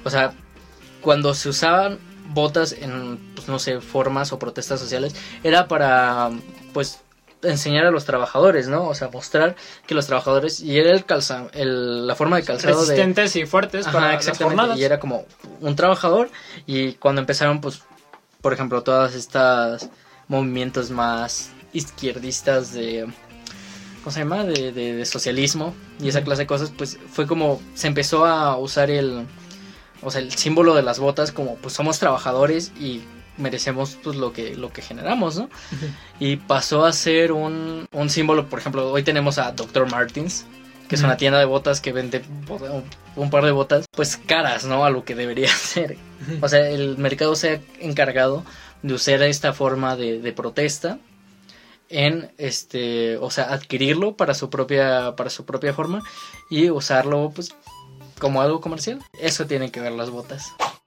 O 0.03 0.09
sea, 0.09 0.33
cuando 1.01 1.33
se 1.33 1.49
usaban 1.49 1.99
botas 2.29 2.73
en, 2.73 3.17
pues, 3.35 3.47
no 3.47 3.59
sé, 3.59 3.81
formas 3.81 4.33
o 4.33 4.39
protestas 4.39 4.79
sociales, 4.79 5.15
era 5.43 5.67
para, 5.67 6.31
pues, 6.73 6.99
enseñar 7.45 7.85
a 7.85 7.91
los 7.91 8.05
trabajadores, 8.05 8.67
¿no? 8.67 8.85
O 8.87 8.95
sea, 8.95 9.09
mostrar 9.09 9.55
que 9.87 9.95
los 9.95 10.07
trabajadores. 10.07 10.59
Y 10.59 10.77
era 10.77 10.91
el 10.91 11.05
calza, 11.05 11.47
el, 11.53 12.07
la 12.07 12.15
forma 12.15 12.37
de 12.37 12.43
calzado 12.43 12.81
de. 12.81 12.81
Resistentes 12.91 13.35
y 13.35 13.45
fuertes 13.45 13.87
Ajá, 13.87 13.93
para 13.97 14.07
las 14.13 14.15
exactamente. 14.17 14.55
jornadas. 14.57 14.79
Y 14.79 14.83
era 14.83 14.99
como 14.99 15.25
un 15.61 15.75
trabajador. 15.75 16.29
Y 16.65 16.93
cuando 16.93 17.21
empezaron, 17.21 17.61
pues, 17.61 17.81
por 18.41 18.53
ejemplo, 18.53 18.83
todas 18.83 19.15
estas 19.15 19.89
movimientos 20.27 20.91
más 20.91 21.51
izquierdistas 21.73 22.73
de. 22.73 23.07
¿Cómo 24.03 24.13
se 24.13 24.19
llama? 24.19 24.43
De, 24.43 24.71
de- 24.71 24.93
de 24.93 25.05
socialismo 25.05 25.73
y 25.99 26.09
esa 26.09 26.23
clase 26.23 26.43
de 26.43 26.47
cosas, 26.47 26.71
pues 26.77 26.97
fue 27.11 27.25
como. 27.27 27.61
Se 27.73 27.87
empezó 27.87 28.25
a 28.25 28.57
usar 28.57 28.89
el. 28.91 29.25
O 30.03 30.11
sea, 30.11 30.21
el 30.21 30.31
símbolo 30.31 30.75
de 30.75 30.83
las 30.83 30.99
botas 30.99 31.31
como, 31.31 31.55
pues 31.55 31.73
somos 31.73 31.97
trabajadores 31.97 32.71
y 32.79 33.01
merecemos 33.37 33.97
pues 34.03 34.15
lo 34.15 34.33
que 34.33 34.55
lo 34.55 34.71
que 34.71 34.81
generamos, 34.81 35.37
¿no? 35.37 35.49
Y 36.19 36.37
pasó 36.37 36.85
a 36.85 36.93
ser 36.93 37.31
un, 37.31 37.87
un 37.91 38.09
símbolo, 38.09 38.47
por 38.47 38.59
ejemplo, 38.59 38.91
hoy 38.91 39.03
tenemos 39.03 39.37
a 39.37 39.51
Dr. 39.51 39.89
Martins, 39.91 40.45
que 40.87 40.95
es 40.95 41.01
una 41.01 41.17
tienda 41.17 41.39
de 41.39 41.45
botas 41.45 41.81
que 41.81 41.91
vende 41.91 42.21
un 43.15 43.29
par 43.29 43.45
de 43.45 43.51
botas, 43.51 43.85
pues 43.91 44.17
caras, 44.17 44.65
¿no? 44.65 44.85
A 44.85 44.89
lo 44.89 45.03
que 45.03 45.15
debería 45.15 45.49
ser. 45.55 45.97
O 46.41 46.49
sea, 46.49 46.69
el 46.69 46.97
mercado 46.97 47.35
se 47.35 47.49
ha 47.49 47.59
encargado 47.79 48.43
de 48.81 48.93
usar 48.93 49.21
esta 49.23 49.53
forma 49.53 49.95
de, 49.95 50.19
de 50.19 50.31
protesta 50.31 50.99
en 51.89 52.31
este, 52.37 53.17
o 53.17 53.29
sea, 53.29 53.53
adquirirlo 53.53 54.15
para 54.15 54.33
su 54.33 54.49
propia 54.49 55.15
para 55.15 55.29
su 55.29 55.45
propia 55.45 55.73
forma 55.73 56.03
y 56.49 56.69
usarlo 56.69 57.31
pues 57.33 57.55
como 58.19 58.41
algo 58.41 58.61
comercial. 58.61 59.01
Eso 59.19 59.45
tienen 59.45 59.71
que 59.71 59.81
ver 59.81 59.91
las 59.91 60.09
botas. 60.09 60.45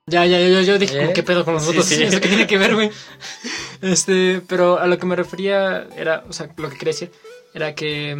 Ya, 0.08 0.24
ya, 0.26 0.38
yo, 0.40 0.60
yo 0.62 0.78
dije, 0.78 1.04
¿Eh? 1.04 1.12
¿qué 1.14 1.22
pedo 1.22 1.44
con 1.44 1.54
los 1.54 1.62
Sí, 1.64 1.68
votos? 1.72 1.84
sí. 1.86 2.02
¿Eso 2.02 2.20
qué 2.20 2.28
tiene 2.28 2.46
que 2.46 2.58
ver, 2.58 2.74
güey? 2.74 2.90
Este, 3.82 4.40
pero 4.48 4.78
a 4.80 4.86
lo 4.88 4.98
que 4.98 5.06
me 5.06 5.14
refería 5.14 5.86
era, 5.96 6.24
o 6.28 6.32
sea, 6.32 6.48
lo 6.56 6.68
que 6.68 6.76
quería 6.76 6.92
decir 6.92 7.12
era 7.54 7.74
que, 7.74 8.16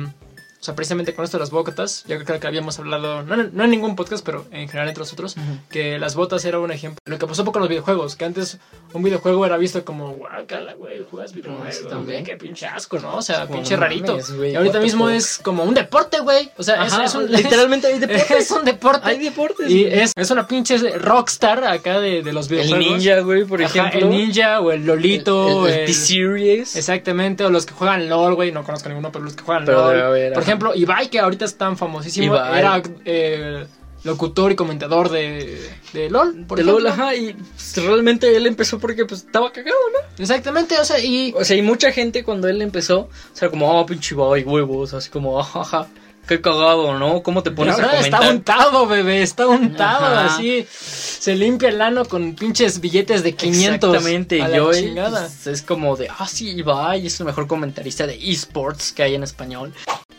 o 0.61 0.64
sea, 0.64 0.75
precisamente 0.75 1.14
con 1.14 1.25
esto 1.25 1.37
de 1.37 1.42
las 1.42 1.51
botas, 1.51 2.05
yo 2.09 2.23
creo 2.25 2.40
que 2.40 2.47
habíamos 2.47 2.79
hablado, 2.79 3.23
no, 3.23 3.37
no 3.37 3.64
en 3.64 3.71
ningún 3.71 3.94
podcast, 3.97 4.25
pero 4.25 4.44
en 4.51 4.66
general 4.68 4.88
entre 4.88 5.03
nosotros, 5.03 5.37
que 5.71 5.99
las 5.99 6.14
botas 6.16 6.44
era 6.44 6.59
un 6.59 6.71
ejemplo. 6.73 6.99
Lo 7.05 7.18
que 7.18 7.27
pasó 7.27 7.44
con 7.44 7.61
los 7.61 7.68
videojuegos, 7.68 8.16
que 8.16 8.25
antes 8.25 8.59
un 8.92 9.03
videojuego 9.03 9.47
era 9.47 9.57
visto 9.57 9.85
como, 9.85 10.11
guácala, 10.14 10.75
güey, 10.75 11.05
juegas 11.11 11.33
videojuegos, 11.33 11.79
güey, 11.81 11.90
también. 11.90 12.25
qué 12.25 12.37
pinche 12.37 12.66
asco, 12.66 12.99
¿no? 12.99 13.16
O 13.16 13.23
sea, 13.23 13.47
pinche 13.47 13.75
no 13.77 13.83
rarito. 13.83 14.12
mames, 14.12 14.35
güey, 14.37 14.53
y 14.53 14.57
ahorita 14.57 14.81
mismo 14.81 15.05
fuck. 15.05 15.14
es 15.14 15.38
como 15.38 15.62
un 15.64 15.75
deporte, 15.75 16.21
güey. 16.21 16.51
O 16.57 16.62
sea, 16.62 16.85
es- 16.85 16.92
Ajá, 16.92 17.05
es, 17.05 17.14
un, 17.14 17.27
literalmente 17.31 17.87
hay 17.87 17.99
deportes. 18.01 18.31
es 18.31 18.51
un 18.51 18.64
deporte. 18.64 19.01
Hay 19.09 19.18
deportes. 19.18 19.71
Y 19.71 19.85
es, 19.85 20.12
es 20.16 20.31
una 20.31 20.47
pinche 20.47 20.77
rockstar 20.99 21.64
acá 21.64 22.01
de, 22.01 22.23
de 22.23 22.33
los 22.33 22.51
el 22.51 22.57
videojuegos. 22.57 22.87
ninja, 23.03 23.21
güey, 23.21 23.44
por 23.44 23.62
Ajá, 23.62 23.71
ejemplo. 23.88 24.01
el 24.01 24.09
ninja 24.11 24.61
o 24.61 24.73
el 24.73 24.85
Lolito. 24.85 25.66
el, 25.68 25.73
el 25.75 25.79
el- 25.81 25.87
T-Series. 25.87 26.77
Exactamente, 26.77 27.44
o 27.44 27.51
los 27.51 27.64
que 27.66 27.75
juegan 27.75 28.09
LOL, 28.09 28.35
güey, 28.35 28.53
no 28.53 28.64
conozco 28.64 28.88
ninguno, 28.88 29.12
pero 29.12 29.25
los 29.25 29.35
que 29.35 29.42
juegan 29.44 29.64
Pero 29.64 29.79
LOL. 29.83 29.90
debe 29.94 30.03
haber. 30.07 30.33
Ejemplo, 30.48 30.74
Ibai, 30.74 31.08
que 31.08 31.20
ahorita 31.20 31.44
es 31.44 31.56
tan 31.56 31.77
famosísimo, 31.77 32.35
Ibai. 32.35 32.58
era 32.58 32.83
eh, 33.04 33.66
locutor 34.04 34.52
y 34.52 34.56
comentador 34.56 35.10
de, 35.10 35.70
de 35.92 36.10
LOL, 36.10 36.44
por 36.46 36.58
de 36.58 36.62
ejemplo. 36.62 36.81
LOL, 36.81 36.87
ajá, 36.87 37.14
y 37.14 37.35
pues, 37.35 37.77
realmente 37.77 38.37
él 38.37 38.46
empezó 38.46 38.79
porque 38.79 39.04
pues 39.04 39.25
estaba 39.25 39.52
cagado, 39.52 39.77
¿no? 39.92 40.23
Exactamente, 40.23 40.79
o 40.79 40.85
sea, 40.85 40.98
y... 40.98 41.33
O 41.37 41.44
sea, 41.44 41.56
y 41.56 41.62
mucha 41.62 41.92
gente 41.92 42.25
cuando 42.25 42.48
él 42.48 42.62
empezó, 42.62 43.00
o 43.00 43.08
sea, 43.33 43.50
como, 43.50 43.79
ah, 43.79 43.87
pinche 43.87 44.14
Ibai, 44.14 44.44
huevos, 44.44 44.94
así 44.94 45.10
como, 45.10 45.38
ajaja, 45.38 45.88
qué 46.29 46.40
cagado, 46.40 46.96
¿no? 46.98 47.23
¿Cómo 47.23 47.42
te 47.42 47.50
pones 47.50 47.75
a 47.79 47.83
comentar? 47.83 48.04
está 48.04 48.31
untado, 48.31 48.87
bebé, 48.87 49.23
está 49.23 49.48
untado, 49.48 50.06
Ajá. 50.06 50.27
así. 50.27 50.66
Se 50.70 51.35
limpia 51.35 51.70
el 51.70 51.81
ano 51.81 52.04
con 52.04 52.35
pinches 52.35 52.81
billetes 52.81 53.23
de 53.23 53.35
500. 53.35 53.94
Exactamente, 53.94 54.42
a 54.42 54.48
y 54.48 54.52
la 54.52 54.62
hoy 54.62 54.77
chingada. 54.77 55.20
pues, 55.23 55.46
es 55.46 55.62
como 55.62 55.96
de, 55.96 56.08
ah, 56.16 56.29
sí, 56.29 56.50
Ibai 56.50 57.06
es 57.06 57.18
el 57.18 57.27
mejor 57.27 57.46
comentarista 57.46 58.06
de 58.06 58.14
esports 58.31 58.92
que 58.92 59.02
hay 59.02 59.14
en 59.14 59.23
español. 59.25 59.73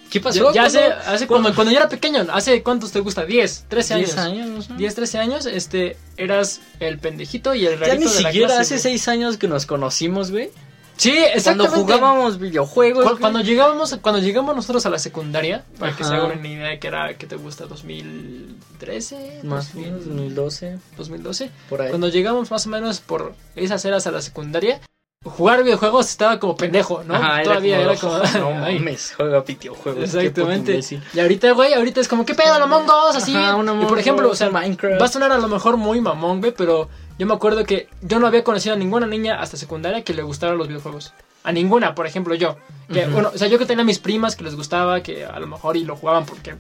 ¿Qué 0.09 0.19
pasó? 0.19 0.51
Ya, 0.53 0.63
ya 0.63 0.65
hace, 0.65 0.83
hace 0.85 1.27
cuando, 1.27 1.53
cuando 1.53 1.71
yo 1.71 1.77
era 1.79 1.87
pequeño, 1.89 2.25
¿hace 2.31 2.63
cuántos 2.63 2.91
te 2.91 2.99
gusta? 2.99 3.25
10, 3.25 3.65
13 3.67 3.93
años. 3.93 4.07
10 4.07 4.17
años, 4.17 4.69
¿no? 4.69 4.75
10, 4.77 4.95
13 4.95 5.19
años, 5.19 5.45
este, 5.45 5.97
eras 6.17 6.61
el 6.79 6.97
pendejito 6.99 7.53
y 7.53 7.65
el 7.65 7.79
Ya 7.79 7.85
rarito 7.87 8.09
ni 8.09 8.15
de 8.15 8.21
la 8.21 8.29
siquiera 8.29 8.47
clase, 8.47 8.61
hace 8.61 8.73
güey. 8.89 8.97
6 8.97 9.07
años 9.09 9.37
que 9.37 9.47
nos 9.47 9.65
conocimos, 9.65 10.31
güey. 10.31 10.49
Sí, 10.97 11.11
Cuando 11.11 11.33
exactamente. 11.37 11.75
jugábamos 11.79 12.39
videojuegos. 12.39 13.03
Cu- 13.03 13.09
güey. 13.11 13.21
Cuando 13.21 13.39
llegamos, 13.41 13.97
cuando 14.01 14.19
llegamos 14.19 14.53
nosotros 14.55 14.85
a 14.85 14.89
la 14.89 14.99
secundaria, 14.99 15.63
para 15.77 15.95
que 15.95 16.03
se 16.03 16.13
Ajá. 16.13 16.25
hagan 16.25 16.39
una 16.39 16.47
idea 16.49 16.77
que 16.79 16.87
era, 16.87 17.13
que 17.17 17.25
te 17.25 17.37
gusta, 17.37 17.67
2013, 17.67 19.41
Más 19.43 19.73
o 19.75 19.79
menos, 19.79 20.05
2012, 20.05 20.77
2012. 20.97 21.51
por 21.69 21.81
ahí. 21.81 21.89
Cuando 21.89 22.09
llegamos 22.09 22.51
más 22.51 22.65
o 22.65 22.69
menos 22.69 22.99
por 22.99 23.33
esas 23.55 23.83
eras 23.85 24.07
a 24.07 24.11
la 24.11 24.21
secundaria, 24.21 24.81
jugar 25.25 25.63
videojuegos 25.63 26.09
estaba 26.09 26.39
como 26.39 26.55
pendejo, 26.55 27.03
¿no? 27.03 27.13
Ajá, 27.13 27.43
Todavía 27.43 27.81
era 27.81 27.95
como... 27.97 28.17
No 28.17 28.23
Ay. 28.63 28.79
mames, 28.79 29.13
juega 29.17 29.41
videojuegos. 29.41 30.15
Exactamente. 30.15 30.79
Y 31.13 31.19
ahorita, 31.19 31.51
güey, 31.51 31.73
ahorita 31.73 31.99
es 31.99 32.07
como, 32.07 32.25
¿qué 32.25 32.35
pedo, 32.35 32.53
Among 32.53 32.85
Us? 32.85 33.17
Así. 33.17 33.35
Ajá, 33.35 33.57
y 33.81 33.85
por 33.85 33.99
ejemplo, 33.99 34.29
o 34.29 34.35
sea, 34.35 34.49
Minecraft. 34.49 35.01
va 35.01 35.05
a 35.05 35.09
sonar 35.09 35.31
a 35.33 35.37
lo 35.37 35.49
mejor 35.49 35.75
muy 35.75 35.99
mamón, 35.99 36.39
güey, 36.39 36.53
pero 36.55 36.87
yo 37.17 37.27
me 37.27 37.33
acuerdo 37.33 37.65
que 37.65 37.89
yo 38.01 38.19
no 38.19 38.27
había 38.27 38.45
conocido 38.45 38.75
a 38.75 38.77
ninguna 38.77 39.07
niña 39.07 39.41
hasta 39.41 39.57
secundaria 39.57 40.03
que 40.03 40.13
le 40.13 40.23
gustaran 40.23 40.57
los 40.57 40.69
videojuegos. 40.69 41.13
A 41.43 41.51
ninguna, 41.51 41.95
por 41.95 42.07
ejemplo, 42.07 42.33
yo. 42.35 42.55
Que. 42.91 43.05
Bueno, 43.07 43.31
o 43.33 43.37
sea, 43.37 43.47
yo 43.47 43.57
que 43.59 43.65
tenía 43.65 43.83
mis 43.83 43.99
primas 43.99 44.35
que 44.37 44.43
les 44.43 44.55
gustaba, 44.55 45.01
que 45.03 45.25
a 45.25 45.39
lo 45.39 45.47
mejor 45.47 45.75
y 45.77 45.83
lo 45.83 45.95
jugaban 45.95 46.25
porque... 46.25 46.55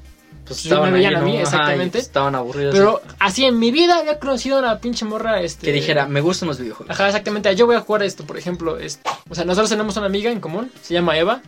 Pues 0.49 0.61
Sí, 0.61 0.69
me 0.71 0.91
veían 0.91 1.15
a 1.15 1.21
mí, 1.21 1.31
Ajá, 1.33 1.39
y 1.39 1.41
exactamente. 1.43 1.99
estaban 1.99 2.33
aburridos. 2.35 2.73
Pero 2.75 3.01
así 3.19 3.45
en 3.45 3.57
mi 3.59 3.69
vida 3.71 3.99
había 3.99 4.19
conocido 4.19 4.57
a 4.57 4.59
una 4.59 4.79
pinche 4.79 5.05
morra, 5.05 5.39
este... 5.41 5.67
que 5.67 5.71
dijera, 5.71 6.07
me 6.07 6.21
gustan 6.21 6.47
los 6.49 6.57
videojuegos. 6.59 6.91
Ajá, 6.93 7.07
exactamente. 7.07 7.55
Yo 7.55 7.67
voy 7.67 7.75
a 7.75 7.81
jugar 7.81 8.01
esto, 8.03 8.25
por 8.25 8.37
ejemplo. 8.37 8.77
Este, 8.79 9.07
o 9.29 9.35
sea, 9.35 9.45
nosotros 9.45 9.69
tenemos 9.69 9.95
una 9.95 10.07
amiga 10.07 10.31
en 10.31 10.39
común, 10.41 10.71
se 10.81 10.95
llama 10.95 11.17
Eva. 11.17 11.41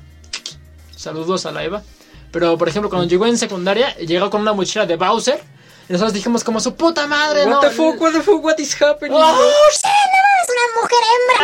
Saludos 0.95 1.45
a 1.45 1.51
la 1.51 1.63
Eva. 1.63 1.81
Pero, 2.31 2.57
por 2.57 2.69
ejemplo, 2.69 2.89
cuando 2.89 3.07
llegó 3.07 3.25
en 3.25 3.37
secundaria, 3.37 3.95
llegó 3.97 4.29
con 4.29 4.41
una 4.41 4.53
mochila 4.53 4.85
de 4.85 4.95
Bowser. 4.95 5.41
Y 5.89 5.93
nosotros 5.93 6.13
dijimos 6.13 6.43
como 6.43 6.59
su 6.59 6.75
puta 6.75 7.07
madre, 7.07 7.45
¿no? 7.45 7.59
What 7.59 7.69
the 7.69 7.75
fuck, 7.75 7.99
what 7.99 8.11
the 8.13 8.21
fuck, 8.21 8.43
what 8.43 8.57
is 8.59 8.79
happening? 8.81 9.13
¡Oh, 9.13 9.49
Es 9.73 9.81
una 10.49 10.81
mujer 10.81 10.99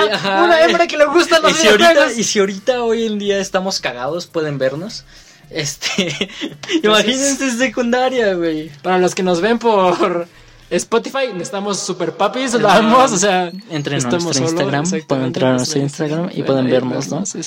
hembra. 0.06 0.16
Ajá. 0.16 0.44
Una 0.44 0.62
hembra 0.62 0.88
que 0.88 0.98
le 0.98 1.06
gustan 1.06 1.42
y 1.44 1.48
los 1.50 1.58
si, 1.58 1.68
ahorita, 1.68 1.90
videojuegos. 1.90 2.18
y 2.20 2.24
si 2.24 2.40
ahorita 2.40 2.84
hoy 2.84 3.06
en 3.08 3.20
día 3.20 3.40
estamos 3.40 3.82
cagados, 3.82 4.28
pueden 4.28 4.58
vernos. 4.58 5.04
Este, 5.50 6.14
imagínense 6.84 7.52
secundaria, 7.52 8.34
güey. 8.34 8.70
Para 8.82 8.98
los 8.98 9.16
que 9.16 9.24
nos 9.24 9.42
ven 9.42 9.60
por 9.60 10.28
Spotify, 10.70 11.32
estamos 11.40 11.80
super 11.80 12.12
papis, 12.14 12.54
lo 12.54 12.70
amamos, 12.70 13.14
o 13.14 13.18
sea... 13.18 13.52
Entren 13.70 14.06
a 14.06 14.10
nuestro 14.10 14.34
solo, 14.34 14.50
Instagram, 14.50 14.86
pueden 15.08 15.26
entrar 15.26 15.52
a 15.52 15.58
nuestro 15.58 15.80
Instagram 15.80 16.30
y 16.34 16.44
pueden 16.44 16.70
vernos, 16.70 17.08
¿no? 17.08 17.26
Sí, 17.26 17.40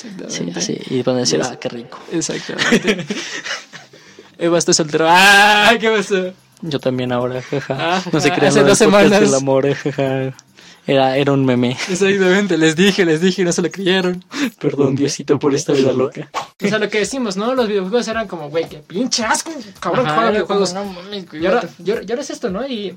así, 0.55 0.79
y 0.89 1.03
pueden 1.03 1.19
decir, 1.19 1.41
ah, 1.43 1.55
qué 1.59 1.69
rico. 1.69 1.99
Exactamente. 2.11 3.05
Eva, 4.39 4.57
estoy 4.57 4.73
soltero. 4.73 5.05
¡Ah! 5.07 5.71
¿Qué 5.79 5.89
pasó? 5.91 6.33
Yo 6.63 6.79
también 6.79 7.11
ahora, 7.11 7.43
jaja. 7.43 7.77
Ah, 7.79 8.03
no 8.11 8.19
se 8.19 8.31
crean 8.31 8.47
hace 8.47 8.63
dos 8.63 8.77
semanas. 8.77 9.33
amor, 9.33 9.67
eh, 9.67 9.75
jaja. 9.75 10.33
Era, 10.87 11.15
era 11.17 11.31
un 11.31 11.45
meme. 11.45 11.71
Exactamente, 11.89 12.57
les 12.57 12.75
dije, 12.75 13.05
les 13.05 13.21
dije 13.21 13.43
y 13.43 13.45
no 13.45 13.51
se 13.51 13.61
lo 13.61 13.69
creyeron. 13.71 14.23
Perdón, 14.59 14.95
Diosito, 14.95 15.37
por 15.39 15.53
esta 15.53 15.73
vida 15.73 15.93
loca. 15.93 16.29
O 16.63 16.67
sea, 16.67 16.79
lo 16.79 16.89
que 16.89 16.99
decimos, 16.99 17.37
¿no? 17.37 17.53
Los 17.53 17.67
videojuegos 17.67 18.07
eran 18.07 18.27
como, 18.27 18.49
güey, 18.49 18.67
qué 18.67 18.77
pinche 18.77 19.23
asco, 19.23 19.51
cabrón, 19.79 20.05
Ajá, 20.07 20.13
era 20.15 20.21
como, 20.21 20.31
videojuegos. 20.31 20.73
no 20.73 20.85
mames, 20.85 21.25
Y 21.33 21.45
ahora, 21.45 21.69
y 21.83 21.91
ahora- 21.91 22.03
y 22.07 22.11
ahora 22.11 22.21
es 22.21 22.29
esto, 22.31 22.49
¿no? 22.49 22.67
Y 22.67 22.95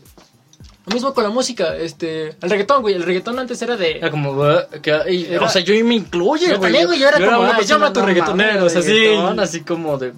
lo 0.87 0.93
mismo 0.95 1.15
con 1.15 1.25
la 1.25 1.31
música, 1.31 1.77
este, 1.77 2.29
el 2.41 2.51
reggaetón, 2.51 2.83
güey, 2.83 2.95
el 2.95 3.03
reggaetón 3.03 3.39
antes 3.39 3.61
era 3.63 3.77
de... 3.77 3.99
Era 3.99 4.11
como, 4.11 4.35
que- 4.83 5.03
y- 5.13 5.25
Era- 5.27 5.47
o 5.47 5.49
sea, 5.49 5.63
yo 5.63 5.73
me 5.85 5.95
incluye, 5.95 6.49
Yo 6.49 6.59
güey. 6.59 6.61
también, 6.73 6.87
güey, 6.87 6.99
yo 6.99 7.09
era 7.09 7.17
como, 7.19 7.41
una 7.41 7.51
"Ah, 7.53 7.57
a 7.57 7.61
tus 7.61 7.71
no 7.71 8.07
reggaetoneros", 8.07 8.77
así. 8.77 9.07
así 9.39 9.61
como 9.61 9.97
de... 9.99 10.13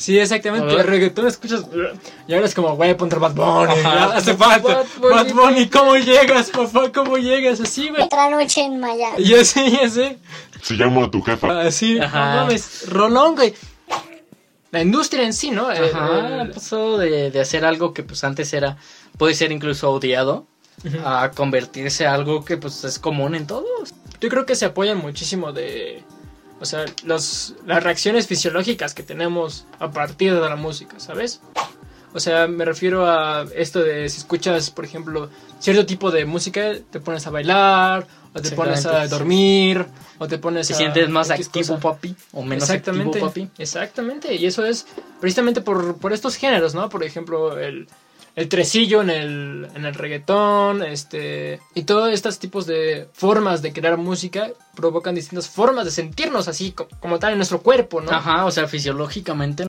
Sí, 0.00 0.18
exactamente, 0.18 0.72
el 0.72 0.82
reggaetón 0.86 1.26
escuchas... 1.26 1.62
Y 2.26 2.32
ahora 2.32 2.46
es 2.46 2.54
como, 2.54 2.74
güey, 2.74 2.96
ponte 2.96 3.16
Bad 3.16 3.34
Bunny, 3.34 3.72
Ajá. 3.80 3.82
ya 3.82 4.04
hace 4.16 4.34
falta. 4.34 4.76
Bad 4.78 4.86
Bunny. 4.98 5.12
Bad 5.14 5.32
Bunny, 5.34 5.68
¿cómo 5.68 5.94
llegas, 5.98 6.48
papá? 6.48 6.90
¿Cómo 6.90 7.18
llegas? 7.18 7.60
Así, 7.60 7.90
güey. 7.90 8.02
Otra 8.02 8.30
noche 8.30 8.62
en 8.62 8.80
Miami. 8.80 9.22
Ya 9.22 9.44
sé, 9.44 9.70
ya 9.70 9.90
sé. 9.90 10.18
Se 10.62 10.74
llama 10.74 11.10
tu 11.10 11.20
jefa. 11.20 11.60
Así, 11.60 11.96
no 11.96 12.06
Ajá. 12.06 12.36
mames, 12.36 12.88
rolón, 12.88 13.34
güey. 13.36 13.52
La 14.70 14.80
industria 14.80 15.24
en 15.24 15.34
sí, 15.34 15.50
¿no? 15.50 15.70
El- 15.70 15.94
Ajá, 15.94 16.42
el- 16.44 16.50
pasó 16.52 16.96
de, 16.96 17.30
de 17.30 17.40
hacer 17.40 17.66
algo 17.66 17.92
que 17.92 18.02
pues 18.02 18.24
antes 18.24 18.54
era, 18.54 18.78
puede 19.18 19.34
ser 19.34 19.52
incluso 19.52 19.90
odiado, 19.90 20.46
a 21.04 21.30
convertirse 21.34 22.06
a 22.06 22.14
algo 22.14 22.42
que 22.42 22.56
pues 22.56 22.84
es 22.84 22.98
común 22.98 23.34
en 23.34 23.46
todos. 23.46 23.92
Yo 24.18 24.30
creo 24.30 24.46
que 24.46 24.54
se 24.54 24.64
apoyan 24.64 24.96
muchísimo 24.96 25.52
de. 25.52 26.02
O 26.60 26.66
sea, 26.66 26.84
los, 27.04 27.54
las 27.66 27.82
reacciones 27.82 28.26
fisiológicas 28.26 28.94
que 28.94 29.02
tenemos 29.02 29.64
a 29.78 29.90
partir 29.90 30.34
de 30.34 30.40
la 30.40 30.56
música, 30.56 31.00
¿sabes? 31.00 31.40
O 32.12 32.20
sea, 32.20 32.48
me 32.48 32.64
refiero 32.64 33.06
a 33.06 33.46
esto 33.54 33.80
de 33.80 34.08
si 34.08 34.18
escuchas, 34.18 34.70
por 34.70 34.84
ejemplo, 34.84 35.30
cierto 35.60 35.86
tipo 35.86 36.10
de 36.10 36.24
música, 36.24 36.72
te 36.90 36.98
pones 37.00 37.26
a 37.26 37.30
bailar, 37.30 38.06
o 38.34 38.40
te 38.40 38.50
pones 38.50 38.84
a 38.84 39.06
dormir, 39.06 39.86
o 40.18 40.26
te 40.26 40.38
pones 40.38 40.66
Te 40.66 40.74
a. 40.74 40.76
sientes 40.76 41.08
más 41.08 41.30
activo, 41.30 41.76
cosa. 41.76 41.80
papi, 41.80 42.14
o 42.32 42.42
menos 42.42 42.64
exactamente, 42.64 43.18
activo, 43.18 43.26
papi. 43.28 43.48
Exactamente, 43.58 44.34
y 44.34 44.46
eso 44.46 44.64
es 44.64 44.86
precisamente 45.20 45.60
por, 45.60 45.96
por 45.98 46.12
estos 46.12 46.36
géneros, 46.36 46.74
¿no? 46.74 46.88
Por 46.88 47.04
ejemplo, 47.04 47.58
el, 47.58 47.86
el 48.36 48.48
tresillo 48.48 49.02
en 49.02 49.10
el, 49.10 49.68
en 49.74 49.84
el 49.84 49.94
reggaetón, 49.94 50.82
este, 50.82 51.60
y 51.74 51.82
todos 51.82 52.12
estos 52.12 52.38
tipos 52.38 52.66
de 52.66 53.08
formas 53.12 53.62
de 53.62 53.72
crear 53.72 53.96
música 53.96 54.50
provocan 54.74 55.14
distintas 55.14 55.48
formas 55.48 55.84
de 55.84 55.90
sentirnos 55.90 56.48
así 56.48 56.72
co- 56.72 56.88
como, 57.00 57.18
tal 57.18 57.32
en 57.32 57.38
nuestro 57.38 57.60
cuerpo, 57.60 58.00
¿no? 58.00 58.10
Ajá, 58.10 58.44
o 58.46 58.50
sea, 58.50 58.66
fisiológicamente 58.68 59.66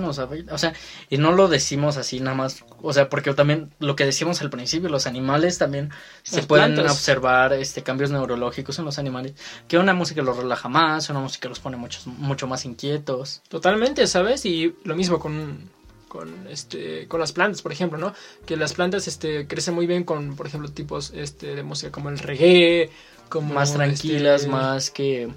nos 0.00 0.18
afecta, 0.18 0.54
o 0.54 0.58
sea, 0.58 0.72
y 1.10 1.18
no 1.18 1.32
lo 1.32 1.48
decimos 1.48 1.98
así 1.98 2.18
nada 2.18 2.34
más, 2.34 2.64
o 2.80 2.92
sea, 2.94 3.10
porque 3.10 3.32
también 3.34 3.72
lo 3.78 3.94
que 3.94 4.06
decíamos 4.06 4.40
al 4.40 4.48
principio, 4.48 4.88
los 4.88 5.06
animales 5.06 5.58
también 5.58 5.90
se 6.22 6.36
Las 6.38 6.46
pueden 6.46 6.74
plantas. 6.74 6.92
observar 6.94 7.52
este 7.52 7.82
cambios 7.82 8.10
neurológicos 8.10 8.78
en 8.78 8.86
los 8.86 8.98
animales, 8.98 9.34
que 9.68 9.78
una 9.78 9.92
música 9.92 10.22
los 10.22 10.36
relaja 10.36 10.68
más, 10.70 11.10
una 11.10 11.20
música 11.20 11.48
los 11.50 11.60
pone 11.60 11.76
mucho, 11.76 12.00
mucho 12.06 12.46
más 12.46 12.64
inquietos. 12.64 13.42
Totalmente, 13.48 14.06
¿sabes? 14.06 14.46
Y 14.46 14.74
lo 14.84 14.96
mismo 14.96 15.18
con, 15.20 15.70
con, 16.12 16.46
este, 16.48 17.08
con 17.08 17.20
las 17.20 17.32
plantas, 17.32 17.62
por 17.62 17.72
ejemplo, 17.72 17.96
¿no? 17.96 18.12
Que 18.44 18.58
las 18.58 18.74
plantas 18.74 19.08
este, 19.08 19.46
crecen 19.46 19.74
muy 19.74 19.86
bien 19.86 20.04
con, 20.04 20.36
por 20.36 20.46
ejemplo, 20.46 20.68
tipos 20.70 21.10
este, 21.14 21.54
de 21.54 21.62
música 21.62 21.90
como 21.90 22.10
el 22.10 22.18
reggae, 22.18 22.90
como... 23.30 23.54
más 23.54 23.72
tranquilas, 23.72 24.42
este, 24.42 24.52
más 24.52 24.90
que 24.90 25.30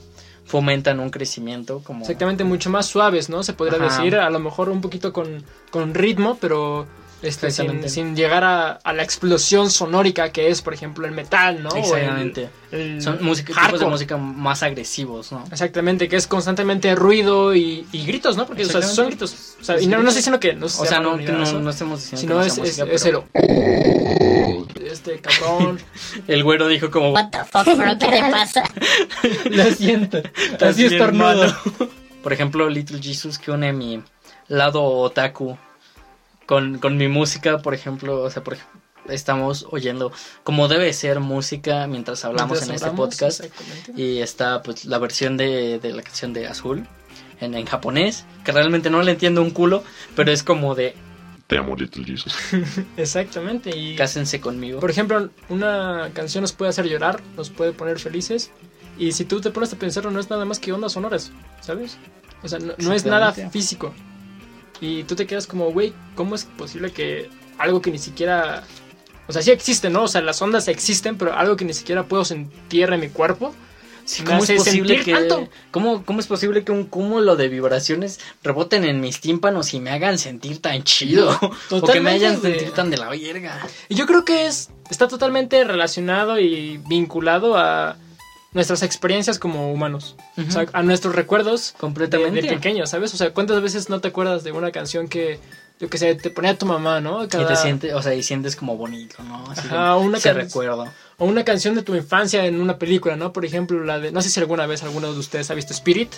fomentan 0.44 1.00
un 1.00 1.12
crecimiento 1.12 1.80
como 1.80 2.02
Exactamente, 2.02 2.44
mucho 2.44 2.70
más 2.70 2.88
suaves, 2.88 3.30
¿no? 3.30 3.42
Se 3.42 3.54
podría 3.54 3.78
Ajá. 3.78 3.86
decir, 3.86 4.18
a 4.18 4.30
lo 4.30 4.40
mejor 4.40 4.68
un 4.68 4.82
poquito 4.82 5.14
con, 5.14 5.46
con 5.72 5.94
ritmo, 5.94 6.38
pero 6.42 6.86
este, 7.26 7.52
sin, 7.52 8.16
llegar 8.16 8.44
a, 8.44 8.72
a 8.74 8.94
la 8.94 9.04
explosión 9.04 9.70
sonórica 9.70 10.32
que 10.32 10.50
es, 10.50 10.62
por 10.62 10.74
ejemplo, 10.74 11.06
el 11.06 11.12
metal, 11.12 11.62
¿no? 11.64 11.70
El- 11.72 11.80
Exactamente. 11.80 12.50
el 12.72 13.02
Son 13.02 13.24
música, 13.24 13.54
tipos 13.66 13.80
de 13.80 13.86
música 13.88 14.18
más 14.18 14.64
agresivos, 14.64 15.32
¿no? 15.32 15.44
Exactamente, 15.52 16.08
que 16.08 16.16
es 16.16 16.28
constantemente 16.28 16.96
ruido 16.96 17.56
y, 17.56 17.86
y 17.92 18.06
gritos, 18.06 18.38
¿no? 18.38 18.46
Porque 18.46 18.64
o 18.64 18.70
sea, 18.70 18.82
son 18.82 19.08
gritos. 19.08 19.56
O 19.60 19.64
sea, 19.64 19.80
y 19.80 19.88
no, 19.88 19.98
no 19.98 20.10
estoy 20.10 20.20
diciendo 20.20 20.40
que 20.40 20.54
no 20.54 20.66
O 20.66 20.70
sea, 20.70 21.00
no, 21.00 21.18
que 21.18 21.26
no, 21.32 21.44
eso, 21.44 21.60
no 21.60 21.70
estamos 21.70 22.02
diciendo 22.02 22.22
sino 22.22 22.34
que 22.34 22.40
no 22.40 22.46
es, 22.46 22.54
sea 22.54 22.64
es, 22.64 22.70
música, 22.70 22.94
es 22.94 23.04
pero 23.04 23.26
cero. 23.34 24.66
Este 24.86 25.20
cabrón. 25.20 25.80
el 26.28 26.44
güero 26.44 26.68
dijo 26.68 26.92
como 26.92 27.12
What 27.12 27.30
the 27.32 27.44
fuck, 27.44 27.66
bro, 27.76 27.98
¿qué 27.98 28.08
te 28.08 28.32
pasa? 28.32 28.64
Lo 29.50 29.64
siento. 29.72 30.20
Así 30.20 30.66
Así 30.66 30.86
es 30.86 30.92
es 30.94 30.98
tornado. 30.98 31.54
Por 32.24 32.34
ejemplo, 32.34 32.70
Little 32.70 33.02
Jesus 33.02 33.38
que 33.38 33.52
une 33.52 33.74
mi 33.74 34.02
lado 34.48 34.84
otaku 34.84 35.58
con, 36.46 36.80
con 36.80 36.98
mi 36.98 37.08
música, 37.08 37.60
por 37.60 37.74
ejemplo, 37.74 38.22
o 38.22 38.30
sea, 38.30 38.44
por 38.44 38.54
ej- 38.56 38.62
estamos 39.10 39.68
oyendo 39.70 40.12
como 40.44 40.68
debe 40.68 40.92
ser 40.94 41.20
música 41.20 41.86
mientras 41.88 42.26
hablamos 42.26 42.58
en 42.64 42.72
este 42.76 42.88
podcast 42.96 43.44
y 43.96 44.20
está 44.20 44.64
pues 44.64 44.86
la 44.86 44.98
versión 44.98 45.38
de, 45.38 45.78
de 45.80 45.94
la 45.94 46.02
canción 46.02 46.34
de 46.34 46.48
Azul 46.48 46.88
en, 47.40 47.54
en 47.54 47.66
japonés, 47.66 48.26
que 48.44 48.52
realmente 48.52 48.90
no 48.90 49.02
le 49.04 49.12
entiendo 49.12 49.42
un 49.42 49.52
culo, 49.52 49.84
pero 50.16 50.32
es 50.32 50.42
como 50.42 50.74
de 50.74 50.96
Te 51.48 51.58
amo, 51.60 51.76
Little 51.76 52.04
Jesus. 52.04 52.36
Exactamente. 52.98 53.76
Y 53.78 53.96
cásense 53.96 54.40
conmigo. 54.42 54.80
Por 54.80 54.90
ejemplo, 54.90 55.30
una 55.50 56.10
canción 56.14 56.42
nos 56.42 56.54
puede 56.54 56.70
hacer 56.70 56.86
llorar, 56.88 57.22
nos 57.38 57.50
puede 57.50 57.74
poner 57.74 58.00
felices. 58.00 58.52
Y 58.98 59.12
si 59.12 59.26
tú 59.26 59.42
te 59.42 59.52
pones 59.52 59.72
a 59.74 59.76
pensarlo, 59.78 60.10
no 60.10 60.20
es 60.20 60.30
nada 60.30 60.46
más 60.46 60.58
que 60.60 60.72
ondas 60.72 60.94
sonoras, 60.94 61.32
¿sabes? 61.62 61.98
O 62.42 62.48
sea, 62.48 62.60
no, 62.60 62.74
no 62.78 62.94
es 62.94 63.06
nada 63.06 63.34
físico. 63.52 63.94
Y 64.82 65.04
tú 65.04 65.16
te 65.16 65.26
quedas 65.26 65.48
como, 65.48 65.72
güey, 65.72 65.94
¿cómo 66.16 66.36
es 66.36 66.46
posible 66.46 66.92
que 66.92 67.30
algo 67.58 67.82
que 67.82 67.92
ni 67.92 68.00
siquiera... 68.00 68.64
O 69.28 69.34
sea, 69.34 69.42
sí 69.42 69.52
existe, 69.52 69.90
¿no? 69.90 70.04
O 70.04 70.08
sea, 70.08 70.22
las 70.22 70.42
ondas 70.42 70.68
existen, 70.68 71.18
pero 71.18 71.34
algo 71.34 71.56
que 71.56 71.66
ni 71.66 71.74
siquiera 71.74 72.08
puedo 72.08 72.24
sentir 72.26 72.92
en 72.92 73.00
mi 73.00 73.10
cuerpo. 73.10 73.54
Sí, 74.06 74.24
¿cómo 74.24 74.44
es 74.44 74.52
posible 74.52 75.02
que. 75.02 75.16
¿cómo, 75.72 76.06
cómo 76.06 76.20
es 76.20 76.28
posible 76.28 76.64
que 76.64 76.72
un 76.72 76.84
cúmulo 76.86 77.36
de 77.36 77.50
vibraciones 77.50 78.20
reboten 78.44 78.84
en 78.86 79.02
mis 79.02 79.20
tímpanos 79.20 79.74
y 79.74 79.80
me 79.80 79.90
hagan 79.90 80.20
sentir 80.20 80.62
tan 80.62 80.84
chido? 80.84 81.32
o 81.42 81.82
que 81.82 82.00
me 82.00 82.20
Totalmente, 82.20 82.38
güey. 82.38 82.54
sentir 82.54 82.72
tan 82.72 82.92
de 82.92 82.98
la 82.98 83.10
verga. 83.10 83.68
Y 83.90 83.96
yo 83.96 84.06
creo 84.06 84.24
que 84.24 84.46
es 84.46 84.70
está 84.92 85.08
totalmente 85.08 85.64
relacionado 85.64 86.40
y 86.40 86.78
vinculado 86.88 87.58
a 87.58 87.98
nuestras 88.56 88.82
experiencias 88.82 89.38
como 89.38 89.72
humanos. 89.72 90.16
O 90.38 90.50
sea, 90.52 90.66
a 90.74 90.82
nuestros 90.82 91.14
recuerdos 91.14 91.76
Completamente. 91.80 92.42
de, 92.42 92.48
de 92.48 92.54
pequeño, 92.56 92.88
¿sabes? 92.88 93.14
O 93.14 93.18
sea, 93.18 93.32
¿cuántas 93.34 93.62
veces 93.62 93.90
no 93.90 94.02
te 94.02 94.08
acuerdas 94.08 94.44
de 94.44 94.52
una 94.52 94.72
canción 94.72 95.08
que 95.08 95.40
yo 95.80 95.90
que 95.90 95.98
sé, 95.98 96.16
te 96.16 96.30
ponía 96.30 96.58
tu 96.58 96.66
mamá, 96.66 97.02
¿no? 97.02 97.26
Y 97.26 97.28
Cada- 97.28 97.48
te 97.50 97.56
sientes, 97.58 97.94
o 97.94 98.02
sea, 98.02 98.16
y 98.16 98.24
sientes 98.24 98.56
como 98.56 98.78
bonito, 98.78 99.22
¿no? 99.24 99.44
Así 99.52 99.68
Ajá, 99.68 99.98
una 99.98 100.20
can- 100.22 100.36
recuerdo. 100.38 100.88
O 101.18 101.26
una 101.26 101.44
canción 101.44 101.76
de 101.76 101.82
tu 101.84 101.94
infancia 101.96 102.46
en 102.46 102.62
una 102.62 102.78
película, 102.80 103.16
¿no? 103.18 103.34
Por 103.34 103.44
ejemplo, 103.46 103.84
la 103.84 104.00
de. 104.00 104.12
No 104.14 104.22
sé 104.22 104.30
si 104.30 104.40
alguna 104.40 104.66
vez 104.68 104.84
alguno 104.84 105.12
de 105.12 105.20
ustedes 105.20 105.52
ha 105.52 105.54
visto 105.54 105.74
Spirit. 105.74 106.14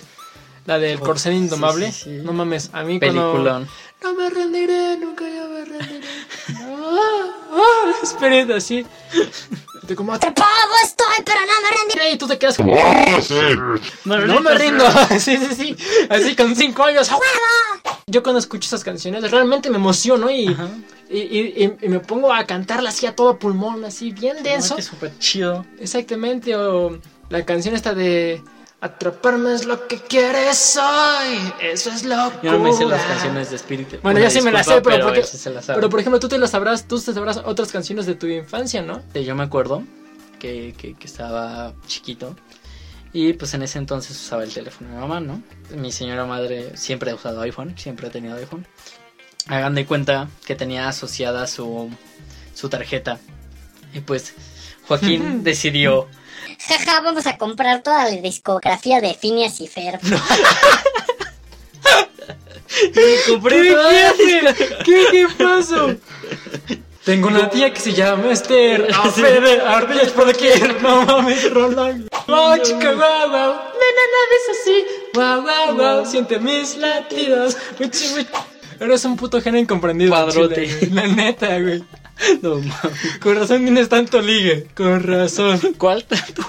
La 0.66 0.78
del 0.78 0.98
Oh, 0.98 1.04
corcel 1.04 1.32
indomable. 1.32 1.86
sí, 1.90 1.92
sí, 2.04 2.16
sí. 2.18 2.22
No 2.24 2.32
mames, 2.32 2.70
a 2.72 2.82
mí 2.84 3.00
cuando. 3.00 3.32
Peliculón. 3.32 3.68
No 4.02 4.14
me 4.14 4.28
rendiré, 4.30 4.96
nunca 4.98 5.24
yo 5.24 5.48
me 5.48 5.64
rendiré. 5.64 6.06
Ah, 7.50 7.92
Spirit, 8.02 8.50
así. 8.50 8.86
Tú 9.88 9.94
como, 9.96 10.12
Atrapado 10.12 10.48
estoy, 10.84 11.06
pero 11.24 11.40
no 11.40 11.46
me 11.62 11.98
rendí. 12.02 12.14
y 12.14 12.18
tú 12.18 12.28
te 12.28 12.38
quedas 12.38 12.56
como. 12.58 12.76
¡Ah, 12.78 13.18
sí! 13.22 13.34
No 14.04 14.40
me 14.40 14.54
rindo. 14.54 14.84
Sí, 15.18 15.36
sí, 15.38 15.54
sí. 15.56 15.76
Así 16.10 16.36
con 16.36 16.54
cinco 16.54 16.84
años. 16.84 17.10
Yo 18.06 18.22
cuando 18.22 18.38
escucho 18.38 18.66
esas 18.66 18.84
canciones 18.84 19.30
realmente 19.30 19.70
me 19.70 19.76
emociono 19.76 20.30
y, 20.30 20.48
Ajá. 20.48 20.68
y, 21.10 21.18
y- 21.18 21.64
y- 21.64 21.86
y 21.86 21.88
me 21.88 22.00
pongo 22.00 22.32
a 22.32 22.44
cantarla 22.44 22.90
así 22.90 23.06
a 23.06 23.16
todo 23.16 23.38
pulmón, 23.38 23.84
así 23.84 24.12
bien 24.12 24.42
denso. 24.42 24.76
Que 24.76 24.82
súper 24.82 25.18
chido. 25.18 25.64
Exactamente, 25.80 26.54
o 26.54 26.98
la 27.30 27.44
canción 27.46 27.74
esta 27.74 27.94
de 27.94 28.42
Atraparme 28.80 29.54
es 29.54 29.64
lo 29.66 29.88
que 29.88 29.96
quieres 29.96 30.78
hoy, 30.80 31.52
eso 31.60 31.90
es 31.90 32.04
lo 32.04 32.30
Yo 32.42 32.52
no 32.52 32.60
me 32.60 32.72
sé 32.72 32.84
las 32.84 33.04
canciones 33.04 33.50
de 33.50 33.56
Spirit. 33.56 34.00
Bueno, 34.02 34.20
ya 34.20 34.30
sí 34.30 34.40
me 34.40 34.52
las 34.52 34.66
sé, 34.66 34.80
pero, 34.82 35.06
porque- 35.06 35.24
se 35.24 35.50
las 35.50 35.66
pero 35.66 35.90
por 35.90 35.98
ejemplo 35.98 36.20
tú 36.20 36.28
te 36.28 36.38
las 36.38 36.50
sabrás, 36.52 36.86
tú 36.86 37.00
te 37.00 37.12
sabrás 37.12 37.38
otras 37.38 37.72
canciones 37.72 38.06
de 38.06 38.14
tu 38.14 38.28
infancia, 38.28 38.80
¿no? 38.82 39.02
Yo 39.14 39.34
me 39.34 39.42
acuerdo 39.42 39.82
que, 40.38 40.74
que, 40.78 40.94
que 40.94 41.06
estaba 41.08 41.74
chiquito 41.88 42.36
y 43.12 43.32
pues 43.32 43.52
en 43.54 43.62
ese 43.62 43.78
entonces 43.78 44.16
usaba 44.16 44.44
el 44.44 44.52
teléfono 44.54 44.90
de 44.90 44.94
mi 44.94 45.00
mamá, 45.00 45.18
¿no? 45.18 45.42
Mi 45.74 45.90
señora 45.90 46.24
madre 46.24 46.76
siempre 46.76 47.10
ha 47.10 47.16
usado 47.16 47.40
iPhone, 47.40 47.74
siempre 47.76 48.06
ha 48.06 48.10
tenido 48.10 48.36
iPhone. 48.36 48.64
Hagan 49.48 49.74
de 49.74 49.86
cuenta 49.86 50.28
que 50.46 50.54
tenía 50.54 50.88
asociada 50.88 51.48
su, 51.48 51.90
su 52.54 52.68
tarjeta. 52.68 53.18
Y 53.92 54.00
pues 54.00 54.34
Joaquín 54.86 55.42
decidió... 55.42 56.06
Jaja, 56.68 57.00
vamos 57.00 57.26
a 57.26 57.38
comprar 57.38 57.82
toda 57.82 58.04
la 58.04 58.20
discografía 58.20 59.00
de 59.00 59.14
Phineas 59.14 59.58
y 59.60 59.68
Ferb. 59.68 60.00
Compré 63.26 63.74
¿Qué, 64.16 64.54
¿Qué, 64.84 65.06
qué 65.10 65.26
pasó? 65.38 65.96
Tengo 67.04 67.28
una 67.28 67.48
tía 67.48 67.72
que 67.72 67.80
se 67.80 67.94
llama 67.94 68.30
Esther. 68.30 68.86
A 68.94 69.10
Fede, 69.10 69.62
ardillas 69.62 70.10
por 70.10 70.26
doquier. 70.26 70.82
No 70.82 71.06
mames, 71.06 71.50
Roland. 71.50 72.06
Oh, 72.26 72.54
chica, 72.58 72.92
guau, 72.92 73.30
guau. 73.30 73.52
Nena, 73.80 74.04
nada 74.12 74.34
es 74.36 74.60
así. 74.60 74.84
Guau, 75.14 75.40
guau, 75.40 75.74
guau. 75.74 76.04
Siente 76.04 76.38
mis 76.38 76.76
latidos. 76.76 77.56
Eres 78.78 79.04
un 79.06 79.16
puto 79.16 79.40
genio 79.40 79.58
incomprendido. 79.58 80.10
Padrote. 80.10 80.90
La 80.92 81.06
neta, 81.06 81.58
güey. 81.58 81.82
No 82.42 82.56
mames. 82.56 83.18
Con 83.20 83.36
razón 83.36 83.62
tienes 83.62 83.88
tanto 83.88 84.20
ligue. 84.20 84.66
Con 84.74 85.02
razón. 85.02 85.60
¿Cuál 85.78 86.04
tanto? 86.04 86.42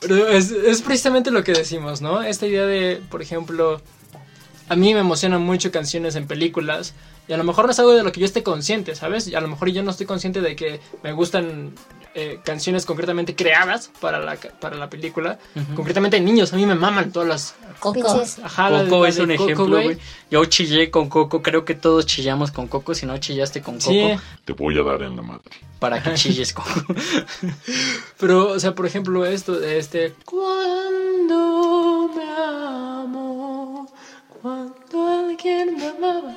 Pero 0.00 0.28
es, 0.28 0.50
es 0.50 0.82
precisamente 0.82 1.30
lo 1.30 1.44
que 1.44 1.52
decimos, 1.52 2.00
¿no? 2.00 2.22
Esta 2.22 2.46
idea 2.46 2.64
de, 2.64 3.02
por 3.10 3.22
ejemplo, 3.22 3.80
a 4.68 4.76
mí 4.76 4.94
me 4.94 5.00
emocionan 5.00 5.42
mucho 5.42 5.70
canciones 5.70 6.16
en 6.16 6.26
películas 6.26 6.94
y 7.28 7.32
a 7.32 7.36
lo 7.36 7.44
mejor 7.44 7.66
no 7.66 7.72
es 7.72 7.78
algo 7.78 7.92
de 7.92 8.02
lo 8.02 8.12
que 8.12 8.20
yo 8.20 8.26
esté 8.26 8.42
consciente, 8.42 8.94
¿sabes? 8.94 9.28
Y 9.28 9.34
a 9.34 9.40
lo 9.40 9.48
mejor 9.48 9.68
yo 9.70 9.82
no 9.82 9.90
estoy 9.90 10.06
consciente 10.06 10.40
de 10.40 10.56
que 10.56 10.80
me 11.02 11.12
gustan 11.12 11.74
eh, 12.14 12.40
canciones 12.44 12.86
concretamente 12.86 13.34
creadas 13.36 13.90
para 14.00 14.18
la, 14.20 14.36
ca- 14.36 14.50
para 14.60 14.76
la 14.76 14.90
película, 14.90 15.38
concretamente 15.76 16.20
niños, 16.20 16.52
a 16.52 16.56
mí 16.56 16.66
me 16.66 16.74
maman 16.74 17.12
todas 17.12 17.28
las... 17.28 17.54
Coco. 17.78 18.22
Ajá, 18.42 18.68
la 18.70 18.82
de- 18.84 18.90
Coco 18.90 19.06
es 19.06 19.18
un 19.18 19.28
Coco, 19.36 19.44
ejemplo, 19.44 19.82
güey. 19.82 19.98
Yo 20.30 20.44
chillé 20.44 20.90
con 20.90 21.08
Coco, 21.08 21.40
creo 21.42 21.64
que 21.64 21.74
todos 21.74 22.04
chillamos 22.06 22.50
con 22.50 22.66
Coco. 22.68 22.94
Si 22.94 23.06
no 23.06 23.16
chillaste 23.18 23.62
con 23.62 23.74
Coco, 23.78 23.90
Sí, 23.90 24.10
Te 24.44 24.52
voy 24.52 24.78
a 24.78 24.82
dar 24.82 25.02
en 25.02 25.16
la 25.16 25.22
madre. 25.22 25.42
para 25.78 26.02
que 26.02 26.12
chilles 26.14 26.52
con 26.52 26.64
pero, 28.18 28.48
o 28.50 28.60
sea, 28.60 28.74
por 28.74 28.86
ejemplo, 28.86 29.24
esto 29.24 29.58
de 29.58 29.78
este... 29.78 30.14
Cuando 30.24 31.49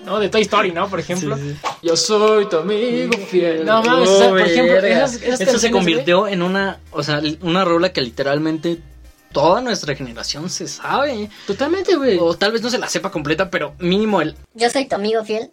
No, 0.06 0.20
de 0.20 0.30
Toy 0.30 0.42
Story, 0.42 0.72
¿no? 0.72 0.90
Por 0.90 1.00
ejemplo. 1.00 1.38
Sí, 1.38 1.52
sí. 1.52 1.70
Yo 1.82 1.96
soy 1.96 2.48
tu 2.50 2.58
amigo 2.58 3.14
fiel. 3.30 3.66
No 3.66 3.84
mames, 3.84 4.10
o 4.10 4.18
sea, 4.18 4.30
por 4.30 4.42
ejemplo, 4.42 4.74
verga. 4.74 5.06
esas, 5.06 5.22
esas 5.22 5.42
Esto 5.42 5.60
se 5.60 5.72
convirtió 5.72 6.28
en 6.28 6.42
una, 6.42 6.80
o 6.92 7.04
sea, 7.04 7.22
una 7.42 7.66
rola 7.66 7.92
que 7.92 8.02
literalmente 8.02 8.80
toda 9.32 9.62
nuestra 9.62 9.96
generación 9.96 10.50
se 10.50 10.68
sabe. 10.68 11.30
Totalmente, 11.48 11.96
güey. 11.96 12.18
O 12.20 12.36
tal 12.36 12.52
vez 12.52 12.62
no 12.62 12.70
se 12.70 12.78
la 12.78 12.88
sepa 12.88 13.12
completa, 13.12 13.50
pero 13.50 13.74
mínimo 13.80 14.22
el 14.22 14.36
Yo 14.54 14.70
soy 14.70 14.88
tu 14.88 14.96
amigo 14.96 15.24
fiel. 15.26 15.50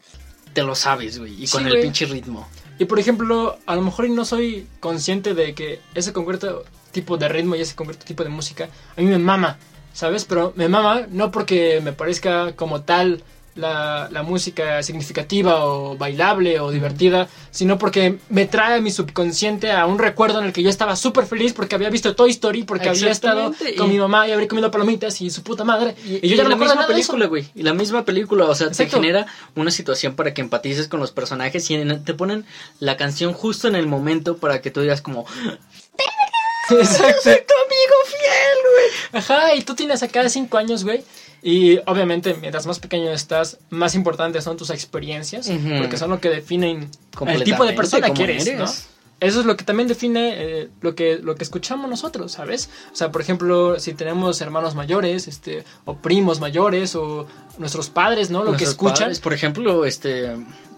te 0.53 0.63
lo 0.63 0.75
sabes, 0.75 1.19
güey. 1.19 1.43
Y 1.43 1.47
Sí, 1.47 1.53
con 1.57 1.67
el 1.67 1.81
pinche 1.81 2.07
ritmo. 2.07 2.49
Y 2.79 2.85
por 2.87 2.99
ejemplo, 2.99 3.59
a 3.67 3.77
lo 3.77 3.83
mejor 3.83 4.09
no 4.11 4.25
soy 4.25 4.67
consciente 4.81 5.35
de 5.35 5.55
que 5.55 5.81
ese 5.95 6.13
concreto 6.13 6.65
tipo 6.93 7.17
de 7.19 7.29
ritmo 7.29 7.55
y 7.55 7.61
ese 7.61 7.75
concreto 7.75 8.05
tipo 8.05 8.25
de 8.25 8.31
música 8.31 8.69
a 8.97 9.01
mí 9.01 9.07
me 9.07 9.19
mama, 9.19 9.59
¿sabes? 9.93 10.25
Pero 10.25 10.53
me 10.57 10.69
mama 10.69 11.07
no 11.11 11.31
porque 11.31 11.81
me 11.85 11.93
parezca 11.93 12.57
como 12.57 12.83
tal 12.83 13.23
la, 13.57 14.09
la 14.13 14.23
música 14.23 14.83
significativa 14.83 15.65
o 15.65 15.97
bailable 15.97 16.61
o 16.61 16.71
divertida, 16.71 17.29
sino 17.51 17.79
porque 17.79 18.19
me 18.29 18.47
trae 18.47 18.79
a 18.79 18.81
mi 18.81 18.91
subconsciente 18.91 19.73
a 19.73 19.87
un 19.87 19.99
recuerdo 19.99 20.39
en 20.39 20.47
el 20.47 20.53
que 20.53 20.63
yo 20.63 20.71
estaba 20.71 20.95
súper 20.97 21.27
feliz 21.27 21.53
porque 21.53 21.75
había 21.75 21.91
visto 21.91 22.15
Toy 22.15 22.31
Story, 22.31 22.63
porque 22.65 22.89
había 22.89 23.11
estado 23.11 23.53
con 23.77 23.89
y- 23.89 23.93
mi 23.95 23.99
mamá 23.99 24.29
y 24.29 24.33
habría 24.33 24.49
comido 24.49 24.71
palomitas 24.71 25.21
y 25.21 25.31
su 25.31 25.43
puta 25.43 25.65
madre. 25.65 25.95
Y, 26.05 26.29
yo 26.29 26.37
ya 26.37 26.45
no 26.45 26.51
la 26.51 26.57
me 26.57 26.65
misma 26.67 26.87
película, 26.87 27.27
güey. 27.27 27.49
Y 27.55 27.63
la 27.63 27.75
misma 27.75 28.05
película, 28.05 28.45
o 28.47 28.55
sea, 28.55 28.69
Exacto. 28.69 28.97
te 28.97 29.03
genera 29.03 29.27
una 29.57 29.71
situación 29.71 30.15
para 30.15 30.33
que 30.33 30.41
empatices 30.41 30.89
con 30.89 31.01
los 31.01 31.11
personajes 31.11 31.69
y 31.71 31.75
en- 31.75 32.05
te 32.05 32.15
ponen 32.15 32.47
la 32.79 32.97
canción 32.97 33.33
justo 33.33 33.67
en 33.69 33.75
el 33.75 33.87
momento 33.87 34.37
para 34.37 34.61
que 34.63 34.71
tú 34.71 34.81
digas 34.81 35.03
como, 35.03 35.27
Exacto. 36.71 37.23
tu 37.23 37.55
amigo 37.67 37.97
fiel, 38.07 38.59
güey. 38.73 39.21
Ajá, 39.23 39.55
y 39.55 39.63
tú 39.63 39.75
tienes 39.75 40.03
acá 40.03 40.29
cinco 40.29 40.57
años, 40.59 40.85
güey. 40.85 41.03
Y 41.43 41.79
obviamente, 41.87 42.37
mientras 42.41 42.67
más 42.67 42.79
pequeño 42.79 43.11
estás, 43.11 43.59
más 43.71 43.95
importantes 43.95 44.45
son 44.45 44.57
tus 44.57 44.71
experiencias. 44.71 45.51
Porque 45.79 45.97
son 45.97 46.11
lo 46.11 46.21
que 46.21 46.29
definen 46.31 46.91
el 47.27 47.45
tipo 47.45 47.65
de 47.65 47.73
persona 47.73 48.13
que 48.13 48.25
eres, 48.25 48.47
eres. 48.47 48.59
¿no? 48.59 49.01
Eso 49.21 49.41
es 49.41 49.47
lo 49.47 49.55
que 49.57 49.65
también 49.65 49.87
define 49.87 50.35
eh, 50.39 50.69
lo, 50.81 50.95
que, 50.95 51.19
lo 51.19 51.35
que 51.35 51.45
escuchamos 51.45 51.91
nosotros, 51.91 52.33
¿sabes? 52.33 52.71
O 52.91 52.97
sea, 52.97 53.13
por 53.13 53.21
ejemplo, 53.21 53.79
si 53.79 53.93
tenemos 53.93 54.41
hermanos 54.41 54.75
mayores, 54.75 55.29
este, 55.29 55.63
o 55.85 55.97
primos 55.97 56.41
mayores, 56.41 56.95
o 56.95 57.27
nuestros 57.59 57.91
padres, 57.91 58.31
¿no? 58.31 58.45
Lo 58.45 58.57
que 58.57 58.65
escuchan. 58.65 59.01
padres, 59.01 59.21
por 59.21 59.35
ejemplo, 59.35 59.85
este, 59.85 60.37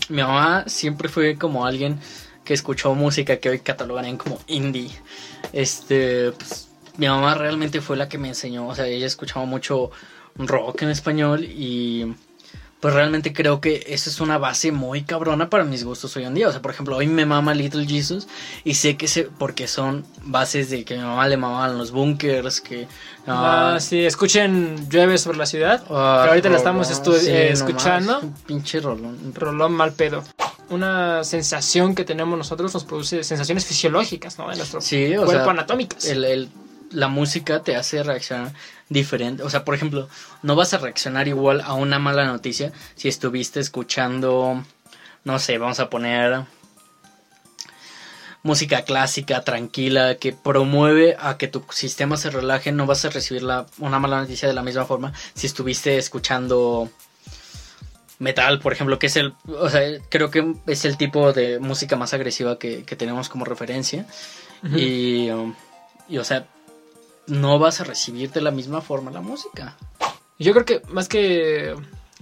mi 0.09 0.23
mamá 0.23 0.65
siempre 0.67 1.09
fue 1.09 1.37
como 1.37 1.65
alguien 1.65 2.01
que 2.45 2.53
escuchó 2.53 2.97
música 2.97 3.37
que 3.37 3.49
hoy 3.49 3.61
catalogarían 3.61 4.17
como 4.17 4.41
indie. 4.49 4.91
Este, 5.53 6.33
pues, 6.33 6.69
mi 6.97 7.07
mamá 7.07 7.35
realmente 7.35 7.81
fue 7.81 7.97
la 7.97 8.09
que 8.09 8.19
me 8.19 8.29
enseñó, 8.29 8.67
o 8.67 8.75
sea, 8.75 8.87
ella 8.89 9.07
escuchaba 9.07 9.47
mucho 9.47 9.93
rock 10.37 10.83
en 10.83 10.91
español 10.91 11.45
y 11.45 12.15
pues 12.81 12.95
realmente 12.95 13.33
creo 13.33 13.61
que 13.61 13.85
esa 13.87 14.11
es 14.11 14.21
una 14.21 14.39
base 14.39 14.73
muy 14.73 15.03
cabrona 15.05 15.49
para 15.49 15.63
mis 15.63 15.85
gustos 15.85 16.17
hoy 16.17 16.25
en 16.25 16.35
día. 16.35 16.49
O 16.49 16.51
sea, 16.51 16.61
por 16.61 16.73
ejemplo, 16.73 16.97
hoy 16.97 17.07
me 17.07 17.25
mama 17.25 17.55
Little 17.55 17.87
Jesus 17.87 18.27
y 18.65 18.75
sé 18.75 18.97
que 18.97 19.07
se, 19.07 19.23
porque 19.25 19.69
son 19.69 20.05
bases 20.25 20.69
de 20.69 20.85
que 20.85 20.97
mi 20.97 21.03
mamá 21.05 21.29
le 21.29 21.37
mamaban 21.37 21.79
los 21.79 21.93
bunkers, 21.93 22.61
que... 22.61 22.89
Ah, 23.29 23.77
sí, 23.79 24.05
escuchen 24.05 24.89
Llueve 24.91 25.17
sobre 25.19 25.39
la 25.39 25.47
ciudad. 25.47 25.85
que 25.85 25.93
ahorita 25.95 26.49
la 26.49 26.57
estamos 26.57 26.89
sí, 26.89 26.95
eh, 27.29 27.53
escuchando. 27.53 28.19
un 28.19 28.33
pinche 28.33 28.81
rolón. 28.81 29.33
Rolón 29.33 29.73
mal 29.75 29.93
pedo. 29.93 30.25
Una 30.69 31.23
sensación 31.23 31.95
que 31.95 32.05
tenemos 32.05 32.37
nosotros 32.37 32.75
nos 32.75 32.83
produce 32.83 33.23
sensaciones 33.23 33.65
fisiológicas, 33.65 34.39
¿no? 34.39 34.49
De 34.51 34.57
nuestro 34.57 34.81
Sí, 34.81 35.15
o 35.17 35.25
cuerpo 35.25 35.45
sea, 35.45 35.51
anatómicas. 35.53 36.05
el, 36.07 36.25
el- 36.25 36.49
la 36.91 37.09
música 37.09 37.63
te 37.63 37.75
hace 37.75 38.03
reaccionar 38.03 38.53
diferente. 38.93 39.43
O 39.43 39.51
sea, 39.51 39.65
por 39.65 39.75
ejemplo, 39.75 40.09
no 40.43 40.57
vas 40.57 40.75
a 40.75 40.79
reaccionar 40.79 41.29
igual 41.29 41.61
a 41.61 41.75
una 41.75 41.99
mala 41.99 42.25
noticia 42.25 42.73
si 42.95 43.09
estuviste 43.09 43.61
escuchando, 43.61 44.63
no 45.25 45.39
sé, 45.39 45.59
vamos 45.59 45.81
a 45.81 45.91
poner 45.91 46.45
música 48.43 48.83
clásica, 48.83 49.43
tranquila, 49.43 50.17
que 50.17 50.33
promueve 50.33 51.17
a 51.19 51.39
que 51.39 51.49
tu 51.49 51.65
sistema 51.71 52.17
se 52.17 52.31
relaje. 52.31 52.73
No 52.73 52.87
vas 52.87 53.05
a 53.05 53.11
recibir 53.11 53.43
la, 53.43 53.67
una 53.79 53.99
mala 53.99 54.21
noticia 54.21 54.49
de 54.49 54.55
la 54.55 54.63
misma 54.63 54.85
forma 54.85 55.13
si 55.35 55.47
estuviste 55.47 55.97
escuchando 55.97 56.91
metal, 58.19 58.61
por 58.61 58.73
ejemplo, 58.73 58.99
que 58.99 59.09
es 59.09 59.17
el, 59.17 59.35
o 59.49 59.69
sea, 59.69 59.83
creo 60.09 60.31
que 60.31 60.55
es 60.67 60.85
el 60.85 60.97
tipo 60.97 61.33
de 61.33 61.59
música 61.59 61.97
más 61.97 62.15
agresiva 62.15 62.59
que, 62.59 62.85
que 62.85 62.97
tenemos 62.97 63.29
como 63.29 63.45
referencia. 63.45 64.07
Y, 64.77 65.29
um, 65.31 65.55
y, 66.09 66.19
o 66.19 66.25
sea, 66.25 66.47
no 67.27 67.59
vas 67.59 67.81
a 67.81 67.85
recibir 67.85 68.31
de 68.33 68.41
la 68.41 68.51
misma 68.51 68.81
forma 68.81 69.11
la 69.11 69.21
música. 69.21 69.77
Yo 70.39 70.53
creo 70.53 70.65
que 70.65 70.83
más 70.89 71.09
que 71.09 71.75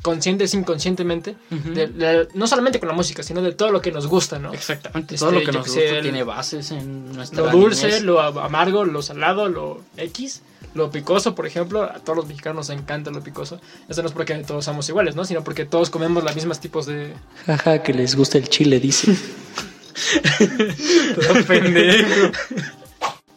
consciente 0.02 0.44
es 0.44 0.54
inconscientemente, 0.54 1.36
Ujú. 1.50 1.72
de- 1.74 1.86
de- 1.88 2.28
no 2.34 2.46
solamente 2.46 2.80
con 2.80 2.88
la 2.88 2.94
música, 2.94 3.22
sino 3.22 3.42
de 3.42 3.52
todo 3.52 3.70
lo 3.70 3.82
que 3.82 3.92
nos 3.92 4.06
gusta, 4.06 4.38
¿no? 4.38 4.50
Exactamente. 4.52 5.14
Este, 5.14 5.26
Todo 5.26 5.38
lo 5.38 5.44
que 5.44 5.52
nos 5.52 5.66
gusta 5.66 5.80
el- 5.82 6.02
tiene 6.02 6.22
bases 6.22 6.70
en 6.70 7.12
nuestra 7.12 7.44
Lo 7.44 7.50
dulce, 7.50 7.86
niñez. 7.88 8.02
lo 8.02 8.20
amargo, 8.20 8.84
lo 8.86 9.02
salado, 9.02 9.48
lo 9.50 9.82
X, 9.98 10.40
lo 10.74 10.90
picoso, 10.90 11.34
por 11.34 11.46
ejemplo, 11.46 11.82
a 11.82 11.98
todos 11.98 12.16
los 12.16 12.26
mexicanos 12.28 12.68
nos 12.68 12.78
encanta 12.78 13.10
lo 13.10 13.22
picoso. 13.22 13.60
Eso 13.88 14.00
no 14.02 14.08
es 14.08 14.14
porque 14.14 14.34
todos 14.36 14.64
somos 14.64 14.88
iguales, 14.88 15.16
¿no? 15.16 15.24
Sino 15.26 15.44
porque 15.44 15.66
todos 15.66 15.90
comemos 15.90 16.24
los 16.24 16.34
mismos 16.34 16.60
tipos 16.60 16.86
de... 16.86 17.12
Jaja, 17.46 17.82
que 17.82 17.92
les 17.92 18.14
gusta 18.16 18.38
el 18.38 18.48
chile, 18.48 18.80
dice. 18.80 19.14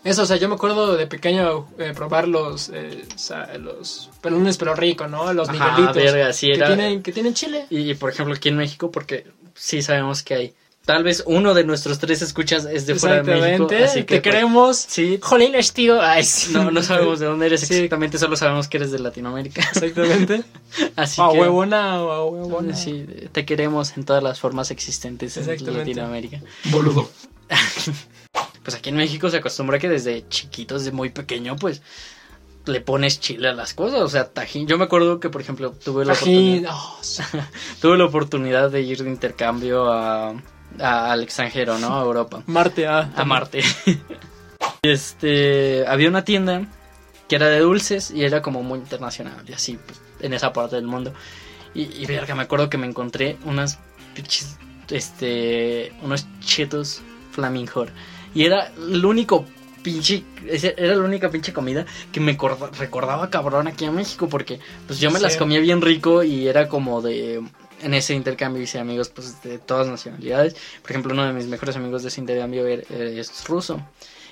Eso, 0.04 0.24
o 0.24 0.26
sea, 0.26 0.36
yo 0.38 0.50
me 0.50 0.56
acuerdo 0.56 0.98
de 0.98 1.08
pequeño 1.08 1.68
eh, 1.78 1.94
probar 1.96 2.28
los, 2.28 2.70
eh, 2.74 3.06
sa- 3.16 3.58
los 3.58 4.10
pelones 4.22 4.58
pero 4.58 4.76
rico, 4.76 5.08
¿no? 5.08 5.32
Los 5.34 5.48
Ajá, 5.50 5.78
nivelitos 5.78 5.96
verga, 5.96 6.34
sí, 6.34 6.48
que, 6.48 6.54
era- 6.56 6.68
tienen, 6.68 7.02
que 7.02 7.12
tienen 7.14 7.34
chile. 7.34 7.66
Y, 7.70 7.90
y, 7.90 7.94
por 7.94 8.10
ejemplo, 8.12 8.36
aquí 8.36 8.50
en 8.50 8.58
México, 8.58 8.92
porque 8.92 9.26
sí 9.56 9.82
sabemos 9.82 10.22
que 10.24 10.34
hay. 10.34 10.54
Tal 10.86 11.02
vez 11.06 11.24
uno 11.26 11.54
de 11.54 11.64
nuestros 11.64 11.98
tres 12.00 12.22
escuchas 12.22 12.66
es 12.66 12.86
de 12.86 12.96
fuera 12.96 13.16
de 13.16 13.24
México. 13.24 13.46
Exactamente, 13.72 13.84
Así 13.86 14.00
que 14.00 14.16
te 14.16 14.22
pues, 14.22 14.34
queremos. 14.34 14.78
Sí, 14.78 15.18
Jolín, 15.22 15.56
es 15.56 15.72
tío. 15.72 16.02
Ay, 16.02 16.26
sí. 16.26 16.52
no, 16.52 16.72
no 16.72 16.84
sabemos 16.84 17.22
de 17.22 17.28
dónde 17.28 17.46
eres 17.46 17.62
Sí. 17.62 17.74
exactamente, 17.74 18.18
solo 18.18 18.36
sabemos 18.36 18.68
que 18.68 18.76
eres 18.76 18.92
de 18.92 19.00
Latinoamérica. 19.00 19.62
Exactamente. 19.62 20.44
Así 20.98 21.22
a 21.22 21.30
que. 21.32 21.40
huevona 21.40 22.04
o 22.04 22.12
a 22.12 22.26
huevona. 22.26 22.76
Sí, 22.76 23.06
te 23.32 23.46
queremos 23.46 23.96
en 23.96 24.04
todas 24.04 24.22
las 24.22 24.42
formas 24.42 24.72
existentes 24.72 25.38
en 25.38 25.44
Exactamente. 25.44 25.80
Latinoamérica. 25.92 26.42
Boludo. 26.66 27.10
Pues 28.64 28.76
aquí 28.76 28.90
en 28.90 28.96
México 28.96 29.30
se 29.30 29.38
acostumbra 29.38 29.78
que 29.80 29.90
desde 29.90 30.28
chiquitos, 30.30 30.84
desde 30.84 30.96
muy 30.96 31.10
pequeño, 31.10 31.56
pues 31.58 31.82
le 32.66 32.80
pones 32.80 33.20
chile 33.20 33.50
a 33.50 33.54
las 33.54 33.74
cosas. 33.74 34.02
O 34.02 34.08
sea, 34.10 34.30
tajín. 34.30 34.68
Yo 34.68 34.78
me 34.78 34.86
acuerdo 34.86 35.20
que, 35.20 35.30
por 35.30 35.42
ejemplo, 35.42 35.72
tuve 35.72 36.06
la 36.06 36.14
Tajín. 36.14 36.66
oportunidad. 36.66 36.72
oh, 36.74 36.98
sí. 37.02 37.22
Tuve 37.82 37.98
la 37.98 38.06
oportunidad 38.06 38.72
de 38.72 38.82
ir 38.82 39.04
de 39.04 39.10
intercambio 39.10 39.92
a, 39.92 40.30
a- 40.80 41.12
al 41.12 41.24
extranjero, 41.24 41.78
¿no? 41.78 42.00
A 42.00 42.04
Europa. 42.04 42.42
Marte, 42.48 42.88
ah. 42.88 43.12
A 43.16 43.26
Marte. 43.26 43.62
este, 44.82 45.86
había 45.88 46.08
una 46.10 46.24
tienda 46.24 46.66
que 47.28 47.36
era 47.36 47.48
de 47.48 47.60
dulces 47.60 48.12
y 48.12 48.24
era 48.24 48.42
como 48.42 48.64
muy 48.64 48.80
internacional 48.80 49.44
y 49.48 49.54
así, 49.54 49.78
pues, 49.86 50.00
en 50.22 50.34
esa 50.34 50.54
parte 50.54 50.76
del 50.78 50.86
mundo. 50.86 51.14
Y, 51.74 51.84
y 52.02 52.06
verga, 52.06 52.36
me 52.36 52.44
acuerdo 52.44 52.70
que 52.70 52.78
me 52.78 52.88
encontré 52.88 53.38
unas 53.46 53.80
este, 54.90 55.92
unos 56.02 56.26
chetos 56.40 57.02
flamingor. 57.32 57.90
Y 58.34 58.44
era 58.46 58.72
el 58.78 59.06
único 59.06 59.46
pinche, 59.84 60.24
era 60.48 60.96
la 60.96 61.04
única 61.04 61.30
pinche 61.30 61.52
comida 61.54 61.86
que 62.12 62.20
me 62.20 62.38
corda- 62.38 62.72
recordaba 62.78 63.30
cabrón 63.30 63.68
aquí 63.68 63.86
en 63.86 63.94
México 63.96 64.30
porque 64.30 64.60
pues 64.88 65.00
yo 65.00 65.12
me 65.12 65.20
las 65.20 65.36
comía 65.38 65.60
bien 65.60 65.82
rico 65.82 66.24
y 66.24 66.48
era 66.48 66.70
como 66.70 67.02
de, 67.02 67.44
en 67.82 67.94
ese 67.94 68.14
intercambio 68.16 68.62
hice 68.62 68.80
amigos 68.80 69.10
pues 69.10 69.42
de 69.44 69.60
todas 69.60 69.88
nacionalidades. 69.88 70.56
Por 70.82 70.92
ejemplo, 70.92 71.14
uno 71.14 71.26
de 71.26 71.34
mis 71.34 71.48
mejores 71.48 71.76
amigos 71.76 72.02
de 72.04 72.08
ese 72.08 72.22
intercambio 72.22 72.66
er- 72.68 72.90
es 72.90 73.46
ruso. 73.46 73.82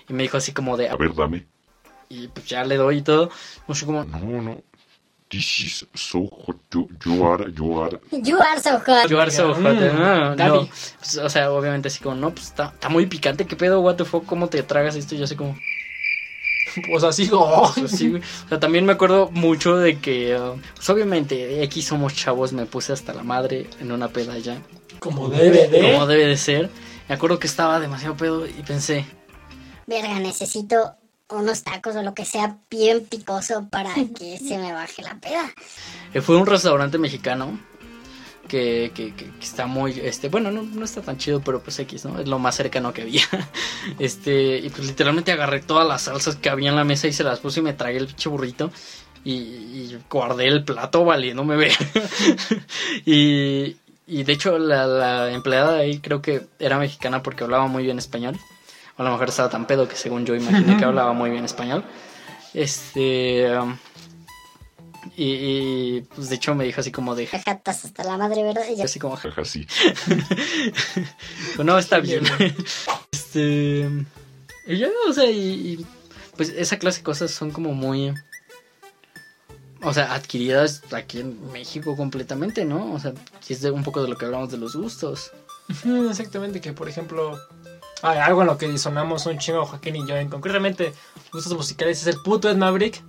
Y 0.10 0.14
me 0.14 0.24
dijo 0.24 0.38
así 0.38 0.52
como 0.54 0.78
de, 0.78 0.89
A 0.89 0.95
ver, 0.95 1.14
dame. 1.14 1.45
y 2.10 2.28
pues 2.30 2.45
ya 2.47 2.64
le 2.64 2.76
doy 2.78 2.97
y 2.99 3.02
todo. 3.02 3.30
Mucho 3.68 3.86
como, 3.86 4.04
No, 4.06 4.20
no. 4.41 4.62
This 5.32 5.60
is 5.62 5.86
so 5.96 6.28
hot. 6.28 6.58
You, 6.74 6.90
you 7.06 7.26
are, 7.26 7.50
you 7.50 7.80
are. 7.82 8.00
You 8.12 8.38
are 8.40 8.60
so 8.60 8.80
hot. 8.80 9.10
You 9.10 9.18
are 9.20 9.32
so 9.32 9.54
hot. 9.54 9.76
Mm, 9.78 9.96
Ah, 9.98 10.36
no. 10.38 10.68
Pues, 11.00 11.18
o 11.18 11.30
sea, 11.30 11.52
obviamente 11.52 11.88
así 11.88 12.04
como, 12.04 12.16
no, 12.16 12.32
pues 12.32 12.48
está, 12.48 12.74
muy 12.90 13.06
picante. 13.06 13.46
¿Qué 13.46 13.56
pedo, 13.56 13.80
what 13.82 13.96
the 13.96 14.04
fuck? 14.06 14.26
¿Cómo 14.26 14.48
te 14.50 14.62
tragas 14.64 14.96
esto? 14.96 15.16
Yo 15.16 15.24
así 15.24 15.36
como, 15.36 15.56
Pues 16.90 17.04
así, 17.04 17.30
oh. 17.32 17.72
pues 17.76 17.92
sí, 17.92 18.10
güey. 18.10 18.22
O 18.46 18.50
sea, 18.50 18.60
también 18.60 18.86
me 18.86 18.92
acuerdo 18.94 19.30
mucho 19.32 19.78
de 19.78 20.00
que, 20.00 20.36
ah, 20.36 20.54
pues 20.76 20.90
obviamente, 20.90 21.64
aquí 21.64 21.82
somos 21.82 22.14
chavos, 22.14 22.52
me 22.54 22.66
puse 22.66 22.92
hasta 22.94 23.14
la 23.14 23.24
madre 23.24 23.68
en 23.80 23.92
una 23.92 24.10
peda 24.10 24.38
ya. 24.38 24.62
Como 25.00 25.30
debe 25.30 25.68
de. 25.68 25.94
Como 25.94 26.08
debe 26.08 26.26
de 26.28 26.38
ser. 26.38 26.70
Me 27.08 27.16
acuerdo 27.16 27.40
que 27.40 27.48
estaba 27.48 27.80
demasiado 27.80 28.16
pedo 28.16 28.46
y 28.48 28.62
pensé, 28.66 29.06
Verga, 29.88 30.20
necesito 30.20 30.96
unos 31.32 31.64
tacos 31.64 31.96
o 31.96 32.04
lo 32.04 32.14
que 32.14 32.26
sea 32.26 32.58
bien 32.70 33.06
picoso 33.06 33.68
para 33.70 33.94
que 34.18 34.38
se 34.46 34.58
me 34.58 34.74
baje 34.74 35.02
la 35.02 35.16
peda. 35.16 35.52
Fue 36.22 36.38
un 36.38 36.46
restaurante 36.46 36.98
mexicano 36.98 37.60
que, 38.48 38.92
que, 38.94 39.14
que- 39.16 39.26
que 39.32 39.46
está 39.46 39.66
muy, 39.66 39.92
este, 40.00 40.28
bueno, 40.30 40.52
no, 40.52 40.64
no 40.64 40.84
está 40.84 41.02
tan 41.02 41.18
chido, 41.18 41.42
pero 41.42 41.62
pues 41.62 41.80
X, 41.80 42.04
¿no? 42.06 42.20
Es 42.20 42.28
lo 42.28 42.38
más 42.40 42.56
cercano 42.56 42.94
que 42.94 43.04
había. 43.04 43.24
Este, 43.98 44.58
y 44.60 44.70
pues 44.70 44.86
literalmente 44.88 45.32
agarré 45.32 45.60
todas 45.62 45.88
las 45.88 46.04
salsas 46.04 46.36
que 46.36 46.50
había 46.50 46.70
en 46.70 46.76
la 46.76 46.84
mesa 46.84 47.08
y 47.08 47.14
se 47.14 47.24
las 47.24 47.40
puse 47.40 47.62
y 47.62 47.64
me 47.64 47.74
tragué 47.74 47.98
el 47.98 48.08
pinche 48.08 48.30
burrito. 48.30 48.72
Y, 49.24 49.32
y 49.34 50.00
guardé 50.10 50.48
el 50.48 50.64
plato 50.64 51.06
valiéndome 51.06 51.56
ver. 51.58 51.74
y, 53.06 53.76
y 54.08 54.24
de 54.24 54.34
hecho 54.34 54.58
la, 54.58 54.86
la 54.88 55.32
empleada 55.32 55.74
de 55.74 55.82
ahí 55.84 56.00
creo 56.00 56.22
que 56.22 56.42
era 56.60 56.78
mexicana 56.80 57.24
porque 57.24 57.44
hablaba 57.44 57.68
muy 57.68 57.84
bien 57.84 57.98
español. 57.98 58.38
O 58.98 59.02
a 59.02 59.06
lo 59.06 59.12
mejor 59.12 59.30
estaba 59.30 59.50
tan 59.50 59.66
pedo 59.66 59.88
que 59.88 59.96
según 59.96 60.26
yo 60.26 60.36
imaginé 60.36 60.78
que 60.78 60.86
hablaba 60.86 61.14
muy 61.14 61.30
bien 61.30 61.46
español. 61.46 61.84
Este... 62.54 63.58
um, 63.58 63.78
y, 65.16 65.26
y, 65.26 66.02
pues 66.16 66.30
de 66.30 66.36
hecho 66.36 66.56
me 66.56 66.64
dijo 66.64 66.80
así 66.80 66.92
como 66.92 67.16
de... 67.16 67.28
Jajatas 67.28 67.86
hasta 67.86 68.04
la 68.04 68.18
madre, 68.18 68.44
¿verdad? 68.44 68.64
Y 68.72 68.78
yo, 68.78 68.84
Así 68.84 69.00
como... 69.00 69.16
Jaja, 69.16 69.46
sí. 69.46 69.68
Pues 71.56 71.66
no, 71.66 71.78
está 71.78 72.00
bien. 72.00 72.24
este... 73.12 73.89
Y 74.68 74.78
ya, 74.78 74.89
o 75.08 75.14
sea, 75.14 75.30
y, 75.30 75.38
y, 75.39 75.86
pues 76.38 76.50
esa 76.50 76.78
clase 76.78 77.00
de 77.00 77.04
cosas 77.04 77.32
son 77.32 77.52
como 77.52 77.74
muy... 77.74 78.14
O 79.84 79.94
sea, 79.94 80.14
adquiridas 80.14 80.84
aquí 80.92 81.20
en 81.20 81.52
México 81.52 81.96
completamente, 81.96 82.66
¿no? 82.66 82.94
O 82.94 83.00
sea, 83.00 83.14
es 83.50 83.62
de 83.62 83.72
un 83.72 83.84
poco 83.84 84.04
de 84.04 84.10
lo 84.10 84.18
que 84.18 84.26
hablamos 84.26 84.52
de 84.52 84.58
los 84.58 84.76
gustos. 84.76 85.32
Exactamente, 86.10 86.62
que 86.62 86.74
por 86.74 86.88
ejemplo, 86.88 87.39
algo 88.02 88.41
en 88.41 88.47
lo 88.47 88.58
que 88.58 88.68
disonamos 88.68 89.26
un 89.26 89.38
chingo 89.38 89.66
Joaquín 89.66 89.95
y 89.95 90.08
yo, 90.08 90.16
en 90.18 90.30
concretamente 90.30 90.93
gustos 91.32 91.54
musicales, 91.54 92.02
es 92.02 92.08
el 92.08 92.22
puto 92.22 92.49
Ed 92.49 92.58
Maverick. 92.58 93.04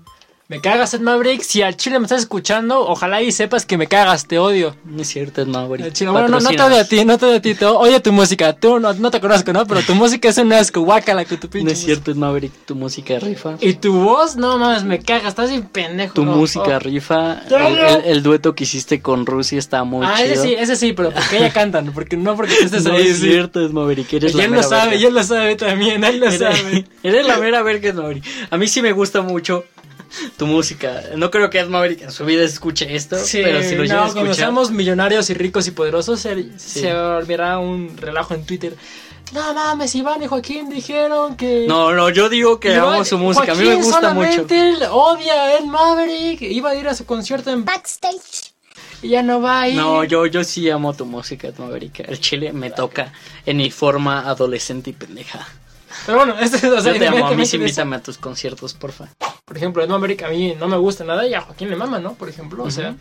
Me 0.52 0.60
cagas 0.60 0.92
Ed 0.92 1.00
Maverick, 1.00 1.40
si 1.40 1.62
al 1.62 1.78
chile 1.78 1.98
me 1.98 2.04
estás 2.04 2.20
escuchando, 2.20 2.80
ojalá 2.86 3.22
y 3.22 3.32
sepas 3.32 3.64
que 3.64 3.78
me 3.78 3.86
cagas, 3.86 4.26
te 4.26 4.38
odio. 4.38 4.76
No 4.84 5.00
es 5.00 5.08
cierto, 5.08 5.40
es 5.40 5.48
Maverick. 5.48 5.86
Al 5.86 5.92
chile, 5.94 6.10
bueno, 6.10 6.28
no, 6.28 6.40
no 6.40 6.50
te 6.50 6.60
odio 6.62 6.76
a 6.78 6.84
ti, 6.84 7.06
no 7.06 7.16
te 7.16 7.24
odio 7.24 7.36
a 7.38 7.40
ti, 7.40 7.54
te 7.54 7.64
odio 7.64 8.02
tu 8.02 8.12
música, 8.12 8.52
tú 8.52 8.78
no, 8.78 8.92
no 8.92 9.10
te 9.10 9.18
conozco, 9.18 9.50
¿no? 9.54 9.66
Pero 9.66 9.80
tu 9.80 9.94
música 9.94 10.28
es 10.28 10.36
un 10.36 10.52
asco, 10.52 10.82
guácala 10.82 11.24
con 11.24 11.38
tu 11.38 11.48
pinche 11.48 11.64
No 11.64 11.70
es 11.70 11.78
música. 11.78 11.86
cierto, 11.94 12.10
es 12.10 12.18
Maverick, 12.18 12.52
tu 12.66 12.74
música 12.74 13.18
rifa. 13.18 13.56
Y 13.62 13.72
tu 13.72 13.94
voz, 13.94 14.36
no 14.36 14.58
mames, 14.58 14.84
me 14.84 14.98
cagas, 15.00 15.28
estás 15.28 15.48
bien 15.48 15.62
pendejo. 15.62 16.12
Tu 16.12 16.20
Oh, 16.20 16.26
música 16.26 16.76
oh. 16.76 16.78
rifa. 16.80 17.40
El, 17.48 17.78
el- 17.78 18.04
el 18.04 18.22
dueto 18.22 18.54
que 18.54 18.64
hiciste 18.64 19.00
con 19.00 19.24
Rusia 19.24 19.58
está 19.58 19.84
muy 19.84 20.04
Ah, 20.06 20.16
chido. 20.18 20.34
ese 20.34 20.42
sí, 20.42 20.52
ese 20.58 20.76
sí, 20.76 20.92
pero 20.92 21.12
porque 21.12 21.38
ella 21.38 21.50
cantan, 21.50 21.92
porque 21.94 22.18
no 22.18 22.36
porque 22.36 22.56
tú 22.56 22.66
estés 22.66 22.84
no 22.84 22.92
ahí. 22.92 23.08
es 23.08 23.16
sí. 23.20 23.30
cierto, 23.30 23.64
es 23.64 23.72
Maverick. 23.72 24.12
Eres 24.12 24.34
Y 24.34 24.36
la 24.36 24.44
él 24.44 24.50
lo 24.52 24.62
sabe, 24.62 24.90
verga. 24.90 24.96
y 24.96 25.04
él 25.06 25.14
lo 25.14 25.24
sabe 25.24 25.56
también, 25.56 26.04
él 26.04 26.20
lo 26.20 26.30
sabe. 26.30 26.84
Eres 27.02 27.26
la 27.26 27.38
mera 27.38 27.62
verga 27.62 27.88
Ed 27.88 27.94
Maverick. 27.94 28.24
A 28.50 28.58
mí 28.58 28.66
sí 28.68 28.82
me 28.82 28.92
gusta 28.92 29.22
mucho 29.22 29.64
tu 30.36 30.46
música. 30.46 31.02
No 31.16 31.30
creo 31.30 31.50
que 31.50 31.58
Ed 31.60 31.68
Maverick 31.68 32.02
en 32.02 32.10
su 32.12 32.24
vida 32.24 32.42
escuche 32.44 32.94
esto, 32.94 33.18
Sí, 33.18 33.40
pero 33.42 33.62
si 33.62 33.74
lo 33.74 33.82
llega 33.84 33.94
a 34.02 34.06
no, 34.06 34.12
cuando 34.12 34.20
escuchar. 34.30 34.34
seamos 34.36 34.70
millonarios 34.70 35.28
y 35.30 35.34
ricos 35.34 35.66
y 35.66 35.70
poderosos, 35.70 36.20
se, 36.20 36.34
Sí. 36.58 36.80
se 36.80 36.92
volverá 36.94 37.58
un 37.58 37.96
relajo 37.96 38.34
en 38.34 38.44
Twitter. 38.44 38.74
No 39.32 39.54
mames, 39.54 39.94
Iván 39.94 40.22
y 40.22 40.26
Joaquín 40.26 40.68
dijeron 40.68 41.36
que. 41.36 41.64
No, 41.66 41.92
no, 41.94 42.10
yo 42.10 42.28
digo 42.28 42.60
que 42.60 42.74
Iván- 42.74 42.94
amo 42.96 43.04
su 43.04 43.16
música. 43.16 43.52
a 43.52 43.54
mí 43.54 43.60
me 43.62 43.66
Joaquín 43.76 43.84
gusta 43.84 44.12
mucho. 44.12 44.30
solamente 44.32 44.86
odia 44.90 45.32
a 45.32 45.56
Ed 45.58 45.64
Maverick. 45.64 46.42
Iba 46.42 46.70
a 46.70 46.74
ir 46.74 46.86
a 46.88 46.94
su 46.94 47.06
concierto 47.06 47.50
en 47.50 47.64
backstage. 47.64 48.52
y 49.04 49.08
ya 49.08 49.22
no 49.22 49.40
va 49.40 49.62
a 49.62 49.68
ir. 49.68 49.76
No, 49.76 50.04
yo, 50.04 50.26
yo 50.26 50.44
sí 50.44 50.68
amo 50.70 50.92
tu 50.94 51.06
música, 51.06 51.48
Ed 51.48 51.54
Maverick. 51.58 52.00
El 52.00 52.20
chile 52.20 52.52
me 52.52 52.70
toca 52.70 53.12
en 53.46 53.56
mi 53.56 53.70
forma 53.70 54.28
adolescente 54.28 54.90
y 54.90 54.92
pendeja. 54.92 55.48
Pero 56.06 56.18
bueno, 56.18 56.38
este, 56.40 56.70
o 56.70 56.80
sea, 56.80 56.92
Yo 56.92 56.98
te 56.98 57.06
amo, 57.08 57.26
a 57.26 57.34
mí 57.34 57.46
sí 57.46 57.56
invítame 57.56 57.96
a 57.96 58.02
tus 58.02 58.18
conciertos, 58.18 58.74
porfa. 58.74 59.08
Por 59.44 59.56
ejemplo, 59.56 59.82
Ed 59.82 59.88
Maverick 59.88 60.22
a 60.22 60.28
mí 60.28 60.54
no 60.58 60.68
me 60.68 60.76
gusta 60.76 61.04
nada 61.04 61.26
y 61.26 61.34
a 61.34 61.40
Joaquín 61.42 61.70
le 61.70 61.76
mama, 61.76 61.98
¿no? 61.98 62.14
Por 62.14 62.28
ejemplo, 62.28 62.64
o 62.64 62.70
sea. 62.70 62.94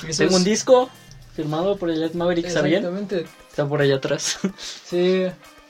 Tengo 0.00 0.10
es- 0.24 0.32
un 0.34 0.44
disco 0.44 0.88
firmado 1.34 1.76
por 1.76 1.90
el 1.90 2.02
Ed 2.02 2.14
Maverick, 2.14 2.48
¿sabían? 2.48 2.84
Exactamente. 2.84 3.26
Está 3.50 3.66
por 3.68 3.80
allá 3.80 3.96
atrás. 3.96 4.38
Sí, 4.58 5.26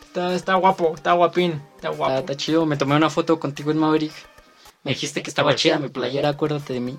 está, 0.06 0.34
está 0.34 0.54
guapo, 0.54 0.92
está 0.94 1.12
guapín, 1.12 1.60
está 1.76 1.88
guapo. 1.90 2.12
Está, 2.12 2.20
está 2.32 2.36
chido. 2.36 2.66
Me 2.66 2.76
tomé 2.76 2.96
una 2.96 3.10
foto 3.10 3.38
contigo 3.40 3.70
en 3.70 3.78
Maverick. 3.78 4.12
Me 4.84 4.92
dijiste 4.92 5.22
que 5.22 5.30
estaba 5.30 5.54
chida 5.56 5.78
mi 5.78 5.88
playera, 5.88 6.28
acuérdate 6.30 6.72
de 6.72 6.80
mí. 6.80 6.96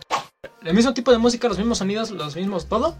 el 0.64 0.74
mismo 0.74 0.94
tipo 0.94 1.12
de 1.12 1.18
música, 1.18 1.48
los 1.48 1.58
mismos 1.58 1.78
sonidos, 1.78 2.12
los 2.12 2.36
mismos 2.36 2.68
todo, 2.68 2.96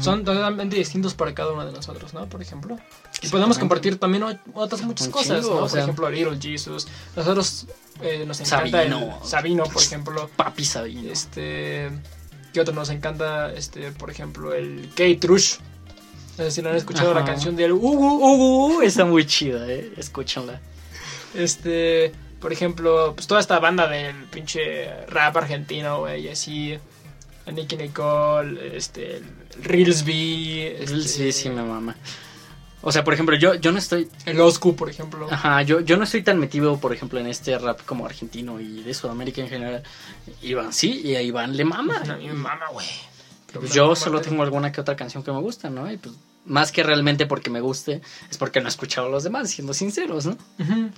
son 0.00 0.24
totalmente 0.24 0.76
distintos 0.76 1.14
para 1.14 1.34
cada 1.34 1.52
uno 1.52 1.66
de 1.66 1.72
nosotros, 1.72 2.14
¿no? 2.14 2.26
Por 2.28 2.40
ejemplo. 2.40 2.78
Y 3.20 3.28
podemos 3.28 3.58
compartir 3.58 3.98
también 3.98 4.24
otras 4.54 4.82
muchas 4.82 5.08
Un 5.08 5.12
cosas, 5.12 5.40
chingo, 5.42 5.50
¿no? 5.50 5.56
o 5.56 5.60
Por 5.60 5.70
sea. 5.70 5.82
ejemplo, 5.82 6.10
Little 6.10 6.38
Jesus. 6.40 6.88
Nosotros 7.14 7.66
eh, 8.00 8.24
nos 8.26 8.40
encanta 8.40 8.78
Sabino. 8.78 9.18
el 9.22 9.28
Sabino, 9.28 9.64
por 9.64 9.82
ejemplo. 9.82 10.30
Papi 10.36 10.64
Sabino. 10.64 11.12
Este. 11.12 11.90
¿Qué 12.52 12.60
otro 12.60 12.74
nos 12.74 12.90
encanta? 12.90 13.52
Este, 13.52 13.92
por 13.92 14.10
ejemplo, 14.10 14.54
el 14.54 14.90
K-Trush. 14.94 15.56
No 16.38 16.44
sé 16.44 16.50
si 16.50 16.62
lo 16.62 16.70
han 16.70 16.76
escuchado 16.76 17.10
Ajá. 17.10 17.20
la 17.20 17.26
canción 17.26 17.56
del 17.56 17.72
Ugu. 17.72 18.76
Uh, 18.78 18.82
está 18.82 19.04
muy 19.04 19.26
chida, 19.26 19.66
eh. 19.70 19.92
Escúchanla. 19.96 20.60
Este, 21.34 22.12
por 22.40 22.52
ejemplo, 22.52 23.14
pues 23.14 23.26
toda 23.26 23.40
esta 23.40 23.58
banda 23.58 23.86
del 23.88 24.14
pinche 24.26 25.06
rap 25.06 25.36
argentino, 25.36 26.00
güey, 26.00 26.26
y 26.26 26.28
así. 26.28 26.78
A 27.46 27.50
Nicky 27.50 27.76
Nicole, 27.76 28.76
este, 28.76 29.16
el 29.16 29.24
Reelsby, 29.62 30.60
este, 30.60 31.02
Sí, 31.02 31.32
sí, 31.32 31.50
me 31.50 31.62
mama. 31.62 31.96
O 32.84 32.90
sea, 32.90 33.04
por 33.04 33.14
ejemplo, 33.14 33.36
yo, 33.36 33.54
yo 33.54 33.70
no 33.70 33.78
estoy. 33.78 34.08
el 34.26 34.40
Oscu, 34.40 34.74
por 34.74 34.90
ejemplo. 34.90 35.28
Ajá, 35.30 35.62
yo, 35.62 35.80
yo 35.80 35.96
no 35.96 36.04
estoy 36.04 36.22
tan 36.22 36.38
metido, 36.38 36.78
por 36.78 36.92
ejemplo, 36.92 37.20
en 37.20 37.28
este 37.28 37.56
rap 37.56 37.80
como 37.86 38.04
argentino 38.04 38.60
y 38.60 38.82
de 38.82 38.92
Sudamérica 38.92 39.40
en 39.40 39.48
general. 39.48 39.82
Iván 40.42 40.72
sí, 40.72 41.00
y 41.04 41.14
a 41.14 41.22
Iván 41.22 41.56
le 41.56 41.64
mama. 41.64 42.02
A 42.08 42.16
mí 42.16 42.26
me 42.26 42.34
mama, 42.34 42.66
güey. 42.72 42.86
Yo 43.72 43.94
solo 43.94 44.20
tengo 44.20 44.42
alguna 44.42 44.72
que 44.72 44.80
otra 44.80 44.96
canción 44.96 45.22
que 45.22 45.30
me 45.30 45.40
gusta, 45.40 45.70
¿no? 45.70 45.90
Y 45.92 45.96
pues, 45.98 46.14
más 46.44 46.72
que 46.72 46.82
realmente 46.82 47.26
porque 47.26 47.50
me 47.50 47.60
guste, 47.60 48.00
es 48.30 48.38
porque 48.38 48.60
no 48.60 48.66
he 48.66 48.70
escuchado 48.70 49.06
a 49.06 49.10
los 49.10 49.22
demás, 49.22 49.50
siendo 49.50 49.74
sinceros, 49.74 50.26
¿no? 50.26 50.36
Ujú. 50.58 50.90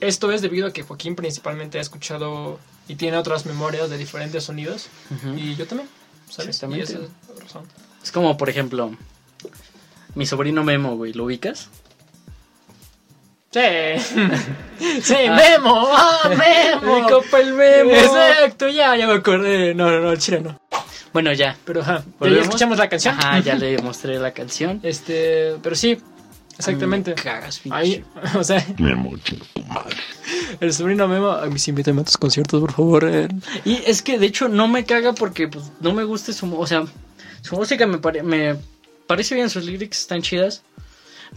Esto 0.00 0.30
es 0.30 0.42
debido 0.42 0.66
a 0.66 0.72
que 0.72 0.82
Joaquín 0.82 1.16
principalmente 1.16 1.78
ha 1.78 1.80
escuchado 1.80 2.58
y 2.88 2.96
tiene 2.96 3.16
otras 3.16 3.46
memorias 3.46 3.90
de 3.90 3.98
diferentes 3.98 4.44
sonidos. 4.44 4.88
Y 5.36 5.54
yo 5.56 5.66
también, 5.66 5.88
¿sabes? 6.28 6.62
Y 6.70 6.80
esa 6.80 6.92
es 6.94 7.00
la 7.00 7.42
razón. 7.42 7.64
Es 8.02 8.12
como, 8.12 8.36
por 8.36 8.48
ejemplo, 8.48 8.92
mi 10.14 10.26
sobrino 10.26 10.62
Memo, 10.64 10.96
güey, 10.96 11.12
¿lo 11.12 11.24
ubicas? 11.24 11.68
Sí. 13.50 13.60
sí, 15.02 15.16
Memo. 15.30 15.88
¡Ah, 15.90 16.28
Memo! 16.28 17.00
Mi 17.00 17.10
compa 17.10 17.40
el 17.40 17.54
Memo. 17.54 17.90
Exacto, 17.90 18.68
ya, 18.68 18.96
ya 18.96 19.06
me 19.06 19.14
acordé. 19.14 19.74
No, 19.74 19.90
no, 19.90 20.00
no, 20.00 20.12
el 20.12 20.18
chile 20.18 20.40
no. 20.40 20.60
Bueno, 21.14 21.32
ya. 21.32 21.56
Pero 21.64 21.80
ajá, 21.80 22.00
ya, 22.00 22.04
¿Volvemos? 22.18 22.38
ya 22.38 22.42
escuchamos 22.44 22.78
la 22.78 22.88
canción. 22.90 23.14
Ajá, 23.18 23.38
ya 23.38 23.54
le 23.54 23.78
mostré 23.78 24.18
la 24.18 24.32
canción. 24.32 24.80
Este, 24.82 25.56
pero 25.62 25.74
sí, 25.74 25.98
exactamente. 26.58 27.10
Me 27.10 27.22
cagas, 27.22 27.58
pinche. 27.60 27.76
Ahí, 27.78 28.04
o 28.38 28.44
sea, 28.44 28.64
Memo, 28.78 29.12
madre. 29.68 29.96
el 30.60 30.72
sobrino 30.72 31.06
Memo, 31.08 31.30
a 31.30 31.46
mis 31.46 31.66
invítame 31.68 32.00
a 32.00 32.04
tus 32.04 32.16
conciertos, 32.16 32.60
por 32.60 32.72
favor. 32.72 33.08
eh. 33.08 33.28
Y 33.64 33.82
es 33.86 34.02
que 34.02 34.18
de 34.18 34.26
hecho 34.26 34.48
no 34.48 34.68
me 34.68 34.84
caga 34.84 35.12
porque 35.14 35.48
pues 35.48 35.70
no 35.80 35.92
me 35.92 36.04
gusta 36.04 36.32
su, 36.32 36.52
o 36.58 36.66
sea, 36.66 36.84
su 37.42 37.56
música 37.56 37.86
me, 37.86 37.98
pare- 37.98 38.22
me 38.22 38.56
parece 39.06 39.34
bien, 39.34 39.50
sus 39.50 39.64
lyrics 39.64 40.00
están 40.00 40.22
chidas. 40.22 40.62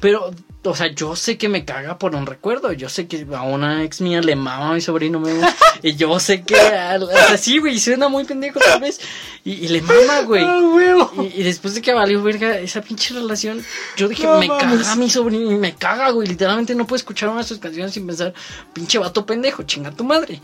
Pero, 0.01 0.31
o 0.63 0.75
sea, 0.75 0.87
yo 0.87 1.15
sé 1.15 1.37
que 1.37 1.49
me 1.49 1.65
caga 1.65 1.97
por 1.97 2.15
un 2.15 2.25
recuerdo. 2.25 2.71
Yo 2.71 2.87
sé 2.87 3.07
que 3.07 3.25
a 3.35 3.41
una 3.41 3.83
ex 3.83 3.99
mía 4.01 4.21
le 4.21 4.35
mama 4.35 4.71
a 4.71 4.73
mi 4.73 4.81
sobrino 4.81 5.19
Memo. 5.19 5.41
y 5.83 5.95
yo 5.95 6.19
sé 6.19 6.41
que, 6.43 6.55
o 6.55 7.07
sea, 7.07 7.37
sí, 7.37 7.57
güey, 7.59 7.77
suena 7.79 8.07
muy 8.07 8.23
pendejo 8.23 8.59
tal 8.59 8.79
vez. 8.79 8.99
Y, 9.43 9.51
y 9.53 9.67
le 9.67 9.81
mama, 9.81 10.21
güey. 10.21 10.43
¡Ah, 10.45 10.59
huevo! 10.61 11.11
Y, 11.35 11.41
y 11.41 11.43
después 11.43 11.75
de 11.75 11.81
que 11.81 11.93
valió 11.93 12.21
verga 12.23 12.57
esa 12.59 12.81
pinche 12.81 13.13
relación, 13.13 13.63
yo 13.97 14.07
dije, 14.07 14.23
No 14.23 14.39
me 14.39 14.47
mames. 14.47 14.83
caga 14.83 14.95
mi 14.95 15.09
sobrino 15.09 15.51
y 15.51 15.55
me 15.55 15.75
caga, 15.75 16.11
güey. 16.11 16.27
Literalmente 16.27 16.73
no 16.75 16.87
puedo 16.87 16.97
escuchar 16.97 17.29
una 17.29 17.39
de 17.41 17.47
sus 17.47 17.59
canciones 17.59 17.93
sin 17.93 18.07
pensar, 18.07 18.33
pinche 18.73 18.97
vato 18.99 19.25
pendejo, 19.25 19.63
chinga 19.63 19.91
tu 19.91 20.03
madre. 20.03 20.39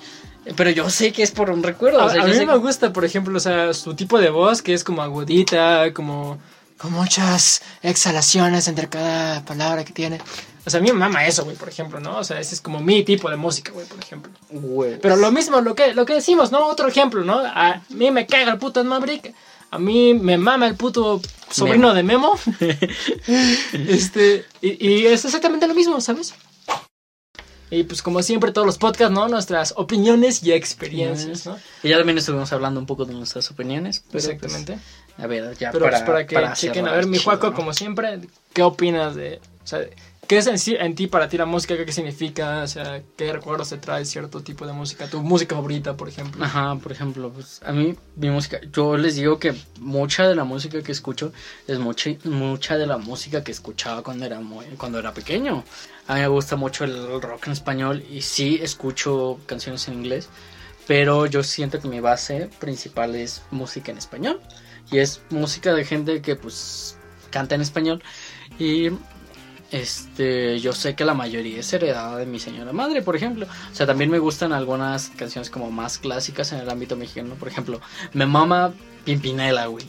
Pero 0.55 0.69
yo 0.69 0.89
sé 0.89 1.11
que 1.11 1.23
es 1.23 1.31
por 1.31 1.49
un 1.49 1.63
recuerdo. 1.63 2.01
A, 2.01 2.05
o 2.05 2.09
sea, 2.09 2.21
a 2.23 2.25
mí 2.27 2.33
me 2.33 2.45
que- 2.45 2.57
gusta, 2.57 2.93
por 2.93 3.03
ejemplo, 3.05 3.35
o 3.35 3.39
sea, 3.39 3.73
su 3.73 3.95
tipo 3.95 4.19
de 4.19 4.29
voz, 4.29 4.61
que 4.61 4.73
es 4.73 4.83
como 4.83 5.01
agudita, 5.01 5.91
como 5.93 6.37
con 6.77 6.91
muchas 6.91 7.61
exhalaciones 7.81 8.67
entre 8.67 8.89
cada 8.89 9.43
palabra 9.45 9.83
que 9.83 9.93
tiene. 9.93 10.19
O 10.65 10.69
sea, 10.69 10.79
a 10.79 10.83
mí 10.83 10.91
me 10.91 10.97
mama 10.97 11.25
eso, 11.27 11.43
güey, 11.43 11.55
por 11.55 11.69
ejemplo, 11.69 11.99
¿no? 11.99 12.17
O 12.17 12.23
sea, 12.23 12.39
ese 12.39 12.55
es 12.55 12.61
como 12.61 12.79
mi 12.79 13.03
tipo 13.03 13.29
de 13.29 13.35
música, 13.35 13.71
güey, 13.71 13.85
por 13.85 13.99
ejemplo. 13.99 14.31
Güey. 14.49 14.99
Pero 14.99 15.15
lo 15.15 15.31
mismo, 15.31 15.61
lo 15.61 15.75
que, 15.75 15.93
lo 15.93 16.05
que 16.05 16.15
decimos, 16.15 16.51
¿no? 16.51 16.65
Otro 16.67 16.87
ejemplo, 16.87 17.23
¿no? 17.23 17.37
A 17.37 17.81
mí 17.89 18.09
me 18.09 18.25
caga 18.25 18.53
el 18.53 18.57
puto 18.57 18.83
Maverick. 18.83 19.33
A 19.69 19.77
mí 19.77 20.13
me 20.13 20.37
mama 20.37 20.67
el 20.67 20.75
puto 20.75 21.21
sobrino 21.51 21.93
de 21.93 22.03
Memo. 22.03 22.39
este, 23.73 24.45
y, 24.61 24.87
y 24.87 25.05
es 25.05 25.25
exactamente 25.25 25.67
lo 25.67 25.75
mismo, 25.75 25.99
¿sabes? 26.01 26.33
Y 27.69 27.83
pues 27.83 28.01
como 28.01 28.21
siempre 28.21 28.51
todos 28.51 28.65
los 28.65 28.77
podcasts, 28.77 29.13
¿no? 29.13 29.27
Nuestras 29.27 29.73
opiniones 29.75 30.43
y 30.43 30.51
experiencias, 30.51 31.45
¿no? 31.45 31.57
Y 31.83 31.89
ya 31.89 31.97
también 31.97 32.17
estuvimos 32.17 32.53
hablando 32.53 32.79
un 32.79 32.85
poco 32.85 33.05
de 33.05 33.13
nuestras 33.13 33.49
opiniones. 33.51 34.03
pero, 34.07 34.19
Exactamente. 34.19 34.73
pues, 34.73 35.04
a 35.17 35.27
ver, 35.27 35.55
ya 35.57 35.71
Pero 35.71 35.85
para, 35.85 35.97
pues 35.97 36.07
para 36.07 36.27
que 36.27 36.35
para 36.35 36.53
chequen, 36.53 36.87
a 36.87 36.93
ver, 36.93 37.07
mi 37.07 37.17
Juaco, 37.17 37.51
¿no? 37.51 37.55
como 37.55 37.73
siempre, 37.73 38.19
¿qué 38.53 38.63
opinas 38.63 39.15
de... 39.15 39.39
O 39.63 39.67
sea, 39.67 39.79
¿qué 40.27 40.37
es 40.37 40.47
en, 40.47 40.59
sí, 40.59 40.75
en 40.77 40.93
ti 40.93 41.07
para 41.07 41.29
ti 41.29 41.37
la 41.37 41.45
música? 41.45 41.75
¿Qué 41.85 41.91
significa? 41.91 42.63
O 42.63 42.67
sea, 42.67 43.01
¿qué 43.15 43.31
recuerdos 43.31 43.69
te 43.69 43.77
trae 43.77 44.03
cierto 44.05 44.41
tipo 44.41 44.67
de 44.67 44.73
música? 44.73 45.07
¿Tu 45.07 45.21
música 45.21 45.55
favorita, 45.55 45.95
por 45.95 46.09
ejemplo? 46.09 46.43
Ajá, 46.43 46.75
por 46.75 46.91
ejemplo, 46.91 47.31
pues 47.31 47.61
a 47.65 47.71
mí 47.71 47.95
mi 48.17 48.29
música, 48.29 48.59
yo 48.71 48.97
les 48.97 49.15
digo 49.15 49.39
que 49.39 49.55
mucha 49.79 50.27
de 50.27 50.35
la 50.35 50.43
música 50.43 50.81
que 50.83 50.91
escucho 50.91 51.31
es 51.67 51.79
mucha, 51.79 52.11
mucha 52.25 52.77
de 52.77 52.85
la 52.85 52.97
música 52.97 53.43
que 53.43 53.51
escuchaba 53.51 54.03
cuando 54.03 54.25
era 54.25 54.41
muy, 54.41 54.65
cuando 54.77 54.99
era 54.99 55.13
pequeño. 55.13 55.63
A 56.07 56.15
mí 56.15 56.19
me 56.19 56.27
gusta 56.27 56.57
mucho 56.57 56.83
el 56.83 57.21
rock 57.21 57.47
en 57.47 57.53
español 57.53 58.03
y 58.09 58.21
sí 58.21 58.59
escucho 58.61 59.39
canciones 59.45 59.87
en 59.87 59.95
inglés, 59.95 60.29
pero 60.87 61.25
yo 61.25 61.41
siento 61.41 61.79
que 61.79 61.87
mi 61.87 62.01
base 62.01 62.49
principal 62.59 63.15
es 63.15 63.41
música 63.49 63.91
en 63.91 63.97
español 63.97 64.41
y 64.91 64.99
es 64.99 65.21
música 65.29 65.73
de 65.73 65.85
gente 65.85 66.21
que 66.21 66.35
pues 66.35 66.97
canta 67.31 67.55
en 67.55 67.61
español 67.61 68.03
y 68.59 68.89
este, 69.71 70.59
yo 70.59 70.73
sé 70.73 70.95
que 70.95 71.03
la 71.03 71.13
mayoría 71.13 71.59
es 71.59 71.73
heredada 71.73 72.17
de 72.17 72.25
mi 72.25 72.39
señora 72.39 72.71
madre, 72.71 73.01
por 73.01 73.15
ejemplo. 73.15 73.47
O 73.71 73.75
sea, 73.75 73.85
también 73.85 74.09
me 74.09 74.19
gustan 74.19 74.53
algunas 74.53 75.09
canciones 75.09 75.49
como 75.49 75.71
más 75.71 75.97
clásicas 75.97 76.51
en 76.53 76.59
el 76.59 76.69
ámbito 76.69 76.95
mexicano. 76.95 77.35
Por 77.35 77.47
ejemplo, 77.47 77.81
me 78.13 78.25
mama 78.25 78.73
Pimpinela, 79.03 79.65
güey. 79.67 79.85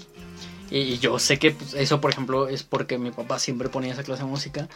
Y, 0.70 0.78
y 0.78 0.98
yo 0.98 1.18
sé 1.18 1.38
que 1.38 1.52
pues, 1.52 1.74
eso, 1.74 2.00
por 2.00 2.10
ejemplo, 2.10 2.48
es 2.48 2.62
porque 2.64 2.98
mi 2.98 3.12
papá 3.12 3.38
siempre 3.38 3.68
ponía 3.68 3.92
esa 3.92 4.02
clase 4.02 4.24
de 4.24 4.28
música. 4.28 4.68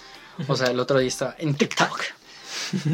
O 0.47 0.57
sea, 0.57 0.69
el 0.69 0.79
otro 0.79 0.99
día 0.99 1.09
estaba 1.09 1.35
en 1.39 1.55
TikTok. 1.55 2.03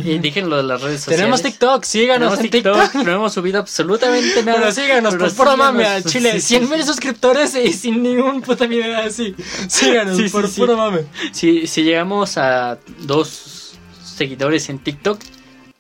Y 0.05 0.19
dije 0.19 0.43
lo 0.43 0.57
de 0.57 0.63
las 0.63 0.81
redes 0.81 1.01
sociales. 1.01 1.21
Tenemos 1.21 1.43
TikTok, 1.43 1.85
síganos 1.85 2.39
en 2.39 2.51
TikTok. 2.51 2.95
No 2.95 3.13
hemos 3.13 3.33
subido 3.33 3.59
absolutamente 3.61 4.43
nada. 4.43 4.59
Pero 4.59 4.73
síganos, 4.73 5.15
Pero 5.15 5.27
por 5.27 5.35
puro 5.35 5.57
mame, 5.57 5.85
al 5.87 6.05
Chile. 6.05 6.33
Sí, 6.41 6.49
100 6.49 6.63
sí, 6.65 6.71
mil 6.71 6.81
sí. 6.81 6.87
suscriptores 6.87 7.55
y 7.55 7.73
sin 7.73 8.03
ningún 8.03 8.43
puta 8.43 8.67
video 8.67 8.99
así. 8.99 9.35
Síganos, 9.69 10.17
Sí, 10.17 10.25
sí, 10.25 10.29
por 10.31 10.51
puro 10.53 10.77
mame. 10.77 11.01
Si, 11.33 11.67
si 11.67 11.83
llegamos 11.83 12.39
a 12.39 12.79
dos 13.01 13.75
seguidores 14.17 14.69
en 14.69 14.79
TikTok, 14.79 15.21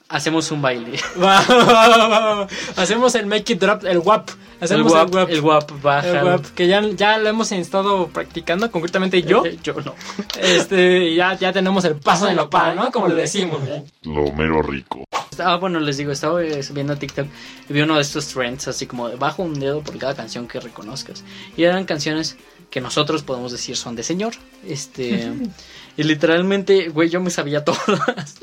hacemos 0.09 0.51
un 0.51 0.63
baile. 0.63 0.99
Va, 1.21 1.43
va, 1.43 1.65
va, 1.65 2.09
va, 2.09 2.35
va. 2.35 2.49
Hacemos 2.77 3.15
el 3.15 3.27
make 3.27 3.53
it 3.53 3.61
drop, 3.61 3.85
el 3.85 3.99
WAP. 3.99 4.31
El 4.59 4.65
Hacemos 4.65 4.93
guap, 4.93 5.09
el 5.09 5.15
WAP. 5.15 5.31
el 5.31 5.41
guap 5.41 5.83
baja. 5.83 6.21
El 6.21 6.25
WAP, 6.25 6.47
que 6.55 6.67
ya, 6.67 6.81
ya 6.91 7.19
lo 7.19 7.29
hemos 7.29 7.53
estado 7.53 8.09
practicando, 8.09 8.71
concretamente 8.71 9.23
yo. 9.23 9.45
Eh, 9.45 9.59
yo 9.63 9.75
no. 9.75 9.95
Este, 10.41 11.15
ya, 11.15 11.35
ya 11.35 11.53
tenemos 11.53 11.85
el 11.85 11.97
paso 11.97 12.27
de 12.27 12.35
lo 12.35 12.49
pa, 12.49 12.75
¿no? 12.75 12.91
Como 12.91 13.09
le 13.09 13.15
decimos. 13.15 13.61
Lo 14.03 14.33
mero 14.33 14.63
rico. 14.63 15.05
Ah, 15.39 15.57
bueno, 15.57 15.79
les 15.81 15.99
digo, 15.99 16.13
estaba 16.13 16.43
eh, 16.43 16.61
viendo 16.73 16.97
TikTok 16.97 17.27
y 17.69 17.73
vi 17.73 17.83
uno 17.83 17.97
de 17.97 18.03
estos 18.03 18.29
trends 18.29 18.69
así 18.69 18.87
como 18.87 19.09
de 19.09 19.17
bajo 19.17 19.43
un 19.43 19.59
dedo 19.61 19.83
por 19.83 19.99
cada 19.99 20.15
canción 20.15 20.49
que 20.49 20.61
reconozcas. 20.61 21.25
Y 21.57 21.65
eran 21.65 21.85
canciones 21.85 22.37
que 22.71 22.81
nosotros 22.81 23.23
podemos 23.23 23.53
decir 23.53 23.77
son 23.77 23.97
de 23.97 24.03
señor. 24.03 24.35
Este. 24.67 25.33
y 25.97 26.03
literalmente, 26.03 26.89
güey, 26.89 27.11
yo 27.11 27.21
me 27.21 27.31
sabía 27.31 27.65
todas. 27.65 28.37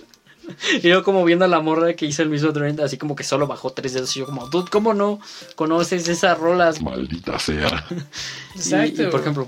Y 0.81 0.89
yo 0.89 1.03
como 1.03 1.23
viendo 1.23 1.45
a 1.45 1.47
la 1.47 1.59
morra 1.61 1.93
que 1.93 2.05
hizo 2.05 2.21
el 2.21 2.29
mismo 2.29 2.51
trend, 2.53 2.81
así 2.81 2.97
como 2.97 3.15
que 3.15 3.23
solo 3.23 3.47
bajó 3.47 3.71
tres 3.71 3.93
dedos. 3.93 4.15
Y 4.15 4.19
yo 4.19 4.25
como, 4.25 4.47
dude, 4.47 4.69
¿cómo 4.69 4.93
no 4.93 5.19
conoces 5.55 6.07
esas 6.07 6.37
rolas? 6.37 6.81
Maldita 6.81 7.39
sea. 7.39 7.85
Y- 8.55 8.57
Exacto. 8.57 9.03
Y, 9.03 9.07
por 9.07 9.21
ejemplo, 9.21 9.47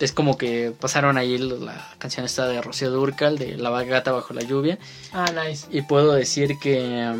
es 0.00 0.12
como 0.12 0.38
que 0.38 0.72
pasaron 0.78 1.18
ahí 1.18 1.38
la 1.38 1.88
canción 1.98 2.24
esta 2.24 2.46
de 2.46 2.62
Rocío 2.62 2.90
Durcal, 2.90 3.36
de 3.38 3.56
La 3.56 3.70
gata 3.84 4.12
bajo 4.12 4.32
la 4.34 4.42
lluvia. 4.42 4.78
Ah, 5.12 5.26
nice. 5.32 5.66
Y 5.70 5.82
puedo 5.82 6.12
decir 6.12 6.58
que 6.62 7.14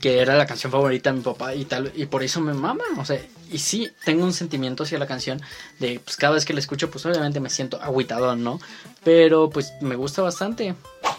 que 0.00 0.20
era 0.20 0.34
la 0.36 0.44
canción 0.44 0.70
favorita 0.70 1.10
de 1.10 1.16
mi 1.16 1.22
papá 1.22 1.54
y 1.54 1.64
tal 1.64 1.90
y 1.96 2.04
por 2.04 2.22
eso 2.22 2.38
me 2.42 2.52
mama, 2.52 2.84
o 2.98 3.06
sea, 3.06 3.18
y 3.50 3.56
sí 3.58 3.88
tengo 4.04 4.22
un 4.24 4.34
sentimiento 4.34 4.82
hacia 4.82 4.98
la 4.98 5.06
canción 5.06 5.40
de 5.78 5.98
pues 6.04 6.16
cada 6.18 6.34
vez 6.34 6.44
que 6.44 6.52
la 6.52 6.60
escucho 6.60 6.90
pues 6.90 7.06
obviamente 7.06 7.40
me 7.40 7.48
siento 7.48 7.80
agüitado, 7.80 8.36
¿no? 8.36 8.60
Pero 9.02 9.48
pues 9.48 9.72
me 9.80 9.96
gusta 9.96 10.20
bastante. 10.20 10.74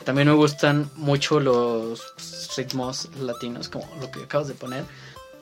También 0.05 0.27
me 0.27 0.33
gustan 0.35 0.89
mucho 0.95 1.39
los 1.39 2.01
ritmos 2.55 3.09
latinos 3.21 3.69
como 3.69 3.85
lo 3.99 4.09
que 4.11 4.23
acabas 4.23 4.47
de 4.47 4.53
poner. 4.53 4.83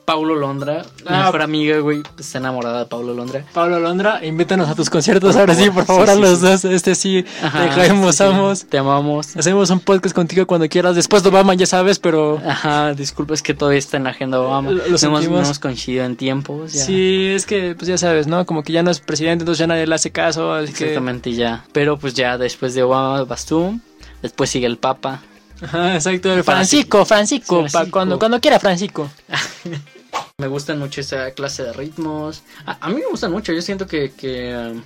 Paulo 0.04 0.34
Londra, 0.34 0.84
mi 0.98 1.06
Ah. 1.06 1.24
mejor 1.24 1.40
amiga, 1.40 1.78
güey, 1.78 2.02
está 2.18 2.36
enamorada 2.36 2.80
de 2.80 2.84
Paulo 2.84 3.14
Londra. 3.14 3.42
Pablo 3.54 3.80
Londra, 3.80 4.22
invítanos 4.22 4.68
a 4.68 4.74
tus 4.74 4.90
conciertos 4.90 5.34
ahora 5.34 5.54
sí, 5.54 5.70
por 5.74 5.86
favor, 5.86 6.04
Sí, 6.06 6.12
a 6.12 6.14
sí, 6.16 6.20
los 6.20 6.38
sí. 6.40 6.44
dos. 6.46 6.64
Este 6.66 6.94
sí, 6.94 7.24
Ajá, 7.42 7.62
te 7.70 7.74
caemos, 7.74 8.20
amos. 8.20 8.66
Te 8.66 8.76
amamos. 8.76 9.34
Hacemos 9.34 9.70
un 9.70 9.80
podcast 9.80 10.14
contigo 10.14 10.46
cuando 10.46 10.68
quieras. 10.68 10.94
Después 10.94 11.22
de 11.22 11.30
Obama, 11.30 11.54
ya 11.54 11.64
sabes, 11.64 11.98
pero 11.98 12.38
Ajá, 12.46 12.92
disculpa, 12.92 13.32
es 13.32 13.40
que 13.42 13.54
todavía 13.54 13.78
está 13.78 13.96
en 13.96 14.04
la 14.04 14.10
agenda 14.10 14.38
Obama. 14.42 14.72
Lo- 14.72 14.86
lo 14.86 14.98
no, 14.98 15.18
hemos, 15.20 15.58
coincidido 15.58 16.04
en 16.04 16.16
tiempos. 16.16 16.74
Ya. 16.74 16.84
sí, 16.84 17.28
es 17.34 17.46
que, 17.46 17.74
pues 17.74 17.88
ya 17.88 17.96
sabes, 17.96 18.26
¿no? 18.26 18.44
Como 18.44 18.62
que 18.62 18.74
ya 18.74 18.82
no 18.82 18.90
es 18.90 19.00
presidente, 19.00 19.44
entonces 19.44 19.60
ya 19.60 19.66
nadie 19.68 19.86
le 19.86 19.94
hace 19.94 20.10
caso. 20.12 20.52
Así 20.52 20.74
que, 20.74 20.84
Exactamente, 20.84 21.32
ya. 21.32 21.64
Pero 21.72 21.96
pues 21.98 22.12
ya 22.12 22.36
después 22.36 22.74
de 22.74 22.82
Obama 22.82 23.24
vas 23.24 23.46
tú, 23.46 23.80
después 24.24 24.48
sigue 24.50 24.66
el 24.66 24.78
Papa. 24.78 25.22
Ajá, 25.60 25.94
exacto. 25.94 26.32
el 26.32 26.42
Francisco, 26.42 27.04
Francisco, 27.04 27.62
pa- 27.62 27.68
Francisco. 27.68 27.92
cuando, 27.92 28.18
cuando 28.18 28.40
quiera, 28.40 28.58
Francisco. 28.58 29.10
Me 30.38 30.46
gustan 30.48 30.78
mucho 30.78 31.00
esa 31.00 31.30
clase 31.32 31.62
de 31.62 31.72
ritmos. 31.72 32.42
A, 32.66 32.78
a 32.86 32.88
mí 32.88 32.96
me 32.96 33.06
gustan 33.06 33.30
mucho, 33.32 33.52
yo 33.52 33.62
siento 33.62 33.86
que, 33.86 34.12
que 34.12 34.54
um, 34.56 34.82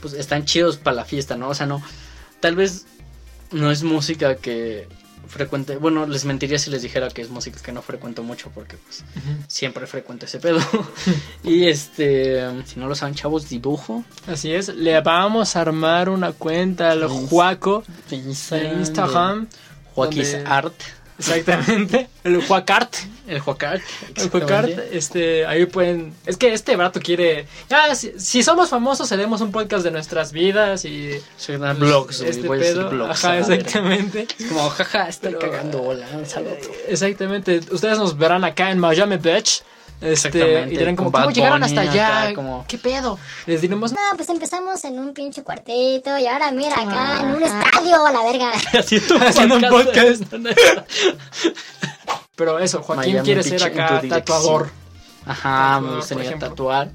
pues 0.00 0.14
están 0.14 0.44
chidos 0.44 0.76
para 0.76 0.96
la 0.96 1.04
fiesta, 1.04 1.36
¿no? 1.36 1.48
O 1.48 1.54
sea, 1.54 1.66
no, 1.66 1.80
tal 2.40 2.56
vez 2.56 2.86
no 3.52 3.70
es 3.70 3.82
música 3.84 4.36
que 4.36 4.88
frecuente, 5.28 5.76
bueno, 5.76 6.06
les 6.06 6.24
mentiría 6.24 6.58
si 6.58 6.70
les 6.70 6.82
dijera 6.82 7.08
que 7.08 7.22
es 7.22 7.30
música 7.30 7.60
que 7.62 7.72
no 7.72 7.82
frecuento 7.82 8.22
mucho 8.22 8.50
porque 8.54 8.76
pues 8.76 9.04
siempre 9.48 9.86
frecuento 9.86 10.26
ese 10.26 10.38
pedo. 10.38 10.60
y 11.44 11.66
este, 11.66 12.42
si 12.64 12.80
no 12.80 12.88
lo 12.88 12.94
saben, 12.94 13.14
chavos, 13.14 13.48
dibujo. 13.48 14.04
Así 14.26 14.52
es, 14.52 14.68
le 14.68 15.00
vamos 15.00 15.56
a 15.56 15.60
armar 15.60 16.08
una 16.08 16.32
cuenta 16.32 16.90
al 16.90 17.06
Juaco 17.08 17.84
en 18.10 18.30
Instagram. 18.80 19.48
Joaquis 19.94 20.36
Art. 20.44 20.74
Exactamente, 21.18 22.08
el 22.24 22.42
Juacart. 22.44 22.94
El 23.26 23.40
Juacart. 23.40 23.80
El 24.16 24.28
Juacart, 24.30 24.70
este, 24.92 25.46
ahí 25.46 25.66
pueden. 25.66 26.12
Es 26.26 26.36
que 26.36 26.52
este 26.52 26.76
brato 26.76 27.00
quiere. 27.00 27.46
Ya, 27.70 27.94
si, 27.94 28.12
si 28.18 28.42
somos 28.42 28.68
famosos, 28.68 29.10
haremos 29.12 29.40
un 29.40 29.52
podcast 29.52 29.84
de 29.84 29.90
nuestras 29.90 30.32
vidas 30.32 30.84
y. 30.84 31.12
Soy 31.36 31.54
una 31.56 31.72
blogs, 31.72 32.20
este 32.20 32.46
voy 32.46 32.58
a 32.58 32.60
decir 32.60 32.76
pedo. 32.76 32.90
blogs. 32.90 33.24
Ajá, 33.24 33.32
a 33.32 33.40
la 33.40 33.46
verga. 33.46 33.56
exactamente. 33.62 34.26
Es 34.38 34.46
como, 34.46 34.68
jaja, 34.70 35.08
estoy 35.08 35.34
Pero, 35.34 35.50
cagando 35.50 35.78
bola. 35.78 36.06
un 36.14 36.26
saludo. 36.26 36.56
Exactamente. 36.88 37.60
Ustedes 37.70 37.98
nos 37.98 38.18
verán 38.18 38.44
acá 38.44 38.70
en 38.70 38.78
Miami 38.78 39.16
Beach. 39.16 39.62
Este, 40.00 40.28
Exactamente, 40.28 40.74
y 40.74 40.76
dirán 40.76 40.96
como, 40.96 41.10
¿cómo 41.12 41.30
llegaron 41.30 41.62
hasta 41.62 41.80
allá? 41.80 42.22
acá, 42.24 42.34
como- 42.34 42.64
¿Qué 42.68 42.76
pedo? 42.78 43.18
Les 43.46 43.60
diremos, 43.62 43.92
No, 43.92 43.98
pues 44.16 44.28
empezamos 44.28 44.84
en 44.84 44.98
un 44.98 45.14
pinche 45.14 45.42
cuartito 45.42 46.18
y 46.18 46.26
ahora 46.26 46.50
mira 46.52 46.74
acá 46.80 47.20
en 47.20 47.36
un 47.36 47.42
estadio, 47.42 47.96
la 48.12 48.22
verga. 48.22 48.52
Haciendo 48.78 49.16
Haciendo 49.16 49.54
un 49.56 49.62
podcast. 49.62 50.22
pero 52.36 52.58
eso, 52.58 52.82
Joaquín 52.82 53.12
Miami 53.14 53.24
quiere 53.24 53.42
ser 53.42 53.62
acá 53.62 54.00
tu 54.00 54.08
tatuador. 54.08 54.70
Ajá, 55.26 55.80
me 55.80 55.96
gustaría 55.96 56.38
tatuar. 56.38 56.90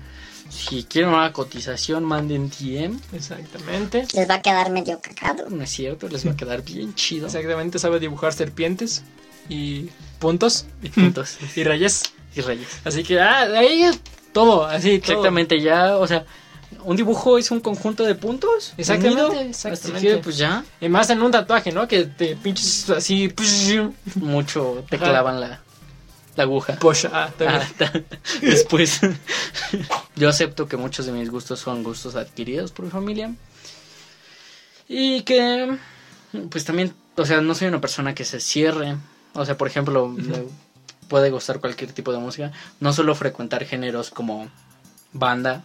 Si 0.50 0.84
quieren 0.84 1.12
una 1.12 1.32
cotización, 1.32 2.04
manden 2.04 2.50
DM. 2.50 3.00
Exactamente. 3.14 4.06
Les 4.14 4.30
va 4.30 4.36
a 4.36 4.41
quedar 4.41 4.72
medio 4.72 5.00
cagado. 5.00 5.47
No 5.50 5.64
es 5.64 5.70
cierto, 5.70 6.08
les 6.10 6.28
va 6.28 6.32
a 6.32 6.36
quedar 6.36 6.64
bien 6.64 6.93
chido. 6.95 7.28
Exactamente, 7.28 7.78
sabe 7.80 8.00
dibujar 8.00 8.34
serpientes 8.34 9.04
y 9.47 9.89
puntos 10.20 10.66
Y 10.82 10.89
puntos. 10.89 11.38
y 11.56 11.64
rayas. 11.64 12.04
Y 12.40 12.42
rayas. 12.42 12.80
Así 12.84 13.04
que, 13.04 13.20
ah, 13.20 13.48
de 13.48 13.58
ahí 13.58 13.84
es 13.84 14.00
todo, 14.32 14.66
así, 14.66 15.00
todo. 15.00 15.12
Exactamente, 15.12 15.60
ya, 15.60 15.98
o 15.98 16.08
sea, 16.08 16.26
un 16.84 16.96
dibujo 16.96 17.38
es 17.38 17.52
un 17.52 17.60
conjunto 17.60 18.04
de 18.04 18.16
puntos. 18.16 18.74
Exactamente, 18.78 19.26
unido, 19.26 19.42
exactamente. 19.42 20.08
Que, 20.08 20.18
pues 20.18 20.38
ya, 20.38 20.64
Y 20.80 20.90
más 20.90 21.10
en 21.10 21.22
un 21.22 21.32
tatuaje, 21.32 21.72
¿no? 21.72 21.88
Que 21.88 22.06
te 22.06 22.36
pinches 22.36 22.90
así, 22.90 23.34
mucho 24.16 24.84
te 24.90 24.96
Ajá. 24.96 25.06
clavan 25.06 25.42
la, 25.42 25.62
la 26.36 26.44
aguja. 26.44 26.78
Pues, 26.80 27.06
ah. 27.06 27.32
Ah, 27.40 27.62
Después, 28.42 29.02
yo 30.16 30.30
acepto 30.30 30.68
que 30.68 30.78
muchos 30.78 31.06
de 31.06 31.12
mis 31.12 31.30
gustos 31.30 31.60
son 31.60 31.84
gustos 31.84 32.16
adquiridos 32.16 32.72
por 32.72 32.86
mi 32.86 32.92
familia. 32.92 33.34
Y 34.88 35.22
que, 35.22 35.78
pues 36.50 36.66
también, 36.66 36.94
o 37.16 37.26
sea, 37.26 37.42
no 37.42 37.54
soy 37.54 37.68
una 37.68 37.82
persona 37.82 38.16
que 38.16 38.26
se 38.26 38.40
cierre. 38.40 38.96
O 39.34 39.46
sea, 39.46 39.58
por 39.58 39.68
ejemplo, 39.68 40.16
puede 41.10 41.30
gustar 41.32 41.60
cualquier 41.60 41.91
tipo 41.91 42.14
de 42.14 42.20
música. 42.20 42.53
No 42.80 42.93
solo 42.93 43.14
frecuentar 43.16 43.66
géneros 43.66 44.10
como 44.12 44.47
banda, 45.12 45.64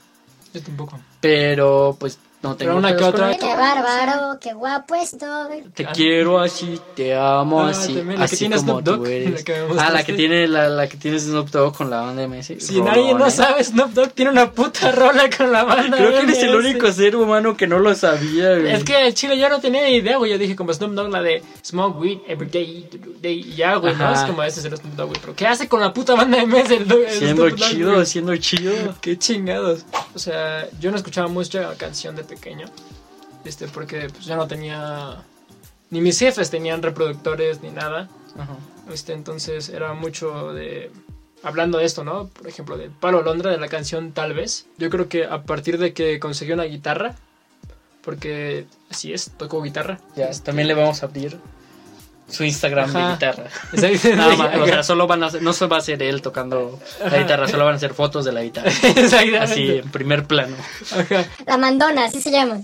Yo 0.53 0.61
tampoco. 0.63 0.99
pero 1.21 1.97
pues 2.01 2.19
no 2.45 2.57
tengo 2.57 2.71
Pero 2.73 2.77
una 2.79 2.97
que 2.97 3.03
otra-. 3.05 3.37
Qué 3.37 3.47
bárbaro, 3.57 4.39
qué 4.41 4.53
guapo 4.53 4.95
estoy. 4.95 5.63
Te 5.75 5.87
quiero 5.87 6.39
así, 6.39 6.79
te 6.95 7.15
amo 7.17 7.63
Ah, 7.63 7.71
así, 7.71 7.95
también 7.95 8.21
la 8.21 8.27
que 8.29 8.35
así 8.35 8.37
tiene 8.37 8.57
como 8.57 8.69
Snoop 8.81 8.85
Dogg, 8.85 8.97
tú 8.99 9.07
eres. 9.07 9.31
la 9.31 9.43
que 9.45 9.55
ah, 9.79 9.91
la 9.91 10.05
que 10.05 10.13
tiene 10.13 10.47
la, 10.47 10.69
la 10.69 10.87
que 10.89 10.97
tiene 10.99 11.19
Snoop 11.19 11.49
Dogg 11.51 11.77
con 11.77 11.91
la 11.91 12.03
banda 12.03 12.29
MS. 12.29 12.53
Si 12.59 12.81
nadie 12.81 13.15
no 13.15 13.31
sabe, 13.31 13.65
Snoop 13.65 13.91
Dogg 13.93 14.13
tiene 14.13 14.31
una 14.31 14.51
puta 14.53 14.93
rola 14.93 15.29
con 15.37 15.51
la 15.51 15.65
banda. 15.65 15.97
Creo 15.97 16.11
que 16.13 16.19
eres 16.21 16.43
el 16.43 16.55
único 16.55 16.93
ser 16.93 17.17
humano 17.17 17.57
que 17.57 17.67
no 17.67 17.79
lo 17.79 17.95
sabía, 17.95 18.59
güey. 18.59 18.73
Es 18.73 18.85
que 18.85 19.07
el 19.07 19.15
chile 19.15 19.39
yo 19.39 19.49
no 19.49 19.59
tenía 19.61 19.83
ni 19.85 19.97
idea, 19.97 20.19
güey. 20.19 20.31
Yo 20.31 20.39
dije 20.39 20.55
como 20.55 20.73
Snoop 20.73 20.93
Dogg, 20.93 21.11
la 21.11 21.23
de 21.23 21.43
Smoke 21.65 21.99
Weed 21.99 22.19
Every 22.29 22.51
Day, 22.51 22.89
day 23.23 23.41
y 23.41 23.55
ya, 23.57 23.77
güey, 23.77 23.95
¿no? 23.97 24.05
Ajá. 24.05 24.21
Es 24.23 24.31
como 24.31 24.43
ese 24.43 24.61
es 24.61 24.67
el 24.67 24.77
Snoop 24.77 24.95
Dogg, 24.95 25.09
güey. 25.09 25.21
Pero 25.21 25.35
¿qué 25.35 25.47
hace 25.47 25.67
con 25.67 25.81
la 25.81 25.93
puta 25.95 26.15
banda 26.15 26.39
de 26.39 26.47
MS? 26.47 26.71
El, 26.71 26.93
el 26.93 27.11
Siendo 27.11 27.47
Snoop 27.49 27.59
Dogg, 27.59 27.69
chido, 27.71 27.93
güey? 27.95 28.07
siendo 28.07 28.37
chido. 28.37 28.73
Qué 29.01 29.19
chingados. 29.19 29.87
O 30.15 30.19
sea, 30.19 30.69
yo 30.79 30.91
no 30.91 30.97
escuchaba 30.99 31.29
mucha 31.29 31.75
canción 31.77 32.15
de 32.15 32.23
pequeño. 32.35 32.67
Este, 33.45 33.69
porque 33.69 34.09
pues, 34.11 34.25
yo 34.25 34.37
no 34.37 34.47
tenía. 34.47 35.23
Ni 35.91 36.01
mis 36.01 36.19
jefes 36.19 36.51
tenían 36.51 36.83
reproductores 36.83 37.63
ni 37.63 37.71
nada. 37.71 38.09
Ajá. 38.37 38.57
Este, 38.93 39.13
entonces 39.13 39.69
era 39.69 39.93
mucho 39.95 40.53
de. 40.53 40.91
Hablando 41.43 41.79
de 41.79 41.85
esto, 41.85 42.05
¿no? 42.05 42.29
Por 42.29 42.49
ejemplo, 42.49 42.79
de 42.79 42.89
Palo 42.89 43.21
Londra, 43.23 43.51
de 43.51 43.59
la 43.59 43.69
canción 43.69 44.13
Tal 44.13 44.33
vez. 44.33 44.67
Yo 44.79 44.89
creo 44.89 45.09
que 45.09 45.27
a 45.27 45.43
partir 45.43 45.79
de 45.79 45.93
que 45.93 46.19
conseguí 46.19 46.53
una 46.53 46.65
guitarra. 46.65 47.15
Porque 48.03 48.67
así 48.91 49.13
es, 49.15 49.31
toco 49.39 49.63
guitarra. 49.63 49.99
Ya, 50.15 50.31
también 50.43 50.69
le 50.69 50.75
vamos 50.75 51.03
a 51.03 51.07
abrir 51.07 51.39
su 52.35 52.45
Instagram 52.45 52.93
de 52.93 53.13
guitarra. 53.13 53.45
Nada 54.17 54.37
más, 54.37 54.57
o 54.59 54.67
sea, 54.67 54.83
solo 54.83 55.07
van 55.07 55.23
a 55.25 55.31
ser- 55.31 55.43
no 55.43 55.53
se 55.53 55.67
va 55.67 55.79
a 55.79 55.81
ser 55.81 56.03
él 56.03 56.21
tocando 56.21 56.79
la 57.01 57.19
guitarra, 57.19 57.49
solo 57.49 57.65
van 57.65 57.77
a 57.77 57.79
ser 57.79 57.95
fotos 57.95 58.25
de 58.25 58.33
la 58.33 58.43
guitarra. 58.43 58.71
Así, 59.41 59.71
en 59.79 59.91
primer 59.91 60.25
plano. 60.27 60.57
Ajá. 60.93 61.25
La 61.47 61.57
mandona, 61.57 62.05
así 62.07 62.21
se 62.21 62.31
llama. 62.31 62.61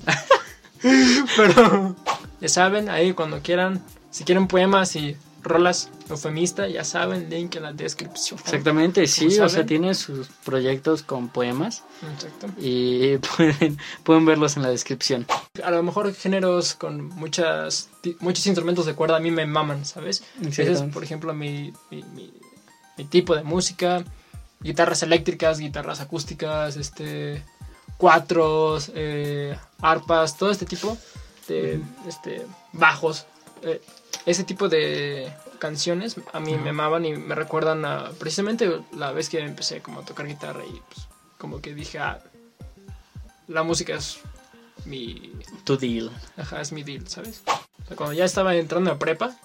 Pero 1.37 1.97
ya 2.41 2.49
saben, 2.49 2.89
ahí 2.89 3.13
cuando 3.13 3.41
quieran, 3.41 3.83
si 4.11 4.25
quieren 4.25 4.47
poemas 4.47 4.97
y 4.97 5.17
rolas 5.43 5.91
eufemista, 6.09 6.69
ya 6.69 6.85
saben, 6.85 7.31
link 7.31 7.57
en 7.57 7.63
la 7.63 7.73
descripción. 7.73 8.39
Exactamente, 8.41 9.07
sí, 9.07 9.27
o 9.27 9.31
saben? 9.31 9.51
sea, 9.51 9.67
tiene 9.67 9.95
sus 9.95 10.29
proyectos 10.45 11.03
con 11.03 11.29
poemas 11.29 11.83
Exacto. 12.15 12.49
y 12.59 13.17
pueden, 13.37 13.79
pueden 14.05 14.27
verlos 14.27 14.57
en 14.57 14.63
la 14.63 14.69
descripción. 14.71 15.27
A 15.65 15.71
lo 15.71 15.83
mejor 15.83 16.13
géneros 16.15 16.75
con 16.75 17.05
muchas 17.09 17.89
muchos 18.21 18.47
instrumentos 18.47 18.87
de 18.87 18.95
cuerda 18.95 19.17
a 19.17 19.21
mí 19.21 19.31
me 19.31 19.47
maman, 19.47 19.85
¿sabes? 19.85 20.23
Ese 20.47 20.71
es, 20.73 20.83
por 20.83 21.03
ejemplo, 21.05 21.33
mi, 21.35 21.73
mi, 21.91 22.03
mi- 22.15 22.33
mi 22.99 23.05
tipo 23.05 23.35
de 23.35 23.43
música. 23.43 24.05
Guitarras 24.63 25.03
eléctricas, 25.03 25.59
guitarras 25.59 26.01
acústicas, 26.01 26.77
este 26.77 27.43
cuatros, 27.97 28.91
eh, 28.95 29.57
arpas, 29.81 30.37
todo 30.37 30.51
este 30.51 30.67
tipo 30.67 30.97
de 31.49 31.81
este, 32.07 32.47
bajos. 32.73 33.27
eh, 33.63 33.81
ese 34.27 34.45
tipo 34.45 34.69
de 34.69 35.33
canciones 35.59 36.17
a 36.33 36.41
mí 36.41 36.57
me 36.57 36.71
amaban 36.71 37.05
y 37.05 37.15
me 37.15 37.35
recuerdan 37.35 37.85
a 37.85 38.11
precisamente 38.19 38.81
la 38.97 39.13
vez 39.13 39.29
que 39.29 39.41
empecé 39.41 39.81
como 39.81 40.01
a 40.01 40.05
tocar 40.05 40.27
guitarra 40.27 40.65
y 40.65 40.81
pues, 40.93 41.07
como 41.39 41.61
que 41.61 41.75
dije, 41.75 41.99
ah, 41.99 42.23
la 43.49 43.63
música 43.63 43.95
es 43.95 44.21
mi 44.85 45.33
Tu 45.65 45.77
deal. 45.77 46.11
Ajá, 46.37 46.61
es 46.61 46.73
mi 46.73 46.83
deal, 46.83 47.07
¿sabes? 47.09 47.43
O 47.47 47.87
sea, 47.87 47.97
cuando 47.97 48.15
ya 48.15 48.25
estaba 48.25 48.55
entrando 48.55 48.91
a 48.91 48.99
prepa, 48.99 49.37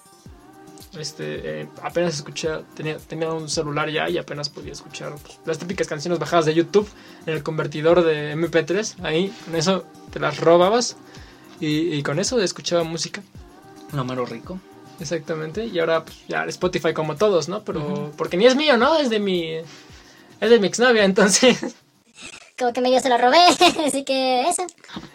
este, 0.98 1.60
eh, 1.62 1.68
apenas 1.82 2.14
escuché, 2.14 2.48
tenía, 2.74 2.96
tenía 2.98 3.30
un 3.32 3.48
celular 3.48 3.90
ya 3.90 4.08
y 4.08 4.18
apenas 4.18 4.48
podía 4.48 4.72
escuchar 4.72 5.14
pues, 5.16 5.38
las 5.44 5.58
típicas 5.58 5.86
canciones 5.86 6.18
bajadas 6.18 6.46
de 6.46 6.54
YouTube 6.54 6.88
en 7.26 7.34
el 7.34 7.42
convertidor 7.42 8.04
de 8.04 8.34
MP3. 8.34 9.04
Ahí, 9.04 9.32
con 9.44 9.56
eso 9.56 9.84
te 10.10 10.20
las 10.20 10.38
robabas 10.38 10.96
y, 11.60 11.94
y 11.94 12.02
con 12.02 12.18
eso 12.18 12.40
escuchaba 12.40 12.82
música. 12.84 13.22
Número 13.96 14.26
rico. 14.26 14.58
Exactamente. 15.00 15.64
Y 15.66 15.78
ahora 15.78 16.04
pues, 16.04 16.16
ya 16.28 16.44
Spotify 16.44 16.92
como 16.92 17.16
todos, 17.16 17.48
¿no? 17.48 17.64
Pero 17.64 18.12
porque 18.16 18.36
ni 18.36 18.46
es 18.46 18.54
mío, 18.56 18.76
¿no? 18.76 18.98
Es 18.98 19.10
de 19.10 19.18
mi, 19.20 19.56
es 20.40 20.50
de 20.50 20.58
mi 20.60 20.66
exnovia, 20.66 21.04
entonces. 21.10 21.74
Como 22.58 22.72
que 22.72 22.80
medio 22.80 23.00
se 23.00 23.08
lo 23.08 23.18
robé, 23.18 23.38
así 23.86 24.04
que 24.04 24.48
eso. 24.48 24.66